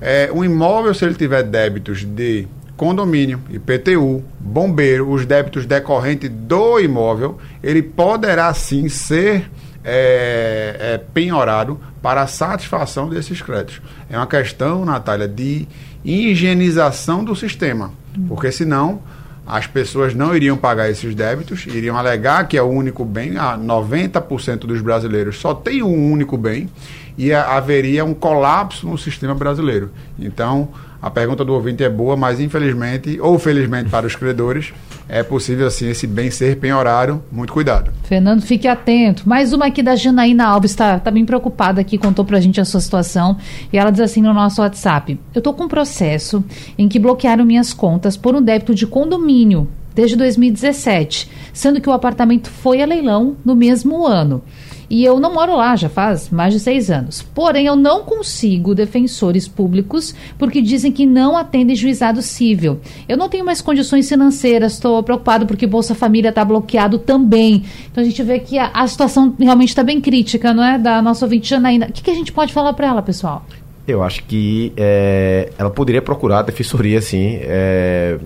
é, 0.00 0.30
um 0.32 0.44
imóvel, 0.44 0.94
se 0.94 1.04
ele 1.04 1.14
tiver 1.14 1.42
débitos 1.42 2.04
de 2.04 2.46
condomínio, 2.76 3.40
IPTU, 3.50 4.22
bombeiro, 4.38 5.10
os 5.10 5.26
débitos 5.26 5.66
decorrentes 5.66 6.30
do 6.30 6.78
imóvel, 6.78 7.38
ele 7.60 7.82
poderá 7.82 8.54
sim 8.54 8.88
ser 8.88 9.50
é, 9.84 10.76
é, 10.80 10.98
penhorado 11.12 11.78
para 12.00 12.22
a 12.22 12.26
satisfação 12.26 13.08
desses 13.08 13.42
créditos. 13.42 13.82
É 14.08 14.16
uma 14.16 14.26
questão, 14.26 14.84
Natália, 14.84 15.28
de 15.28 15.68
higienização 16.04 17.22
do 17.22 17.36
sistema, 17.36 17.92
porque 18.28 18.50
senão 18.50 19.02
as 19.46 19.66
pessoas 19.66 20.14
não 20.14 20.34
iriam 20.34 20.56
pagar 20.56 20.90
esses 20.90 21.14
débitos, 21.14 21.66
iriam 21.66 21.98
alegar 21.98 22.48
que 22.48 22.56
é 22.56 22.62
o 22.62 22.68
único 22.68 23.04
bem, 23.04 23.36
ah, 23.36 23.58
90% 23.58 24.60
dos 24.60 24.80
brasileiros 24.80 25.38
só 25.38 25.54
tem 25.54 25.82
um 25.82 26.10
único 26.10 26.38
bem, 26.38 26.68
e 27.16 27.32
haveria 27.32 28.04
um 28.04 28.14
colapso 28.14 28.88
no 28.88 28.98
sistema 28.98 29.34
brasileiro. 29.34 29.90
Então, 30.18 30.68
a 31.04 31.10
pergunta 31.10 31.44
do 31.44 31.52
ouvinte 31.52 31.84
é 31.84 31.90
boa, 31.90 32.16
mas 32.16 32.40
infelizmente, 32.40 33.20
ou 33.20 33.38
felizmente 33.38 33.90
para 33.90 34.06
os 34.06 34.16
credores, 34.16 34.72
é 35.06 35.22
possível 35.22 35.66
assim 35.66 35.90
esse 35.90 36.06
bem 36.06 36.30
ser 36.30 36.56
penhorário. 36.56 37.22
Muito 37.30 37.52
cuidado. 37.52 37.92
Fernando, 38.04 38.40
fique 38.40 38.66
atento. 38.66 39.28
Mais 39.28 39.52
uma 39.52 39.66
aqui 39.66 39.82
da 39.82 39.96
Janaína 39.96 40.46
Alves, 40.46 40.70
está 40.70 40.98
tá 40.98 41.10
bem 41.10 41.26
preocupada 41.26 41.78
aqui, 41.78 41.98
contou 41.98 42.24
pra 42.24 42.40
gente 42.40 42.58
a 42.58 42.64
sua 42.64 42.80
situação. 42.80 43.36
E 43.70 43.76
ela 43.76 43.90
diz 43.90 44.00
assim 44.00 44.22
no 44.22 44.32
nosso 44.32 44.62
WhatsApp: 44.62 45.20
Eu 45.34 45.42
tô 45.42 45.52
com 45.52 45.64
um 45.64 45.68
processo 45.68 46.42
em 46.78 46.88
que 46.88 46.98
bloquearam 46.98 47.44
minhas 47.44 47.74
contas 47.74 48.16
por 48.16 48.34
um 48.34 48.40
débito 48.40 48.74
de 48.74 48.86
condomínio 48.86 49.68
desde 49.94 50.16
2017, 50.16 51.30
sendo 51.52 51.82
que 51.82 51.88
o 51.88 51.92
apartamento 51.92 52.48
foi 52.48 52.80
a 52.80 52.86
leilão 52.86 53.36
no 53.44 53.54
mesmo 53.54 54.06
ano. 54.06 54.42
E 54.88 55.04
eu 55.04 55.18
não 55.18 55.32
moro 55.32 55.56
lá 55.56 55.74
já 55.76 55.88
faz 55.88 56.30
mais 56.30 56.52
de 56.52 56.60
seis 56.60 56.90
anos. 56.90 57.22
Porém, 57.22 57.66
eu 57.66 57.76
não 57.76 58.02
consigo 58.02 58.74
defensores 58.74 59.48
públicos 59.48 60.14
porque 60.38 60.60
dizem 60.60 60.92
que 60.92 61.06
não 61.06 61.36
atendem 61.36 61.76
juizado 61.76 62.22
civil. 62.22 62.80
Eu 63.08 63.16
não 63.16 63.28
tenho 63.28 63.44
mais 63.44 63.60
condições 63.60 64.08
financeiras, 64.08 64.74
estou 64.74 65.02
preocupado 65.02 65.46
porque 65.46 65.66
Bolsa 65.66 65.94
Família 65.94 66.28
está 66.28 66.44
bloqueado 66.44 66.98
também. 66.98 67.64
Então 67.90 68.02
a 68.02 68.06
gente 68.06 68.22
vê 68.22 68.38
que 68.38 68.58
a, 68.58 68.70
a 68.74 68.86
situação 68.86 69.34
realmente 69.38 69.70
está 69.70 69.82
bem 69.82 70.00
crítica, 70.00 70.52
não 70.52 70.64
é? 70.64 70.78
Da 70.78 71.00
nossa 71.00 71.24
ouvinte 71.24 71.48
Janaína. 71.48 71.86
O 71.86 71.92
que, 71.92 72.02
que 72.02 72.10
a 72.10 72.14
gente 72.14 72.32
pode 72.32 72.52
falar 72.52 72.72
para 72.72 72.86
ela, 72.86 73.02
pessoal? 73.02 73.44
Eu 73.86 74.02
acho 74.02 74.24
que 74.24 74.72
é, 74.76 75.52
ela 75.58 75.70
poderia 75.70 76.00
procurar 76.00 76.38
a 76.38 76.42
defensoria, 76.42 77.02
sim. 77.02 77.38
É, 77.42 78.18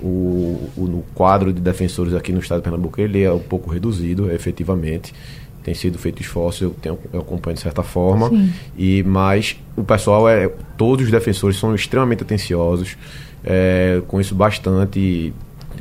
o, 0.00 0.68
o, 0.76 1.04
quadro 1.14 1.52
de 1.52 1.60
defensores 1.60 2.14
aqui 2.14 2.32
no 2.32 2.38
estado 2.38 2.58
de 2.58 2.64
Pernambuco 2.64 3.00
ele 3.00 3.22
é 3.22 3.32
um 3.32 3.38
pouco 3.38 3.70
reduzido, 3.70 4.30
efetivamente 4.30 5.12
tem 5.62 5.74
sido 5.74 5.98
feito 5.98 6.22
esforço, 6.22 6.64
eu, 6.64 6.70
tenho, 6.70 6.98
eu 7.12 7.20
acompanho 7.20 7.54
de 7.54 7.60
certa 7.60 7.82
forma. 7.82 8.28
Sim. 8.28 8.52
E, 8.76 9.02
mas 9.02 9.56
o 9.76 9.84
pessoal, 9.84 10.28
é 10.28 10.48
todos 10.76 11.06
os 11.06 11.10
defensores 11.10 11.58
são 11.58 11.74
extremamente 11.74 12.22
atenciosos, 12.22 12.96
é, 13.44 14.00
conheço 14.08 14.34
bastante, 14.34 15.32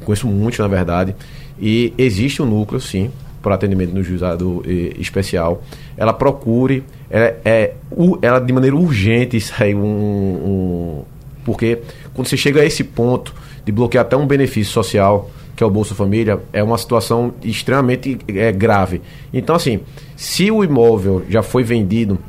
conheço 0.03 0.27
muito, 0.27 0.61
na 0.61 0.67
verdade. 0.67 1.15
E 1.59 1.93
existe 1.97 2.41
um 2.41 2.45
núcleo, 2.45 2.79
sim, 2.79 3.11
para 3.41 3.55
atendimento 3.55 3.93
no 3.93 4.03
juizado 4.03 4.61
especial. 4.99 5.63
Ela 5.95 6.13
procure, 6.13 6.83
é, 7.09 7.35
é, 7.45 7.73
ela 8.21 8.39
de 8.39 8.51
maneira 8.51 8.75
urgente 8.75 9.39
sai 9.41 9.73
um, 9.73 9.79
um. 9.79 11.03
Porque 11.45 11.79
quando 12.13 12.27
você 12.27 12.35
chega 12.35 12.61
a 12.61 12.65
esse 12.65 12.83
ponto 12.83 13.33
de 13.65 13.71
bloquear 13.71 14.03
até 14.03 14.17
um 14.17 14.27
benefício 14.27 14.73
social 14.73 15.29
que 15.57 15.63
é 15.63 15.67
o 15.67 15.71
Bolsa 15.71 15.95
Família, 15.95 16.39
é 16.53 16.61
uma 16.61 16.77
situação 16.77 17.33
extremamente 17.43 18.19
é, 18.27 18.51
grave. 18.51 19.01
Então, 19.33 19.55
assim, 19.55 19.79
se 20.15 20.51
o 20.51 20.63
imóvel 20.63 21.23
já 21.27 21.41
foi 21.41 21.63
vendido, 21.63 22.19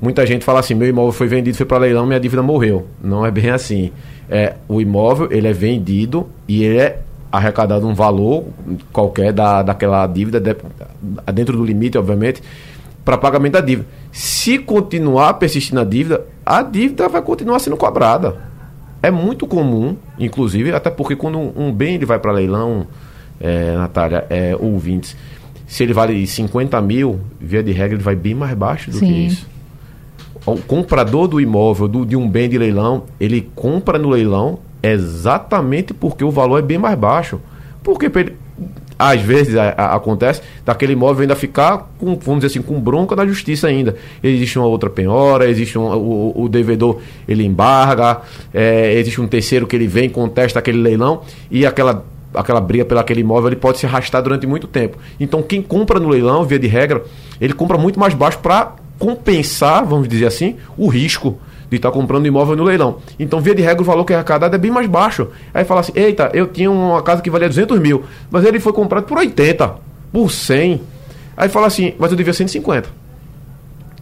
muita 0.00 0.24
gente 0.24 0.44
fala 0.44 0.60
assim, 0.60 0.74
meu 0.74 0.88
imóvel 0.88 1.10
foi 1.10 1.26
vendido, 1.26 1.56
foi 1.56 1.66
para 1.66 1.78
leilão, 1.78 2.06
minha 2.06 2.20
dívida 2.20 2.44
morreu. 2.44 2.86
Não 3.02 3.26
é 3.26 3.30
bem 3.32 3.50
assim. 3.50 3.90
É, 4.30 4.54
o 4.68 4.80
imóvel, 4.80 5.26
ele 5.32 5.48
é 5.48 5.52
vendido 5.52 6.28
e 6.46 6.62
ele 6.62 6.78
é 6.78 7.00
arrecadado 7.32 7.88
um 7.88 7.92
valor 7.92 8.44
qualquer 8.92 9.32
da, 9.32 9.62
daquela 9.62 10.06
dívida, 10.06 10.38
de, 10.38 10.56
dentro 11.34 11.56
do 11.56 11.64
limite, 11.64 11.98
obviamente, 11.98 12.40
para 13.04 13.18
pagamento 13.18 13.54
da 13.54 13.60
dívida. 13.60 13.88
Se 14.12 14.60
continuar 14.60 15.34
persistindo 15.34 15.80
a 15.80 15.84
dívida, 15.84 16.24
a 16.44 16.62
dívida 16.62 17.08
vai 17.08 17.20
continuar 17.20 17.58
sendo 17.58 17.76
cobrada. 17.76 18.36
É 19.06 19.10
muito 19.12 19.46
comum, 19.46 19.96
inclusive, 20.18 20.72
até 20.72 20.90
porque 20.90 21.14
quando 21.14 21.38
um, 21.38 21.70
bem 21.72 21.94
ele 21.94 22.04
vai 22.04 22.18
para 22.18 22.32
leilão, 22.32 22.88
é, 23.38 23.72
Natália, 23.76 24.26
é, 24.28 24.56
ouvintes, 24.58 25.16
se 25.64 25.84
ele 25.84 25.92
vale 25.92 26.26
50 26.26 26.80
mil, 26.80 27.20
via 27.40 27.62
de 27.62 27.70
regra, 27.70 27.94
ele 27.94 28.02
vai 28.02 28.16
bem 28.16 28.34
mais 28.34 28.52
baixo 28.54 28.90
do 28.90 28.98
Sim. 28.98 29.06
que 29.06 29.12
isso. 29.28 29.46
o 30.44 30.56
comprador 30.56 31.28
do 31.28 31.40
imóvel, 31.40 31.86
do, 31.86 32.04
de 32.04 32.16
um 32.16 32.28
bem 32.28 32.48
de 32.48 32.58
leilão, 32.58 33.04
ele 33.20 33.48
compra 33.54 33.96
no 33.96 34.10
leilão 34.10 34.58
exatamente 34.82 35.94
porque 35.94 36.24
o 36.24 36.30
valor 36.32 36.58
é 36.58 36.62
bem 36.62 36.76
mais 36.76 36.98
baixo. 36.98 37.40
Porque 37.84 38.06
ele, 38.12 38.36
às 38.98 39.20
vezes 39.20 39.56
a, 39.56 39.68
a, 39.70 39.94
acontece 39.96 40.42
daquele 40.64 40.94
imóvel 40.94 41.22
ainda 41.22 41.36
ficar 41.36 41.90
com, 41.98 42.16
vamos 42.16 42.42
dizer 42.42 42.58
assim, 42.58 42.62
com 42.62 42.80
bronca 42.80 43.14
na 43.14 43.26
justiça 43.26 43.66
ainda. 43.66 43.96
Existe 44.22 44.58
uma 44.58 44.66
outra 44.66 44.88
penhora, 44.88 45.48
existe 45.48 45.78
um, 45.78 45.84
o, 45.84 46.44
o 46.44 46.48
devedor, 46.48 47.00
ele 47.28 47.44
embarga, 47.44 48.20
é, 48.52 48.94
existe 48.94 49.20
um 49.20 49.26
terceiro 49.26 49.66
que 49.66 49.76
ele 49.76 49.86
vem, 49.86 50.08
contesta 50.08 50.58
aquele 50.58 50.78
leilão 50.78 51.22
e 51.50 51.66
aquela 51.66 52.04
aquela 52.34 52.60
briga 52.60 52.84
pelo 52.84 53.00
aquele 53.00 53.22
imóvel 53.22 53.48
ele 53.48 53.56
pode 53.56 53.78
se 53.78 53.86
arrastar 53.86 54.22
durante 54.22 54.46
muito 54.46 54.66
tempo. 54.66 54.98
Então 55.18 55.42
quem 55.42 55.62
compra 55.62 55.98
no 55.98 56.08
leilão, 56.08 56.44
via 56.44 56.58
de 56.58 56.66
regra, 56.66 57.02
ele 57.40 57.54
compra 57.54 57.78
muito 57.78 57.98
mais 57.98 58.12
baixo 58.12 58.38
para 58.38 58.74
compensar, 58.98 59.84
vamos 59.84 60.08
dizer 60.08 60.26
assim, 60.26 60.56
o 60.76 60.88
risco 60.88 61.38
de 61.70 61.76
estar 61.76 61.90
tá 61.90 61.94
comprando 61.94 62.26
imóvel 62.26 62.56
no 62.56 62.64
leilão. 62.64 62.98
Então, 63.18 63.40
via 63.40 63.54
de 63.54 63.62
regra, 63.62 63.82
o 63.82 63.84
valor 63.84 64.04
que 64.04 64.12
é 64.12 64.16
arrecadado 64.16 64.54
é 64.54 64.58
bem 64.58 64.70
mais 64.70 64.86
baixo. 64.86 65.28
Aí 65.52 65.64
fala 65.64 65.80
assim: 65.80 65.92
eita, 65.94 66.30
eu 66.32 66.46
tinha 66.46 66.70
uma 66.70 67.02
casa 67.02 67.22
que 67.22 67.30
valia 67.30 67.48
200 67.48 67.78
mil, 67.80 68.04
mas 68.30 68.44
ele 68.44 68.60
foi 68.60 68.72
comprado 68.72 69.04
por 69.04 69.18
80, 69.18 69.74
por 70.12 70.30
100. 70.30 70.80
Aí 71.36 71.48
fala 71.48 71.66
assim: 71.66 71.94
mas 71.98 72.10
eu 72.10 72.16
devia 72.16 72.32
150. 72.32 72.88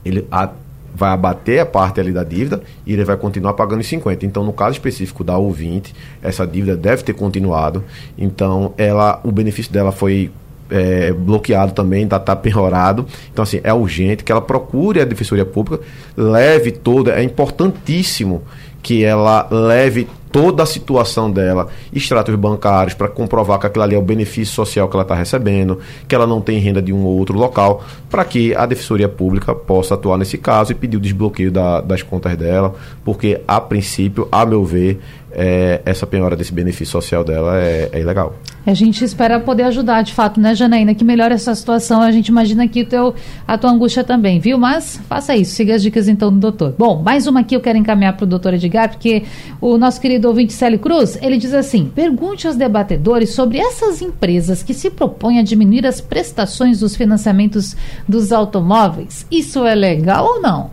Ele 0.04 0.26
a, 0.30 0.50
vai 0.94 1.10
abater 1.10 1.60
a 1.60 1.66
parte 1.66 1.98
ali 1.98 2.12
da 2.12 2.22
dívida 2.22 2.62
e 2.86 2.92
ele 2.92 3.04
vai 3.04 3.16
continuar 3.16 3.54
pagando 3.54 3.80
em 3.80 3.84
50. 3.84 4.24
Então, 4.24 4.44
no 4.44 4.52
caso 4.52 4.72
específico 4.72 5.24
da 5.24 5.36
ouvinte, 5.36 5.94
essa 6.22 6.46
dívida 6.46 6.76
deve 6.76 7.02
ter 7.02 7.14
continuado. 7.14 7.82
Então, 8.16 8.72
ela, 8.78 9.20
o 9.24 9.32
benefício 9.32 9.72
dela 9.72 9.90
foi 9.90 10.30
é, 10.70 11.12
bloqueado 11.12 11.72
também, 11.72 12.04
está 12.04 12.18
tá 12.18 12.34
penhorado. 12.36 13.06
Então, 13.32 13.42
assim, 13.42 13.60
é 13.62 13.72
urgente 13.72 14.24
que 14.24 14.32
ela 14.32 14.40
procure 14.40 15.00
a 15.00 15.04
Defensoria 15.04 15.44
Pública, 15.44 15.82
leve 16.16 16.70
toda, 16.70 17.12
é 17.12 17.22
importantíssimo 17.22 18.42
que 18.82 19.02
ela 19.04 19.48
leve 19.50 20.06
toda 20.34 20.64
a 20.64 20.66
situação 20.66 21.30
dela, 21.30 21.68
extratos 21.92 22.34
bancários, 22.34 22.92
para 22.92 23.06
comprovar 23.06 23.56
que 23.60 23.68
aquilo 23.68 23.84
ali 23.84 23.94
é 23.94 23.98
o 23.98 24.02
benefício 24.02 24.52
social 24.52 24.88
que 24.88 24.96
ela 24.96 25.04
está 25.04 25.14
recebendo, 25.14 25.78
que 26.08 26.14
ela 26.14 26.26
não 26.26 26.40
tem 26.40 26.58
renda 26.58 26.82
de 26.82 26.92
um 26.92 27.04
ou 27.04 27.16
outro 27.16 27.38
local, 27.38 27.84
para 28.10 28.24
que 28.24 28.52
a 28.52 28.66
Defensoria 28.66 29.08
Pública 29.08 29.54
possa 29.54 29.94
atuar 29.94 30.18
nesse 30.18 30.36
caso 30.36 30.72
e 30.72 30.74
pedir 30.74 30.96
o 30.96 31.00
desbloqueio 31.00 31.52
da, 31.52 31.80
das 31.80 32.02
contas 32.02 32.36
dela, 32.36 32.74
porque, 33.04 33.40
a 33.46 33.60
princípio, 33.60 34.26
a 34.32 34.44
meu 34.44 34.64
ver, 34.64 35.00
é, 35.34 35.82
essa 35.84 36.06
penhora 36.06 36.36
desse 36.36 36.52
benefício 36.52 36.86
social 36.86 37.24
dela 37.24 37.60
é, 37.60 37.90
é, 37.92 38.00
ilegal. 38.00 38.36
A 38.64 38.72
gente 38.72 39.04
espera 39.04 39.38
poder 39.40 39.64
ajudar, 39.64 40.02
de 40.02 40.14
fato, 40.14 40.40
né, 40.40 40.54
Janaína? 40.54 40.94
Que 40.94 41.04
melhore 41.04 41.34
essa 41.34 41.54
situação. 41.54 42.00
A 42.00 42.10
gente 42.10 42.28
imagina 42.28 42.64
aqui 42.64 42.84
teu, 42.84 43.14
a 43.46 43.58
tua 43.58 43.70
angústia 43.70 44.02
também, 44.02 44.38
viu? 44.38 44.56
Mas 44.56 45.00
faça 45.08 45.36
isso, 45.36 45.54
siga 45.54 45.74
as 45.74 45.82
dicas 45.82 46.08
então 46.08 46.32
do 46.32 46.38
doutor. 46.38 46.74
Bom, 46.78 47.02
mais 47.02 47.26
uma 47.26 47.40
aqui 47.40 47.54
eu 47.54 47.60
quero 47.60 47.76
encaminhar 47.76 48.16
para 48.16 48.24
o 48.24 48.26
doutor 48.26 48.54
Edgar, 48.54 48.88
porque 48.88 49.24
o 49.60 49.76
nosso 49.76 50.00
querido 50.00 50.23
ouvinte 50.26 50.52
Célio 50.52 50.78
Cruz, 50.78 51.18
ele 51.20 51.36
diz 51.36 51.54
assim: 51.54 51.90
pergunte 51.94 52.46
aos 52.46 52.56
debatedores 52.56 53.30
sobre 53.30 53.58
essas 53.58 54.02
empresas 54.02 54.62
que 54.62 54.74
se 54.74 54.90
propõem 54.90 55.38
a 55.38 55.42
diminuir 55.42 55.86
as 55.86 56.00
prestações 56.00 56.80
dos 56.80 56.96
financiamentos 56.96 57.76
dos 58.08 58.32
automóveis. 58.32 59.26
Isso 59.30 59.64
é 59.64 59.74
legal 59.74 60.24
ou 60.24 60.40
não? 60.40 60.70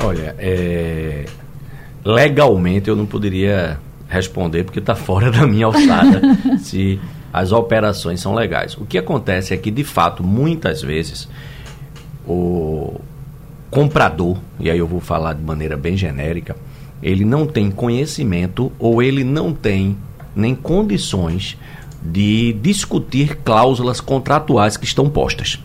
Olha, 0.00 0.34
é 0.38 1.24
legalmente 2.04 2.88
eu 2.88 2.96
não 2.96 3.06
poderia 3.06 3.78
responder 4.06 4.64
porque 4.64 4.78
está 4.78 4.94
fora 4.94 5.30
da 5.32 5.46
minha 5.46 5.66
alçada 5.66 6.20
se 6.60 7.00
as 7.32 7.50
operações 7.50 8.20
são 8.20 8.34
legais. 8.34 8.76
O 8.76 8.84
que 8.84 8.98
acontece 8.98 9.54
é 9.54 9.56
que, 9.56 9.70
de 9.70 9.82
fato, 9.82 10.22
muitas 10.22 10.82
vezes 10.82 11.28
o 12.26 13.00
comprador, 13.70 14.38
e 14.60 14.70
aí 14.70 14.78
eu 14.78 14.86
vou 14.86 15.00
falar 15.00 15.32
de 15.32 15.42
maneira 15.42 15.76
bem 15.76 15.96
genérica, 15.96 16.54
ele 17.04 17.24
não 17.24 17.46
tem 17.46 17.70
conhecimento 17.70 18.72
ou 18.78 19.02
ele 19.02 19.22
não 19.22 19.52
tem 19.52 19.94
nem 20.34 20.54
condições 20.54 21.56
de 22.02 22.54
discutir 22.54 23.36
cláusulas 23.44 24.00
contratuais 24.00 24.78
que 24.78 24.86
estão 24.86 25.08
postas. 25.10 25.60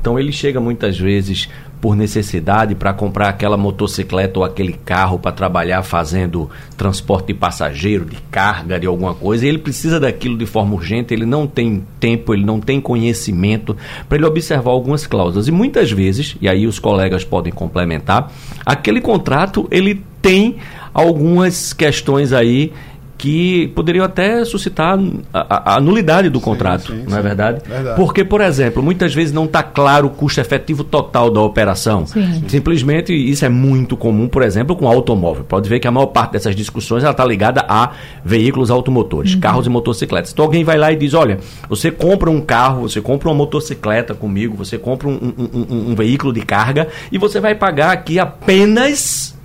Então 0.00 0.18
ele 0.18 0.30
chega 0.30 0.60
muitas 0.60 0.96
vezes 0.96 1.48
por 1.80 1.94
necessidade 1.94 2.74
para 2.74 2.92
comprar 2.92 3.28
aquela 3.28 3.56
motocicleta 3.56 4.38
ou 4.38 4.44
aquele 4.44 4.72
carro 4.72 5.18
para 5.18 5.32
trabalhar 5.32 5.82
fazendo 5.82 6.48
transporte 6.76 7.28
de 7.28 7.34
passageiro, 7.34 8.04
de 8.04 8.16
carga, 8.30 8.78
de 8.78 8.86
alguma 8.86 9.14
coisa, 9.14 9.44
e 9.44 9.48
ele 9.48 9.58
precisa 9.58 10.00
daquilo 10.00 10.38
de 10.38 10.46
forma 10.46 10.74
urgente, 10.74 11.12
ele 11.12 11.26
não 11.26 11.46
tem 11.46 11.84
tempo, 12.00 12.32
ele 12.32 12.44
não 12.44 12.60
tem 12.60 12.80
conhecimento 12.80 13.76
para 14.08 14.16
ele 14.16 14.26
observar 14.26 14.70
algumas 14.70 15.06
cláusulas. 15.06 15.48
E 15.48 15.52
muitas 15.52 15.90
vezes, 15.90 16.36
e 16.40 16.48
aí 16.48 16.66
os 16.66 16.78
colegas 16.78 17.24
podem 17.24 17.52
complementar, 17.52 18.32
aquele 18.64 19.00
contrato 19.00 19.68
ele 19.70 20.02
tem 20.26 20.56
algumas 20.92 21.72
questões 21.72 22.32
aí 22.32 22.72
que 23.18 23.68
poderiam 23.68 24.04
até 24.04 24.44
suscitar 24.44 24.98
a, 25.32 25.76
a 25.76 25.80
nulidade 25.80 26.28
do 26.28 26.40
contrato, 26.40 26.92
sim, 26.92 27.00
sim, 27.00 27.06
não 27.08 27.16
é 27.16 27.22
verdade? 27.22 27.62
verdade? 27.66 27.96
Porque, 27.96 28.24
por 28.24 28.40
exemplo, 28.40 28.82
muitas 28.82 29.14
vezes 29.14 29.32
não 29.32 29.46
está 29.46 29.62
claro 29.62 30.08
o 30.08 30.10
custo 30.10 30.40
efetivo 30.40 30.84
total 30.84 31.30
da 31.30 31.40
operação. 31.40 32.06
Sim. 32.06 32.44
Simplesmente, 32.46 33.14
isso 33.14 33.44
é 33.44 33.48
muito 33.48 33.96
comum, 33.96 34.28
por 34.28 34.42
exemplo, 34.42 34.76
com 34.76 34.86
automóvel. 34.86 35.44
Pode 35.44 35.68
ver 35.68 35.80
que 35.80 35.88
a 35.88 35.90
maior 35.90 36.06
parte 36.06 36.32
dessas 36.32 36.54
discussões 36.54 37.04
está 37.04 37.24
ligada 37.24 37.64
a 37.68 37.92
veículos 38.24 38.70
automotores, 38.70 39.34
uhum. 39.34 39.40
carros 39.40 39.66
e 39.66 39.70
motocicletas. 39.70 40.32
Então 40.32 40.44
alguém 40.44 40.64
vai 40.64 40.76
lá 40.76 40.92
e 40.92 40.96
diz, 40.96 41.14
olha, 41.14 41.38
você 41.68 41.90
compra 41.90 42.30
um 42.30 42.40
carro, 42.40 42.82
você 42.82 43.00
compra 43.00 43.28
uma 43.28 43.34
motocicleta 43.34 44.14
comigo, 44.14 44.56
você 44.56 44.76
compra 44.76 45.08
um, 45.08 45.14
um, 45.14 45.48
um, 45.54 45.90
um 45.90 45.94
veículo 45.94 46.32
de 46.32 46.42
carga 46.42 46.88
e 47.10 47.16
você 47.16 47.40
vai 47.40 47.54
pagar 47.54 47.92
aqui 47.92 48.18
apenas 48.18 49.35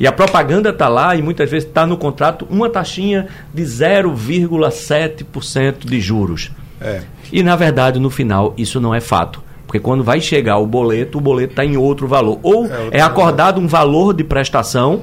e 0.00 0.06
a 0.06 0.12
propaganda 0.12 0.70
está 0.70 0.88
lá 0.88 1.14
e 1.14 1.20
muitas 1.20 1.50
vezes 1.50 1.68
está 1.68 1.86
no 1.86 1.98
contrato 1.98 2.46
uma 2.48 2.70
taxinha 2.70 3.28
de 3.52 3.62
0,7% 3.62 5.84
de 5.84 6.00
juros. 6.00 6.50
É. 6.80 7.02
E 7.30 7.42
na 7.42 7.54
verdade, 7.54 8.00
no 8.00 8.08
final, 8.08 8.54
isso 8.56 8.80
não 8.80 8.94
é 8.94 9.00
fato. 9.00 9.42
Porque 9.66 9.78
quando 9.78 10.02
vai 10.02 10.18
chegar 10.18 10.56
o 10.56 10.66
boleto, 10.66 11.18
o 11.18 11.20
boleto 11.20 11.52
está 11.52 11.66
em 11.66 11.76
outro 11.76 12.08
valor. 12.08 12.38
Ou 12.42 12.64
é, 12.64 12.88
é 12.92 13.02
acordado 13.02 13.60
um 13.60 13.66
valor 13.66 14.14
de 14.14 14.24
prestação 14.24 15.02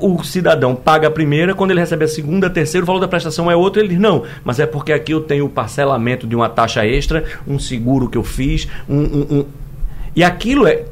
o 0.00 0.22
cidadão 0.22 0.76
paga 0.76 1.08
a 1.08 1.10
primeira, 1.10 1.56
quando 1.56 1.72
ele 1.72 1.80
recebe 1.80 2.04
a 2.04 2.08
segunda, 2.08 2.46
a 2.46 2.50
terceira, 2.50 2.84
o 2.84 2.86
valor 2.86 3.00
da 3.00 3.08
prestação 3.08 3.50
é 3.50 3.56
outro, 3.56 3.82
ele 3.82 3.88
diz, 3.88 3.98
não, 3.98 4.22
mas 4.44 4.60
é 4.60 4.66
porque 4.66 4.92
aqui 4.92 5.12
eu 5.12 5.20
tenho 5.20 5.46
o 5.46 5.48
parcelamento 5.48 6.24
de 6.24 6.36
uma 6.36 6.48
taxa 6.48 6.86
extra, 6.86 7.24
um 7.46 7.58
seguro 7.58 8.08
que 8.08 8.16
eu 8.16 8.22
fiz, 8.22 8.68
um... 8.88 8.96
um, 8.96 9.26
um... 9.30 9.44
E 10.14 10.22
aquilo 10.22 10.68
é, 10.68 10.84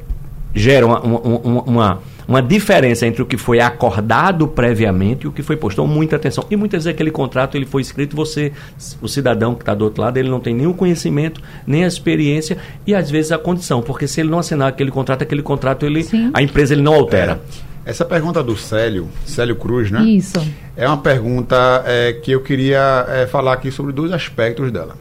gera 0.52 0.84
uma, 0.86 0.98
uma, 1.00 1.62
uma 1.62 2.02
uma 2.29 2.43
diferença 2.43 3.07
entre 3.07 3.22
o 3.22 3.27
que 3.27 3.37
foi 3.37 3.61
acordado 3.61 4.49
previamente 4.49 5.24
e 5.24 5.29
o 5.29 5.33
que 5.33 5.43
foi 5.43 5.57
posto. 5.57 5.81
Então, 5.81 5.87
muita 5.87 6.16
atenção. 6.16 6.45
E 6.51 6.57
muitas 6.57 6.85
vezes 6.85 6.95
aquele 6.95 7.11
contrato 7.11 7.57
ele 7.57 7.66
foi 7.66 7.83
escrito, 7.83 8.16
você, 8.16 8.53
o 9.01 9.09
cidadão 9.09 9.55
que 9.55 9.62
está 9.62 9.74
do 9.74 9.85
outro 9.85 10.03
lado, 10.03 10.16
ele 10.16 10.29
não 10.29 10.41
tem 10.41 10.55
nem 10.55 10.66
o 10.66 10.74
conhecimento, 10.74 11.41
nem 11.66 11.85
a 11.85 11.87
experiência 11.87 12.59
e 12.87 12.95
às 12.95 13.11
vezes 13.11 13.33
a 13.33 13.39
condição, 13.39 13.81
porque 13.81 14.09
se 14.09 14.20
ele 14.20 14.31
não 14.31 14.39
assinar 14.39 14.68
aquele 14.68 14.91
contrato, 14.91 15.22
aquele 15.22 15.43
contrato 15.43 15.87
ele, 15.87 16.07
a 16.35 16.43
empresa 16.43 16.74
ele 16.74 16.83
não 16.83 16.95
altera. 16.95 17.41
É. 17.62 17.91
Essa 17.91 18.05
pergunta 18.05 18.43
do 18.43 18.57
Célio, 18.57 19.09
Célio 19.24 19.55
Cruz, 19.55 19.93
né? 19.93 20.03
Isso. 20.03 20.45
É 20.77 20.89
uma 20.89 20.99
pergunta 20.99 21.85
é, 21.87 22.14
que 22.14 22.33
eu 22.33 22.41
queria 22.41 23.07
é, 23.09 23.27
falar 23.29 23.53
aqui 23.53 23.70
sobre 23.70 23.93
dois 23.93 24.11
aspectos 24.11 24.72
dela. 24.72 24.97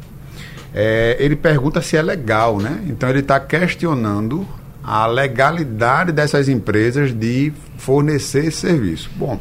É, 0.71 1.17
ele 1.19 1.35
pergunta 1.35 1.81
se 1.81 1.97
é 1.97 2.01
legal, 2.03 2.59
né? 2.59 2.83
Então 2.87 3.09
ele 3.09 3.21
está 3.21 3.39
questionando 3.39 4.45
a 4.85 5.07
legalidade 5.07 6.11
dessas 6.11 6.47
empresas 6.47 7.11
de 7.11 7.51
fornecer 7.77 8.45
esse 8.45 8.57
serviço. 8.57 9.09
Bom, 9.15 9.39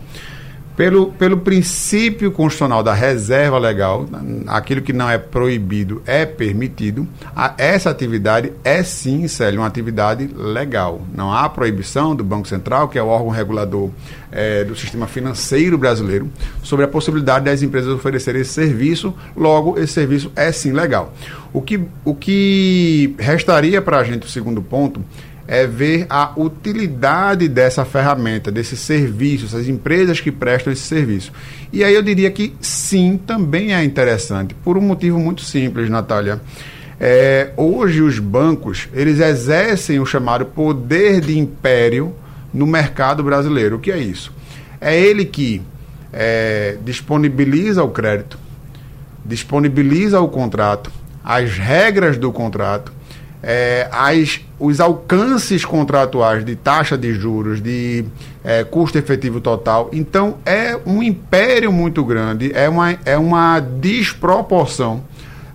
pelo, 0.77 1.13
pelo 1.13 1.39
princípio 1.39 2.33
constitucional 2.33 2.83
da 2.83 2.93
reserva 2.93 3.59
legal, 3.59 4.07
aquilo 4.49 4.83
que 4.83 4.93
não 4.93 5.09
é 5.09 5.17
proibido 5.19 6.03
é 6.05 6.27
permitido, 6.27 7.07
a, 7.35 7.55
essa 7.57 7.91
atividade 7.91 8.53
é 8.65 8.83
sim, 8.83 9.29
Célio, 9.29 9.61
uma 9.61 9.69
atividade 9.69 10.29
legal. 10.35 11.03
Não 11.15 11.33
há 11.33 11.49
proibição 11.49 12.17
do 12.17 12.25
Banco 12.25 12.49
Central, 12.49 12.89
que 12.89 12.99
é 12.99 13.03
o 13.03 13.07
órgão 13.07 13.31
regulador 13.31 13.91
é, 14.33 14.65
do 14.65 14.75
sistema 14.75 15.07
financeiro 15.07 15.79
brasileiro, 15.79 16.29
sobre 16.63 16.85
a 16.85 16.89
possibilidade 16.89 17.45
das 17.45 17.63
empresas 17.63 17.93
oferecerem 17.93 18.41
esse 18.43 18.53
serviço, 18.53 19.15
logo, 19.37 19.79
esse 19.79 19.93
serviço 19.93 20.33
é 20.35 20.51
sim 20.51 20.73
legal. 20.73 21.15
O 21.53 21.63
que, 21.63 21.81
o 22.05 22.17
que 22.17 23.15
restaria 23.17 23.81
para 23.81 23.99
a 23.99 24.03
gente, 24.03 24.27
o 24.27 24.29
segundo 24.29 24.61
ponto, 24.61 25.05
é 25.47 25.67
ver 25.67 26.07
a 26.09 26.33
utilidade 26.37 27.49
dessa 27.49 27.85
ferramenta, 27.85 28.51
desse 28.51 28.77
serviço, 28.77 29.47
essas 29.47 29.69
empresas 29.69 30.21
que 30.21 30.33
prestam 30.33 30.73
esse 30.73 30.83
serviço. 30.83 31.33
E 31.73 31.85
aí 31.85 31.95
eu 31.95 32.03
diria 32.03 32.31
que 32.31 32.55
sim, 32.61 33.19
também 33.27 33.75
é 33.75 33.85
interessante, 33.85 34.55
por 34.55 34.79
um 34.79 34.81
motivo 34.81 35.19
muito 35.19 35.43
simples, 35.43 35.91
Natália. 35.91 36.41
É, 36.99 37.51
hoje 37.57 38.01
os 38.01 38.19
bancos 38.19 38.89
eles 38.95 39.19
exercem 39.19 39.99
o 39.99 40.07
chamado 40.07 40.47
poder 40.47 41.21
de 41.21 41.39
império 41.39 42.15
no 42.53 42.67
mercado 42.67 43.23
brasileiro. 43.23 43.77
O 43.77 43.79
que 43.81 43.91
é 43.91 43.99
isso? 43.99 44.33
É 44.81 44.99
ele 44.99 45.25
que 45.25 45.61
é, 46.13 46.79
disponibiliza 46.85 47.83
o 47.83 47.91
crédito, 47.91 48.39
disponibiliza 49.25 50.21
o 50.21 50.29
contrato, 50.29 50.91
as 51.25 51.59
regras 51.59 52.17
do 52.17 52.31
contrato, 52.33 52.93
é, 53.45 53.89
as, 53.93 54.41
os 54.59 54.81
alcances 54.81 55.65
contratuais 55.65 56.45
de 56.45 56.57
taxa 56.57 56.97
de 56.97 57.13
juros, 57.13 57.61
de 57.61 58.05
é, 58.43 58.65
custo 58.65 58.97
efetivo 58.97 59.41
total. 59.41 59.91
Então, 59.93 60.39
é 60.47 60.79
um 60.87 61.03
império 61.03 61.71
muito 61.71 62.03
grande, 62.05 62.51
é 62.55 62.69
uma, 62.69 62.99
é 63.05 63.19
uma 63.19 63.61
desproporção 63.61 65.05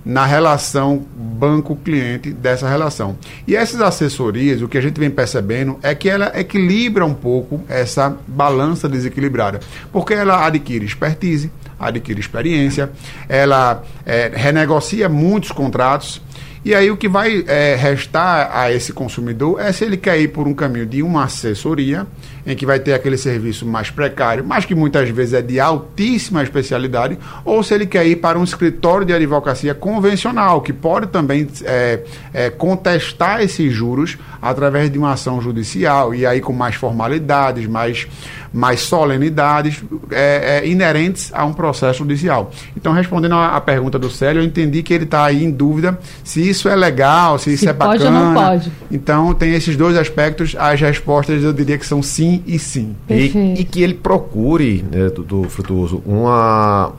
na 0.06 0.26
relação 0.26 1.06
banco-cliente 1.16 2.32
dessa 2.32 2.68
relação. 2.68 3.18
E 3.48 3.56
essas 3.56 3.82
assessorias, 3.82 4.62
o 4.62 4.68
que 4.68 4.78
a 4.78 4.82
gente 4.82 5.00
vem 5.00 5.10
percebendo 5.10 5.78
é 5.82 5.94
que 5.96 6.10
ela 6.10 6.32
equilibra 6.40 7.06
um 7.06 7.14
pouco 7.14 7.62
essa 7.68 8.16
balança 8.28 8.88
desequilibrada, 8.88 9.60
porque 9.92 10.14
ela 10.14 10.46
adquire 10.46 10.86
expertise, 10.86 11.52
adquire 11.80 12.20
experiência, 12.20 12.92
ela 13.28 13.84
é, 14.06 14.32
renegocia 14.34 15.08
muitos 15.08 15.52
contratos 15.52 16.22
e 16.64 16.76
aí 16.76 16.92
o 16.92 16.98
que 16.98 17.08
vai 17.08 17.44
é, 17.48 17.76
restar 17.76 18.52
a 18.54 18.72
esse 18.72 18.92
consumidor 18.92 19.62
é 19.62 19.72
se 19.72 19.86
ele 19.86 19.96
quer 19.96 20.20
ir 20.20 20.28
por 20.28 20.48
um 20.48 20.54
caminho 20.54 20.86
de 20.86 21.02
uma 21.02 21.24
assessoria, 21.24 22.06
em 22.46 22.56
que 22.56 22.66
vai 22.66 22.80
ter 22.80 22.94
aquele 22.94 23.18
serviço 23.18 23.66
mais 23.66 23.90
precário, 23.90 24.44
mas 24.44 24.66
que 24.66 24.76
muitas 24.76 25.10
vezes 25.10 25.36
é 25.36 25.42
de 25.42 25.60
altíssima 25.60 26.44
especialidade, 26.44 27.18
ou 27.46 27.62
se 27.64 27.74
ele 27.74 27.86
quer 27.86 28.06
ir 28.06 28.18
para 28.18 28.38
um 28.40 28.44
escritório 28.44 29.06
de 29.06 29.14
advocacia 29.14 29.74
convencional, 29.74 30.62
que 30.62 30.74
pode 30.74 31.08
também 31.08 31.48
é, 31.64 32.02
é, 32.34 32.50
contestar 32.50 33.42
esses 33.42 33.72
juros 33.72 34.18
através 34.42 34.90
de 34.90 34.98
uma 34.98 35.14
ação 35.14 35.42
judicial, 35.42 36.14
e 36.14 36.26
aí 36.26 36.42
com 36.42 36.54
mais 36.54 36.76
formalidades, 36.76 37.68
mais, 37.68 38.08
mais 38.52 38.82
solenidades 38.82 39.84
é, 40.12 40.62
é 40.64 40.68
inerentes 40.68 41.32
a 41.34 41.46
um 41.46 41.54
processo 41.54 42.00
judicial. 42.00 42.52
Então, 42.76 42.94
respondendo 42.94 43.36
à 43.36 43.60
pergunta 43.62 44.00
do 44.00 44.10
Célio, 44.10 44.42
eu 44.42 44.46
entendi 44.46 44.82
que 44.82 44.94
ele 44.94 45.04
está 45.04 45.26
aí 45.26 45.44
em 45.44 45.52
dúvida 45.52 46.00
se 46.24 46.49
isso 46.50 46.68
é 46.68 46.76
legal, 46.76 47.38
se, 47.38 47.46
se 47.46 47.54
isso 47.56 47.70
é 47.70 47.74
pode 47.74 48.00
bacana. 48.00 48.20
Ou 48.20 48.26
não 48.26 48.34
pode. 48.34 48.72
Então, 48.92 49.34
tem 49.34 49.54
esses 49.54 49.76
dois 49.76 49.98
aspectos, 49.98 50.56
as 50.58 50.80
respostas 50.80 51.44
eu 51.44 51.54
diria 51.54 51.78
que 51.78 51.86
são 51.86 52.02
sim 52.02 52.44
e 52.46 52.58
sim. 52.58 52.96
E, 53.10 53.60
e, 53.60 53.64
que 53.64 53.82
ele 53.82 53.94
procure, 53.94 54.84
né, 54.92 55.10
do, 55.10 55.24
do 55.24 55.44
Frutuoso, 55.44 56.02
uma. 56.06 56.94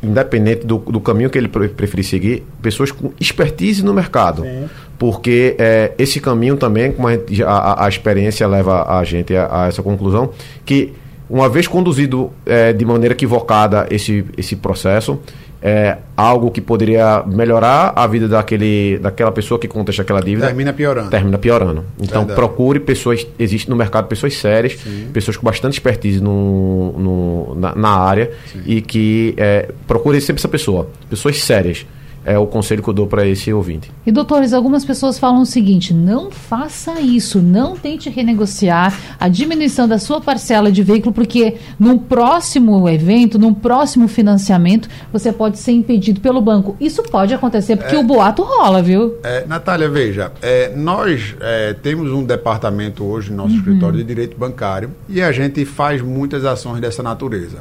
Independente 0.00 0.64
do, 0.64 0.78
do 0.78 1.00
caminho 1.00 1.28
que 1.28 1.36
ele 1.36 1.48
preferir 1.48 2.04
seguir, 2.04 2.44
pessoas 2.62 2.92
com 2.92 3.10
expertise 3.18 3.84
no 3.84 3.92
mercado. 3.92 4.42
Sim. 4.42 4.68
Porque 4.96 5.56
é, 5.58 5.92
esse 5.98 6.20
caminho 6.20 6.56
também, 6.56 6.92
como 6.92 7.08
a, 7.08 7.12
gente, 7.12 7.42
a, 7.42 7.84
a 7.84 7.88
experiência 7.88 8.46
leva 8.46 8.84
a 8.96 9.02
gente 9.02 9.34
a, 9.34 9.64
a 9.64 9.66
essa 9.66 9.82
conclusão, 9.82 10.30
que 10.64 10.92
uma 11.28 11.48
vez 11.48 11.66
conduzido 11.66 12.30
é, 12.46 12.72
de 12.72 12.84
maneira 12.84 13.12
equivocada 13.12 13.86
esse, 13.90 14.24
esse 14.36 14.56
processo, 14.56 15.18
é, 15.60 15.98
algo 16.16 16.50
que 16.50 16.60
poderia 16.60 17.22
melhorar 17.26 17.92
a 17.96 18.06
vida 18.06 18.28
daquele, 18.28 18.98
daquela 18.98 19.32
pessoa 19.32 19.58
que 19.58 19.66
contesta 19.66 20.02
aquela 20.02 20.20
dívida. 20.20 20.46
Termina 20.46 20.72
piorando. 20.72 21.10
Termina 21.10 21.38
piorando. 21.38 21.84
Então 22.00 22.20
Verdade. 22.20 22.34
procure 22.34 22.80
pessoas, 22.80 23.26
existe 23.38 23.68
no 23.68 23.76
mercado 23.76 24.06
pessoas 24.06 24.34
sérias, 24.36 24.78
Sim. 24.78 25.08
pessoas 25.12 25.36
com 25.36 25.44
bastante 25.44 25.74
expertise 25.74 26.20
no, 26.20 26.92
no 26.92 27.54
na, 27.56 27.74
na, 27.74 27.90
área 27.90 28.30
Sim. 28.52 28.62
e 28.66 28.80
que 28.80 29.34
é, 29.36 29.68
procure 29.86 30.20
sempre 30.20 30.40
essa 30.40 30.48
pessoa, 30.48 30.88
pessoas 31.10 31.42
sérias 31.42 31.84
é 32.24 32.38
o 32.38 32.46
conselho 32.46 32.82
que 32.82 32.88
eu 32.88 32.94
dou 32.94 33.06
para 33.06 33.26
esse 33.26 33.52
ouvinte. 33.52 33.90
E 34.06 34.12
doutores, 34.12 34.52
algumas 34.52 34.84
pessoas 34.84 35.18
falam 35.18 35.42
o 35.42 35.46
seguinte: 35.46 35.94
não 35.94 36.30
faça 36.30 37.00
isso, 37.00 37.40
não 37.40 37.76
tente 37.76 38.10
renegociar 38.10 38.94
a 39.18 39.28
diminuição 39.28 39.88
da 39.88 39.98
sua 39.98 40.20
parcela 40.20 40.70
de 40.70 40.82
veículo, 40.82 41.12
porque 41.12 41.56
num 41.78 41.98
próximo 41.98 42.88
evento, 42.88 43.38
num 43.38 43.54
próximo 43.54 44.08
financiamento, 44.08 44.88
você 45.12 45.32
pode 45.32 45.58
ser 45.58 45.72
impedido 45.72 46.20
pelo 46.20 46.40
banco. 46.40 46.76
Isso 46.80 47.02
pode 47.02 47.32
acontecer 47.32 47.76
porque 47.76 47.96
é, 47.96 47.98
o 47.98 48.02
boato 48.02 48.42
rola, 48.42 48.82
viu? 48.82 49.16
É, 49.22 49.46
Natália, 49.46 49.88
veja, 49.88 50.32
é, 50.42 50.74
nós 50.76 51.34
é, 51.40 51.72
temos 51.74 52.12
um 52.12 52.24
departamento 52.24 53.04
hoje 53.04 53.30
no 53.30 53.38
nosso 53.38 53.50
uhum. 53.50 53.58
escritório 53.58 53.96
de 53.98 54.04
direito 54.04 54.36
bancário 54.36 54.90
e 55.08 55.22
a 55.22 55.32
gente 55.32 55.64
faz 55.64 56.02
muitas 56.02 56.44
ações 56.44 56.80
dessa 56.80 57.02
natureza. 57.02 57.58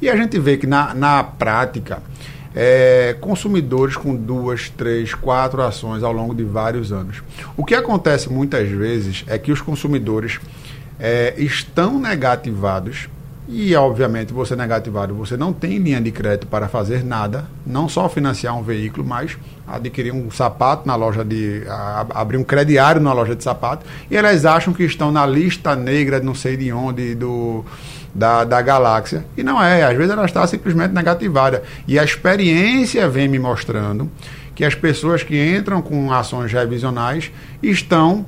E 0.00 0.08
a 0.08 0.16
gente 0.16 0.38
vê 0.38 0.56
que 0.56 0.66
na, 0.66 0.94
na 0.94 1.24
prática 1.24 2.00
é, 2.60 3.14
consumidores 3.20 3.96
com 3.96 4.16
duas, 4.16 4.68
três, 4.68 5.14
quatro 5.14 5.62
ações 5.62 6.02
ao 6.02 6.12
longo 6.12 6.34
de 6.34 6.42
vários 6.42 6.90
anos. 6.90 7.22
O 7.56 7.64
que 7.64 7.72
acontece 7.72 8.28
muitas 8.28 8.68
vezes 8.68 9.24
é 9.28 9.38
que 9.38 9.52
os 9.52 9.60
consumidores 9.60 10.40
é, 10.98 11.34
estão 11.38 12.00
negativados 12.00 13.08
e, 13.48 13.76
obviamente, 13.76 14.32
você 14.32 14.56
negativado, 14.56 15.14
você 15.14 15.36
não 15.36 15.52
tem 15.52 15.78
linha 15.78 16.00
de 16.00 16.10
crédito 16.10 16.48
para 16.48 16.68
fazer 16.68 17.04
nada, 17.04 17.44
não 17.64 17.88
só 17.88 18.08
financiar 18.08 18.58
um 18.58 18.62
veículo, 18.64 19.06
mas 19.06 19.38
adquirir 19.64 20.12
um 20.12 20.28
sapato 20.28 20.84
na 20.84 20.96
loja 20.96 21.24
de. 21.24 21.62
A, 21.68 22.06
abrir 22.12 22.38
um 22.38 22.44
crediário 22.44 23.00
na 23.00 23.12
loja 23.12 23.36
de 23.36 23.44
sapato. 23.44 23.86
E 24.10 24.16
elas 24.16 24.44
acham 24.44 24.74
que 24.74 24.82
estão 24.82 25.12
na 25.12 25.24
lista 25.24 25.76
negra, 25.76 26.18
não 26.18 26.34
sei 26.34 26.56
de 26.56 26.72
onde, 26.72 27.14
do 27.14 27.64
da, 28.18 28.42
da 28.42 28.60
galáxia. 28.60 29.24
E 29.36 29.44
não 29.44 29.62
é, 29.62 29.84
às 29.84 29.96
vezes 29.96 30.12
ela 30.12 30.24
está 30.24 30.44
simplesmente 30.46 30.92
negativada. 30.92 31.62
E 31.86 31.98
a 31.98 32.04
experiência 32.04 33.08
vem 33.08 33.28
me 33.28 33.38
mostrando 33.38 34.10
que 34.56 34.64
as 34.64 34.74
pessoas 34.74 35.22
que 35.22 35.56
entram 35.56 35.80
com 35.80 36.12
ações 36.12 36.52
revisionais 36.52 37.30
estão 37.62 38.26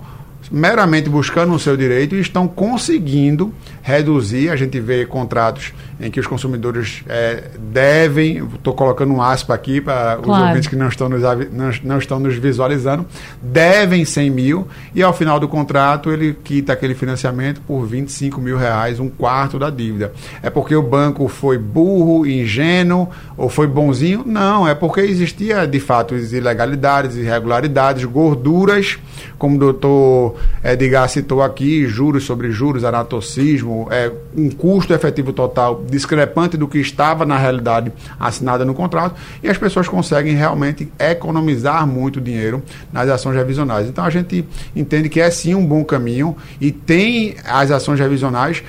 meramente 0.49 1.09
buscando 1.09 1.53
o 1.53 1.59
seu 1.59 1.77
direito 1.77 2.15
e 2.15 2.21
estão 2.21 2.47
conseguindo 2.47 3.53
reduzir. 3.83 4.51
A 4.51 4.57
gente 4.57 4.79
vê 4.81 5.05
contratos 5.07 5.73
em 6.01 6.11
que 6.11 6.19
os 6.19 6.27
consumidores 6.27 7.03
é, 7.09 7.45
devem, 7.59 8.45
estou 8.55 8.73
colocando 8.73 9.13
um 9.13 9.23
aspa 9.23 9.55
aqui 9.55 9.81
para 9.81 10.17
claro. 10.17 10.43
os 10.43 10.49
ouvintes 10.49 10.69
que 10.69 10.77
não 10.77 10.89
estão, 10.89 11.09
nos, 11.09 11.23
não, 11.23 11.71
não, 11.85 11.99
estão 11.99 12.19
nos 12.19 12.37
visualizando, 12.37 13.05
devem 13.43 14.05
100 14.05 14.31
mil 14.31 14.69
e 14.95 15.03
ao 15.03 15.13
final 15.13 15.39
do 15.39 15.47
contrato 15.47 16.11
ele 16.11 16.35
quita 16.43 16.73
aquele 16.73 16.95
financiamento 16.95 17.61
por 17.61 17.85
25 17.85 18.41
mil 18.41 18.57
reais, 18.57 18.99
um 18.99 19.09
quarto 19.09 19.59
da 19.59 19.69
dívida. 19.69 20.13
É 20.43 20.49
porque 20.49 20.75
o 20.75 20.83
banco 20.83 21.29
foi 21.29 21.59
burro, 21.59 22.27
ingênuo 22.27 23.09
ou 23.37 23.49
foi 23.49 23.67
bonzinho? 23.67 24.23
Não, 24.25 24.67
é 24.67 24.75
porque 24.75 25.01
existia 25.01 25.67
de 25.67 25.81
fato 25.81 26.17
ilegalidades, 26.17 27.17
irregularidades, 27.17 28.05
gorduras, 28.05 28.99
como 29.39 29.57
o 29.57 29.59
doutor 29.59 30.37
Edgar 30.65 31.09
citou 31.09 31.43
aqui, 31.43 31.87
juros 31.87 32.25
sobre 32.25 32.51
juros, 32.51 32.85
anatocismo, 32.85 33.70
é, 33.91 34.11
um 34.37 34.51
custo 34.51 34.93
efetivo 34.93 35.33
total 35.33 35.85
discrepante 35.89 36.57
do 36.57 36.69
que 36.69 36.79
estava 36.79 37.25
na 37.25 37.37
realidade 37.37 37.93
assinada 38.19 38.65
no 38.65 38.75
contrato, 38.75 39.15
e 39.43 39.49
as 39.49 39.59
pessoas 39.59 39.89
conseguem 39.89 40.35
realmente 40.35 40.91
economizar 40.99 41.87
muito 41.87 42.21
dinheiro 42.21 42.63
nas 42.93 43.09
ações 43.09 43.37
revisionais. 43.37 43.89
Então 43.89 44.05
a 44.05 44.11
gente 44.11 44.45
entende 44.75 45.09
que 45.09 45.21
é 45.21 45.31
sim 45.31 45.55
um 45.55 45.65
bom 45.65 45.85
caminho 45.85 46.37
e 46.61 46.71
tem 46.71 47.37
as 47.45 47.71
ações 47.71 47.99
revisionais 47.99 48.63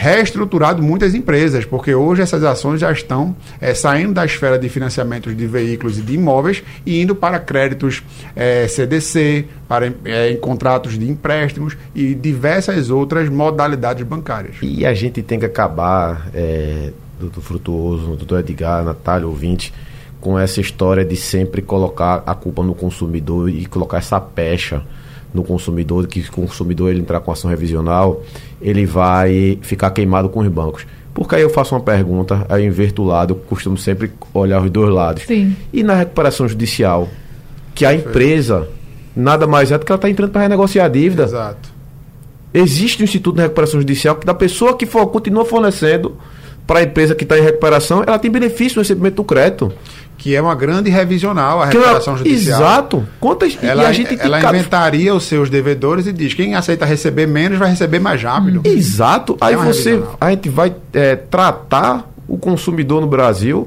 reestruturado 0.00 0.82
muitas 0.82 1.14
empresas, 1.14 1.66
porque 1.66 1.94
hoje 1.94 2.22
essas 2.22 2.42
ações 2.42 2.80
já 2.80 2.90
estão 2.90 3.36
é, 3.60 3.74
saindo 3.74 4.14
da 4.14 4.24
esfera 4.24 4.58
de 4.58 4.66
financiamentos 4.66 5.36
de 5.36 5.46
veículos 5.46 5.98
e 5.98 6.00
de 6.00 6.14
imóveis 6.14 6.62
e 6.86 7.02
indo 7.02 7.14
para 7.14 7.38
créditos 7.38 8.02
é, 8.34 8.66
CDC, 8.66 9.44
para 9.68 9.92
é, 10.06 10.30
em 10.30 10.38
contratos 10.38 10.98
de 10.98 11.06
empréstimos 11.06 11.76
e 11.94 12.14
diversas 12.14 12.88
outras 12.88 13.28
modalidades 13.28 14.02
bancárias. 14.06 14.56
E 14.62 14.86
a 14.86 14.94
gente 14.94 15.20
tem 15.20 15.38
que 15.38 15.44
acabar, 15.44 16.30
é, 16.32 16.92
doutor 17.20 17.42
Frutuoso, 17.42 18.16
doutor 18.16 18.40
Edgar, 18.40 18.82
Natália, 18.82 19.26
ouvinte, 19.26 19.70
com 20.18 20.38
essa 20.38 20.62
história 20.62 21.04
de 21.04 21.16
sempre 21.16 21.60
colocar 21.60 22.22
a 22.24 22.34
culpa 22.34 22.62
no 22.62 22.74
consumidor 22.74 23.50
e 23.50 23.66
colocar 23.66 23.98
essa 23.98 24.18
pecha 24.18 24.82
no 25.32 25.42
consumidor, 25.44 26.06
que 26.06 26.20
o 26.20 26.32
consumidor 26.32 26.90
ele 26.90 27.00
entrar 27.00 27.20
com 27.20 27.30
ação 27.30 27.50
revisional, 27.50 28.22
ele 28.60 28.84
vai 28.86 29.58
ficar 29.62 29.90
queimado 29.90 30.28
com 30.28 30.40
os 30.40 30.48
bancos. 30.48 30.86
Porque 31.14 31.34
aí 31.34 31.42
eu 31.42 31.50
faço 31.50 31.74
uma 31.74 31.80
pergunta, 31.80 32.46
aí 32.48 32.64
inverto 32.64 33.02
o 33.02 33.04
lado, 33.04 33.34
eu 33.34 33.36
costumo 33.36 33.76
sempre 33.76 34.10
olhar 34.32 34.62
os 34.62 34.70
dois 34.70 34.90
lados. 34.92 35.24
Sim. 35.24 35.56
E 35.72 35.82
na 35.82 35.94
recuperação 35.94 36.48
judicial, 36.48 37.08
que 37.74 37.84
a 37.84 37.94
empresa 37.94 38.68
nada 39.14 39.46
mais 39.46 39.70
é 39.72 39.78
do 39.78 39.84
que 39.84 39.92
ela 39.92 39.96
está 39.96 40.08
entrando 40.08 40.30
para 40.30 40.42
renegociar 40.42 40.86
a 40.86 40.88
dívida. 40.88 41.24
Exato. 41.24 41.70
Existe 42.52 43.02
um 43.02 43.04
Instituto 43.04 43.36
de 43.36 43.42
Recuperação 43.42 43.80
Judicial 43.80 44.16
que 44.16 44.26
da 44.26 44.34
pessoa 44.34 44.76
que 44.76 44.86
for, 44.86 45.06
continua 45.08 45.44
fornecendo 45.44 46.16
para 46.66 46.80
a 46.80 46.82
empresa 46.82 47.14
que 47.14 47.24
está 47.24 47.38
em 47.38 47.42
recuperação, 47.42 48.02
ela 48.06 48.18
tem 48.18 48.30
benefício 48.30 48.76
no 48.76 48.82
recebimento 48.82 49.16
do 49.16 49.24
crédito 49.24 49.72
que 50.20 50.36
é 50.36 50.42
uma 50.42 50.54
grande 50.54 50.90
revisional 50.90 51.62
a 51.62 51.66
recuperação 51.66 52.14
judicial. 52.18 52.60
Exato. 52.60 53.08
Quantas 53.18 53.56
ela, 53.62 53.88
a 53.88 53.92
gente 53.92 54.20
ela 54.20 54.38
inventaria 54.38 55.14
os 55.14 55.24
seus 55.24 55.48
devedores 55.48 56.06
e 56.06 56.12
diz 56.12 56.34
quem 56.34 56.54
aceita 56.54 56.84
receber 56.84 57.26
menos 57.26 57.58
vai 57.58 57.70
receber 57.70 57.98
mais 57.98 58.22
rápido. 58.22 58.58
Hum. 58.58 58.62
Exato. 58.70 59.38
Aí 59.40 59.54
é 59.54 59.56
você 59.56 59.92
revisional. 59.92 60.18
a 60.20 60.30
gente 60.30 60.50
vai 60.50 60.74
é, 60.92 61.16
tratar 61.16 62.06
o 62.28 62.36
consumidor 62.36 63.00
no 63.00 63.06
Brasil, 63.06 63.66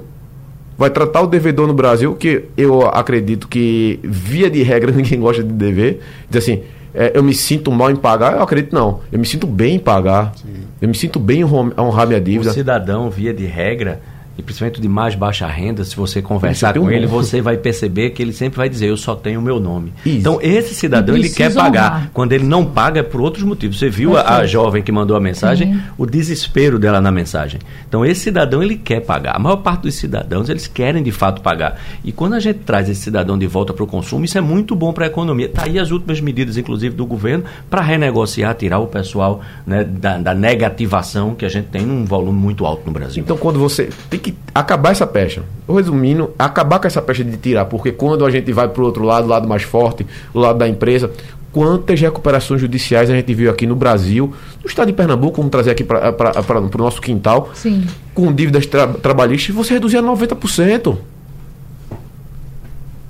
vai 0.78 0.92
tratar 0.92 1.22
o 1.22 1.28
devedor 1.28 1.66
no 1.66 1.74
Brasil, 1.74 2.14
que 2.14 2.46
eu 2.56 2.84
acredito 2.84 3.48
que 3.48 4.00
via 4.04 4.48
de 4.48 4.62
regra 4.62 4.92
ninguém 4.96 5.20
gosta 5.20 5.44
de 5.44 5.52
dever, 5.52 6.02
diz 6.30 6.44
assim, 6.44 6.62
é, 6.94 7.14
eu 7.16 7.24
me 7.24 7.34
sinto 7.34 7.72
mal 7.72 7.90
em 7.90 7.96
pagar, 7.96 8.34
eu 8.34 8.44
acredito 8.44 8.76
não. 8.76 9.00
Eu 9.12 9.18
me 9.18 9.26
sinto 9.26 9.48
bem 9.48 9.78
em 9.78 9.80
pagar. 9.80 10.34
Sim. 10.36 10.54
Eu 10.80 10.88
me 10.88 10.94
sinto 10.94 11.20
bem 11.20 11.40
em 11.40 11.44
honrar 11.44 12.06
minha 12.06 12.22
dívida. 12.22 12.52
O 12.52 12.54
cidadão, 12.54 13.10
via 13.10 13.34
de 13.34 13.46
regra, 13.46 14.00
e 14.38 14.42
principalmente 14.42 14.82
de 14.82 14.88
mais 14.88 15.14
baixa 15.14 15.46
renda, 15.46 15.84
se 15.84 15.96
você 15.96 16.22
conversar 16.22 16.74
com 16.74 16.86
um 16.86 16.92
ele, 16.92 17.06
você 17.06 17.40
vai 17.40 17.56
perceber 17.56 18.10
que 18.12 18.22
ele 18.22 18.34
sempre 18.34 18.58
vai 18.58 18.68
dizer, 18.68 18.90
eu 18.90 18.98
só 18.98 19.16
tenho 19.16 19.40
o 19.40 19.44
meu 19.44 19.60
nome. 19.60 19.94
Isso. 20.04 20.18
Então, 20.18 20.40
esse 20.42 20.74
cidadão, 20.74 21.16
ele 21.16 21.30
quer 21.30 21.54
pagar. 21.54 21.92
Honrar. 21.92 22.10
Quando 22.14 22.34
ele 22.34 22.44
não 22.44 22.66
paga, 22.66 23.02
é 23.02 23.04
por 23.04 23.22
outros 23.22 23.44
motivos. 23.44 23.78
Você 23.78 23.90
viu 23.90 24.18
a, 24.18 24.38
a, 24.38 24.48
jovem 24.48 24.82
que 24.82 24.92
mandou 24.92 25.16
a 25.16 25.20
mensagem, 25.20 25.80
o 25.98 26.06
desespero 26.06 26.80
dela 26.80 27.00
na 27.00 27.12
mensagem. 27.12 27.60
Então, 27.88 28.04
esse 28.04 28.22
cidadão, 28.22 28.64
ele 28.64 28.76
quer 28.76 29.02
pagar. 29.02 29.36
A 29.36 29.40
maior 29.40 29.58
parte 29.58 29.84
dos 29.84 29.96
cidadãos, 29.96 30.50
eles 30.50 30.66
querem 30.66 31.04
de 31.04 31.12
fato 31.12 31.42
pagar. 31.42 31.80
E 32.04 32.12
quando 32.12 32.34
a 32.34 32.40
gente 32.40 32.60
traz 32.60 32.90
esse 32.90 33.02
cidadão 33.02 33.38
de 33.38 33.46
volta 33.46 33.72
para 33.72 33.84
o 33.84 33.88
consumo, 33.88 34.26
isso 34.26 34.38
é 34.38 34.42
muito 34.42 34.76
bom 34.76 34.92
para 34.92 35.06
a 35.06 35.08
economia. 35.08 35.46
Está 35.46 35.66
aí 35.66 35.78
as 35.78 35.92
últimas 35.92 36.20
medidas, 36.20 36.58
inclusive, 36.58 36.96
do 36.96 37.06
governo, 37.06 37.44
para 37.70 37.82
renegociar, 37.82 38.56
tirar 38.56 38.80
o 38.80 38.88
pessoal 38.88 39.42
né, 39.66 39.84
da, 39.84 40.18
da 40.18 40.34
negativação 40.34 41.36
que 41.36 41.46
a 41.46 41.50
gente 41.50 41.68
tem 41.68 41.86
num 41.86 42.04
volume 42.04 42.40
muito 42.40 42.66
alto 42.66 42.82
no 42.86 42.92
Brasil. 42.92 43.22
Então, 43.22 43.38
quando 43.38 43.60
você 43.60 43.90
tem 44.10 44.23
que 44.24 44.36
acabar 44.56 44.92
essa 44.92 45.06
pecha. 45.06 45.44
Resumindo, 45.68 46.32
acabar 46.40 46.80
com 46.80 46.88
essa 46.88 47.02
pecha 47.02 47.24
de 47.24 47.38
tirar, 47.38 47.66
porque 47.66 47.92
quando 47.92 48.26
a 48.26 48.32
gente 48.32 48.52
vai 48.52 48.68
para 48.68 48.82
o 48.82 48.86
outro 48.86 49.04
lado, 49.04 49.26
o 49.26 49.30
lado 49.30 49.48
mais 49.48 49.64
forte, 49.64 50.06
o 50.34 50.40
lado 50.40 50.58
da 50.58 50.68
empresa, 50.68 51.12
quantas 51.52 52.02
recuperações 52.02 52.60
judiciais 52.60 53.10
a 53.10 53.14
gente 53.14 53.34
viu 53.34 53.52
aqui 53.52 53.68
no 53.68 53.76
Brasil, 53.76 54.34
no 54.62 54.68
estado 54.68 54.88
de 54.88 54.94
Pernambuco, 54.94 55.38
vamos 55.38 55.52
trazer 55.52 55.72
aqui 55.72 55.84
para 55.84 56.42
o 56.58 56.78
nosso 56.78 57.02
quintal, 57.02 57.52
Sim. 57.54 57.86
com 58.14 58.34
dívidas 58.34 58.66
tra 58.66 58.88
trabalhistas, 58.88 59.54
você 59.56 59.74
reduzia 59.74 60.02
90%. 60.02 60.98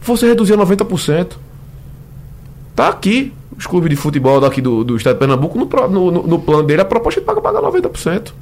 Você 0.02 0.28
reduzia 0.28 0.58
90%. 0.58 1.38
Tá 2.76 2.90
aqui, 2.90 3.32
os 3.58 3.66
clubes 3.66 3.90
de 3.90 3.96
futebol 3.96 4.42
daqui 4.42 4.62
do, 4.62 4.84
do 4.84 4.98
estado 4.98 5.14
de 5.14 5.20
Pernambuco, 5.20 5.58
no, 5.58 6.12
no, 6.12 6.28
no 6.28 6.40
plano 6.40 6.64
dele, 6.64 6.82
a 6.82 6.86
proposta 6.86 7.22
é 7.22 7.24
pagar, 7.24 7.42
pagar 7.42 7.62
90%. 7.62 8.34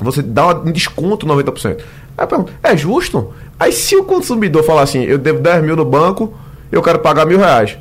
Você 0.00 0.22
dá 0.22 0.48
um 0.48 0.72
desconto 0.72 1.26
90%. 1.26 1.78
Aí 2.16 2.26
pergunto, 2.26 2.52
é 2.62 2.76
justo? 2.76 3.32
Aí 3.58 3.72
se 3.72 3.96
o 3.96 4.04
consumidor 4.04 4.62
falar 4.62 4.82
assim, 4.82 5.02
eu 5.02 5.18
devo 5.18 5.40
10 5.40 5.64
mil 5.64 5.76
no 5.76 5.84
banco, 5.84 6.34
eu 6.70 6.82
quero 6.82 6.98
pagar 6.98 7.26
mil 7.26 7.38
reais. 7.38 7.76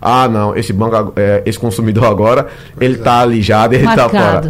Ah, 0.00 0.28
não, 0.28 0.56
esse 0.56 0.72
banco, 0.72 1.12
é, 1.16 1.42
esse 1.44 1.58
consumidor 1.58 2.06
agora, 2.06 2.44
pois 2.74 2.80
ele 2.80 2.98
está 2.98 3.18
é. 3.18 3.22
alijado 3.22 3.74
e 3.74 3.78
ele 3.78 3.86
está 3.86 4.08
fora. 4.08 4.48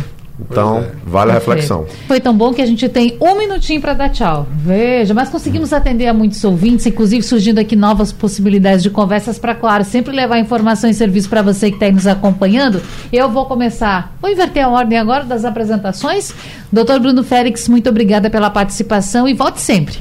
Então, 0.49 0.78
é. 0.78 0.91
vale 1.05 1.30
a 1.30 1.34
reflexão. 1.34 1.86
Foi 2.07 2.20
tão 2.20 2.36
bom 2.36 2.53
que 2.53 2.62
a 2.62 2.66
gente 2.66 2.88
tem 2.88 3.16
um 3.20 3.36
minutinho 3.36 3.80
para 3.80 3.95
dar 3.95 4.09
tchau. 4.09 4.47
Veja, 4.51 5.12
mas 5.12 5.28
conseguimos 5.28 5.72
atender 5.72 6.07
a 6.07 6.14
muitos 6.14 6.43
ouvintes, 6.45 6.86
inclusive 6.86 7.22
surgindo 7.22 7.59
aqui 7.59 7.76
novas 7.76 8.12
possibilidades 8.12 8.82
de 8.82 8.91
conversas 8.91 9.38
para, 9.38 9.55
claro, 9.55 9.84
sempre 9.84 10.14
levar 10.14 10.38
informação 10.38 10.88
e 10.88 10.95
serviço 10.95 11.28
para 11.28 11.43
você 11.43 11.68
que 11.68 11.76
está 11.76 11.86
aí 11.86 11.93
nos 11.93 12.07
acompanhando. 12.07 12.80
Eu 13.12 13.28
vou 13.28 13.47
começar, 13.47 14.16
vou 14.20 14.30
inverter 14.30 14.64
a 14.64 14.68
ordem 14.68 14.99
agora 14.99 15.24
das 15.24 15.45
apresentações. 15.45 16.32
Doutor 16.72 17.01
Bruno 17.01 17.22
Félix, 17.22 17.68
muito 17.68 17.88
obrigada 17.88 18.30
pela 18.30 18.51
participação 18.51 19.28
e 19.28 19.34
volte 19.34 19.61
sempre. 19.61 19.99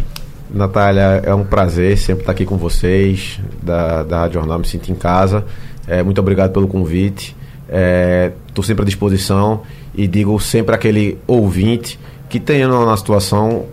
Natália, 0.52 1.22
é 1.24 1.34
um 1.34 1.44
prazer 1.44 1.98
sempre 1.98 2.24
estar 2.24 2.32
aqui 2.32 2.46
com 2.46 2.58
vocês, 2.58 3.40
da, 3.62 4.04
da 4.04 4.20
Rádio 4.22 4.40
Jornal, 4.40 4.60
me 4.60 4.68
sinto 4.68 4.92
em 4.92 4.96
casa. 4.96 5.46
É, 5.88 6.02
muito 6.02 6.20
obrigado 6.20 6.52
pelo 6.52 6.68
convite. 6.68 7.36
Estou 8.48 8.64
é, 8.64 8.68
sempre 8.68 8.84
à 8.84 8.86
disposição 8.86 9.62
e 9.94 10.08
digo 10.08 10.40
sempre 10.40 10.74
aquele 10.74 11.18
ouvinte 11.28 12.00
que 12.28 12.40
tenha 12.40 12.68
uma 12.68 12.98
situação, 12.98 13.66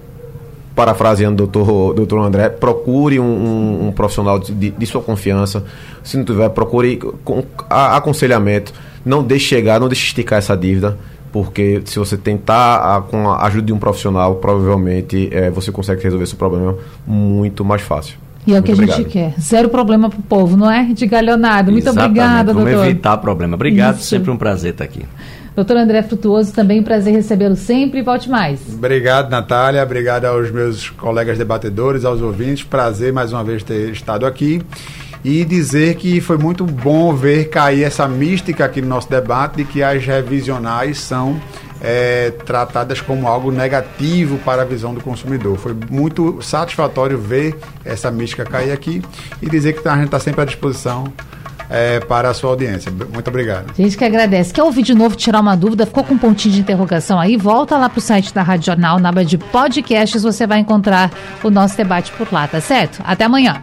parafraseando 0.74 1.44
o 1.44 1.47
doutor, 1.47 1.94
doutor 1.94 2.20
André, 2.20 2.49
procure 2.49 3.18
um, 3.18 3.24
um, 3.24 3.88
um 3.88 3.92
profissional 3.92 4.38
de, 4.38 4.70
de, 4.70 4.86
sua 4.86 5.03
confiança. 5.03 5.64
Se 6.05 6.16
não 6.16 6.24
tiver, 6.24 6.49
procure 6.51 6.97
com, 6.97 7.44
a, 7.68 7.97
aconselhamento. 7.97 8.72
Não 9.05 9.22
deixe 9.22 9.47
chegar, 9.47 9.80
não 9.80 9.88
deixe 9.88 10.07
esticar 10.07 10.38
essa 10.38 10.57
dívida 10.57 10.99
porque 11.32 11.82
se 11.84 11.99
você 11.99 12.16
tentar 12.16 12.97
a, 12.97 13.03
com 13.03 13.30
a 13.30 13.44
ajuda 13.44 13.66
de 13.66 13.72
um 13.72 13.78
profissional, 13.78 14.36
provavelmente 14.36 15.28
é, 15.30 15.51
você 15.51 15.70
consegue 15.70 16.03
resolver 16.03 16.24
esse 16.24 16.34
problema 16.34 16.76
muito 17.07 17.62
mais 17.62 17.82
fácil. 17.82 18.16
E 18.47 18.55
é 18.55 18.61
o 18.61 18.62
que 18.62 18.72
a 18.72 18.74
gente 18.74 19.05
quer. 19.05 19.34
Zero 19.40 19.68
problema 19.68 20.09
para 20.09 20.20
o 20.20 20.22
povo, 20.22 20.57
não 20.57 20.70
é? 20.70 20.84
De 20.84 21.07
Leonardo. 21.07 21.72
Muito 21.72 21.84
Exatamente. 21.84 22.11
obrigada, 22.11 22.53
Vamos 22.53 22.62
doutor. 22.62 22.78
Vamos 22.78 22.90
evitar 22.90 23.16
problema. 23.16 23.55
Obrigado, 23.55 23.97
Isso. 23.97 24.05
sempre 24.05 24.30
um 24.30 24.36
prazer 24.36 24.72
estar 24.72 24.84
aqui. 24.84 25.05
Doutor 25.57 25.78
André 25.78 26.03
Frutuoso, 26.03 26.53
também 26.53 26.80
um 26.80 26.82
prazer 26.82 27.14
recebê-lo 27.14 27.57
sempre 27.57 28.01
e 28.01 28.03
volte 28.03 28.28
mais. 28.28 28.61
Obrigado, 28.74 29.30
Natália. 29.30 29.82
Obrigado 29.82 30.26
aos 30.26 30.51
meus 30.51 30.90
colegas 30.90 31.38
debatedores, 31.38 32.05
aos 32.05 32.20
ouvintes. 32.20 32.62
Prazer 32.62 33.12
mais 33.12 33.32
uma 33.32 33.42
vez 33.42 33.62
ter 33.62 33.90
estado 33.90 34.26
aqui. 34.26 34.61
E 35.24 35.44
dizer 35.44 35.97
que 35.97 36.20
foi 36.20 36.36
muito 36.36 36.64
bom 36.64 37.12
ver 37.14 37.49
cair 37.49 37.82
essa 37.82 38.07
mística 38.07 38.66
aqui 38.66 38.82
no 38.82 38.88
nosso 38.88 39.09
debate 39.09 39.57
de 39.57 39.64
que 39.64 39.82
as 39.82 40.05
revisionais 40.05 41.01
são 41.01 41.40
é, 41.81 42.31
tratadas 42.45 43.01
como 43.01 43.27
algo 43.27 43.51
negativo 43.51 44.39
para 44.39 44.62
a 44.62 44.64
visão 44.64 44.95
do 44.95 45.01
consumidor. 45.01 45.57
Foi 45.59 45.77
muito 45.91 46.41
satisfatório 46.43 47.18
ver 47.18 47.57
essa 47.85 48.11
mística 48.11 48.45
cair 48.45 48.72
aqui 48.72 49.03
e 49.41 49.49
dizer 49.49 49.74
que 49.74 49.87
a 49.87 49.95
gente 49.95 50.07
está 50.07 50.20
sempre 50.20 50.43
à 50.43 50.45
disposição 50.45 51.12
é, 51.68 52.01
para 52.01 52.31
a 52.31 52.35
sua 52.35 52.51
audiência. 52.51 52.91
Muito 52.91 53.29
obrigado. 53.29 53.72
Gente 53.77 53.97
que 53.97 54.05
agradece. 54.05 54.53
Quer 54.53 54.62
ouvir 54.62 54.83
de 54.83 54.95
novo, 54.95 55.16
tirar 55.16 55.41
uma 55.41 55.57
dúvida? 55.57 55.87
Ficou 55.87 56.05
com 56.05 56.14
um 56.14 56.18
pontinho 56.18 56.55
de 56.55 56.61
interrogação 56.61 57.18
aí? 57.18 57.37
Volta 57.37 57.77
lá 57.77 57.89
para 57.89 57.99
o 57.99 58.03
site 58.03 58.33
da 58.33 58.43
Rádio 58.43 58.66
Jornal, 58.66 58.99
na 58.99 59.09
aba 59.09 59.24
de 59.24 59.39
podcasts, 59.39 60.22
você 60.22 60.47
vai 60.47 60.61
encontrar 60.61 61.11
o 61.43 61.51
nosso 61.51 61.77
debate 61.77 62.12
por 62.12 62.33
lá, 62.33 62.47
tá 62.47 62.61
certo? 62.61 63.03
Até 63.05 63.24
amanhã. 63.24 63.62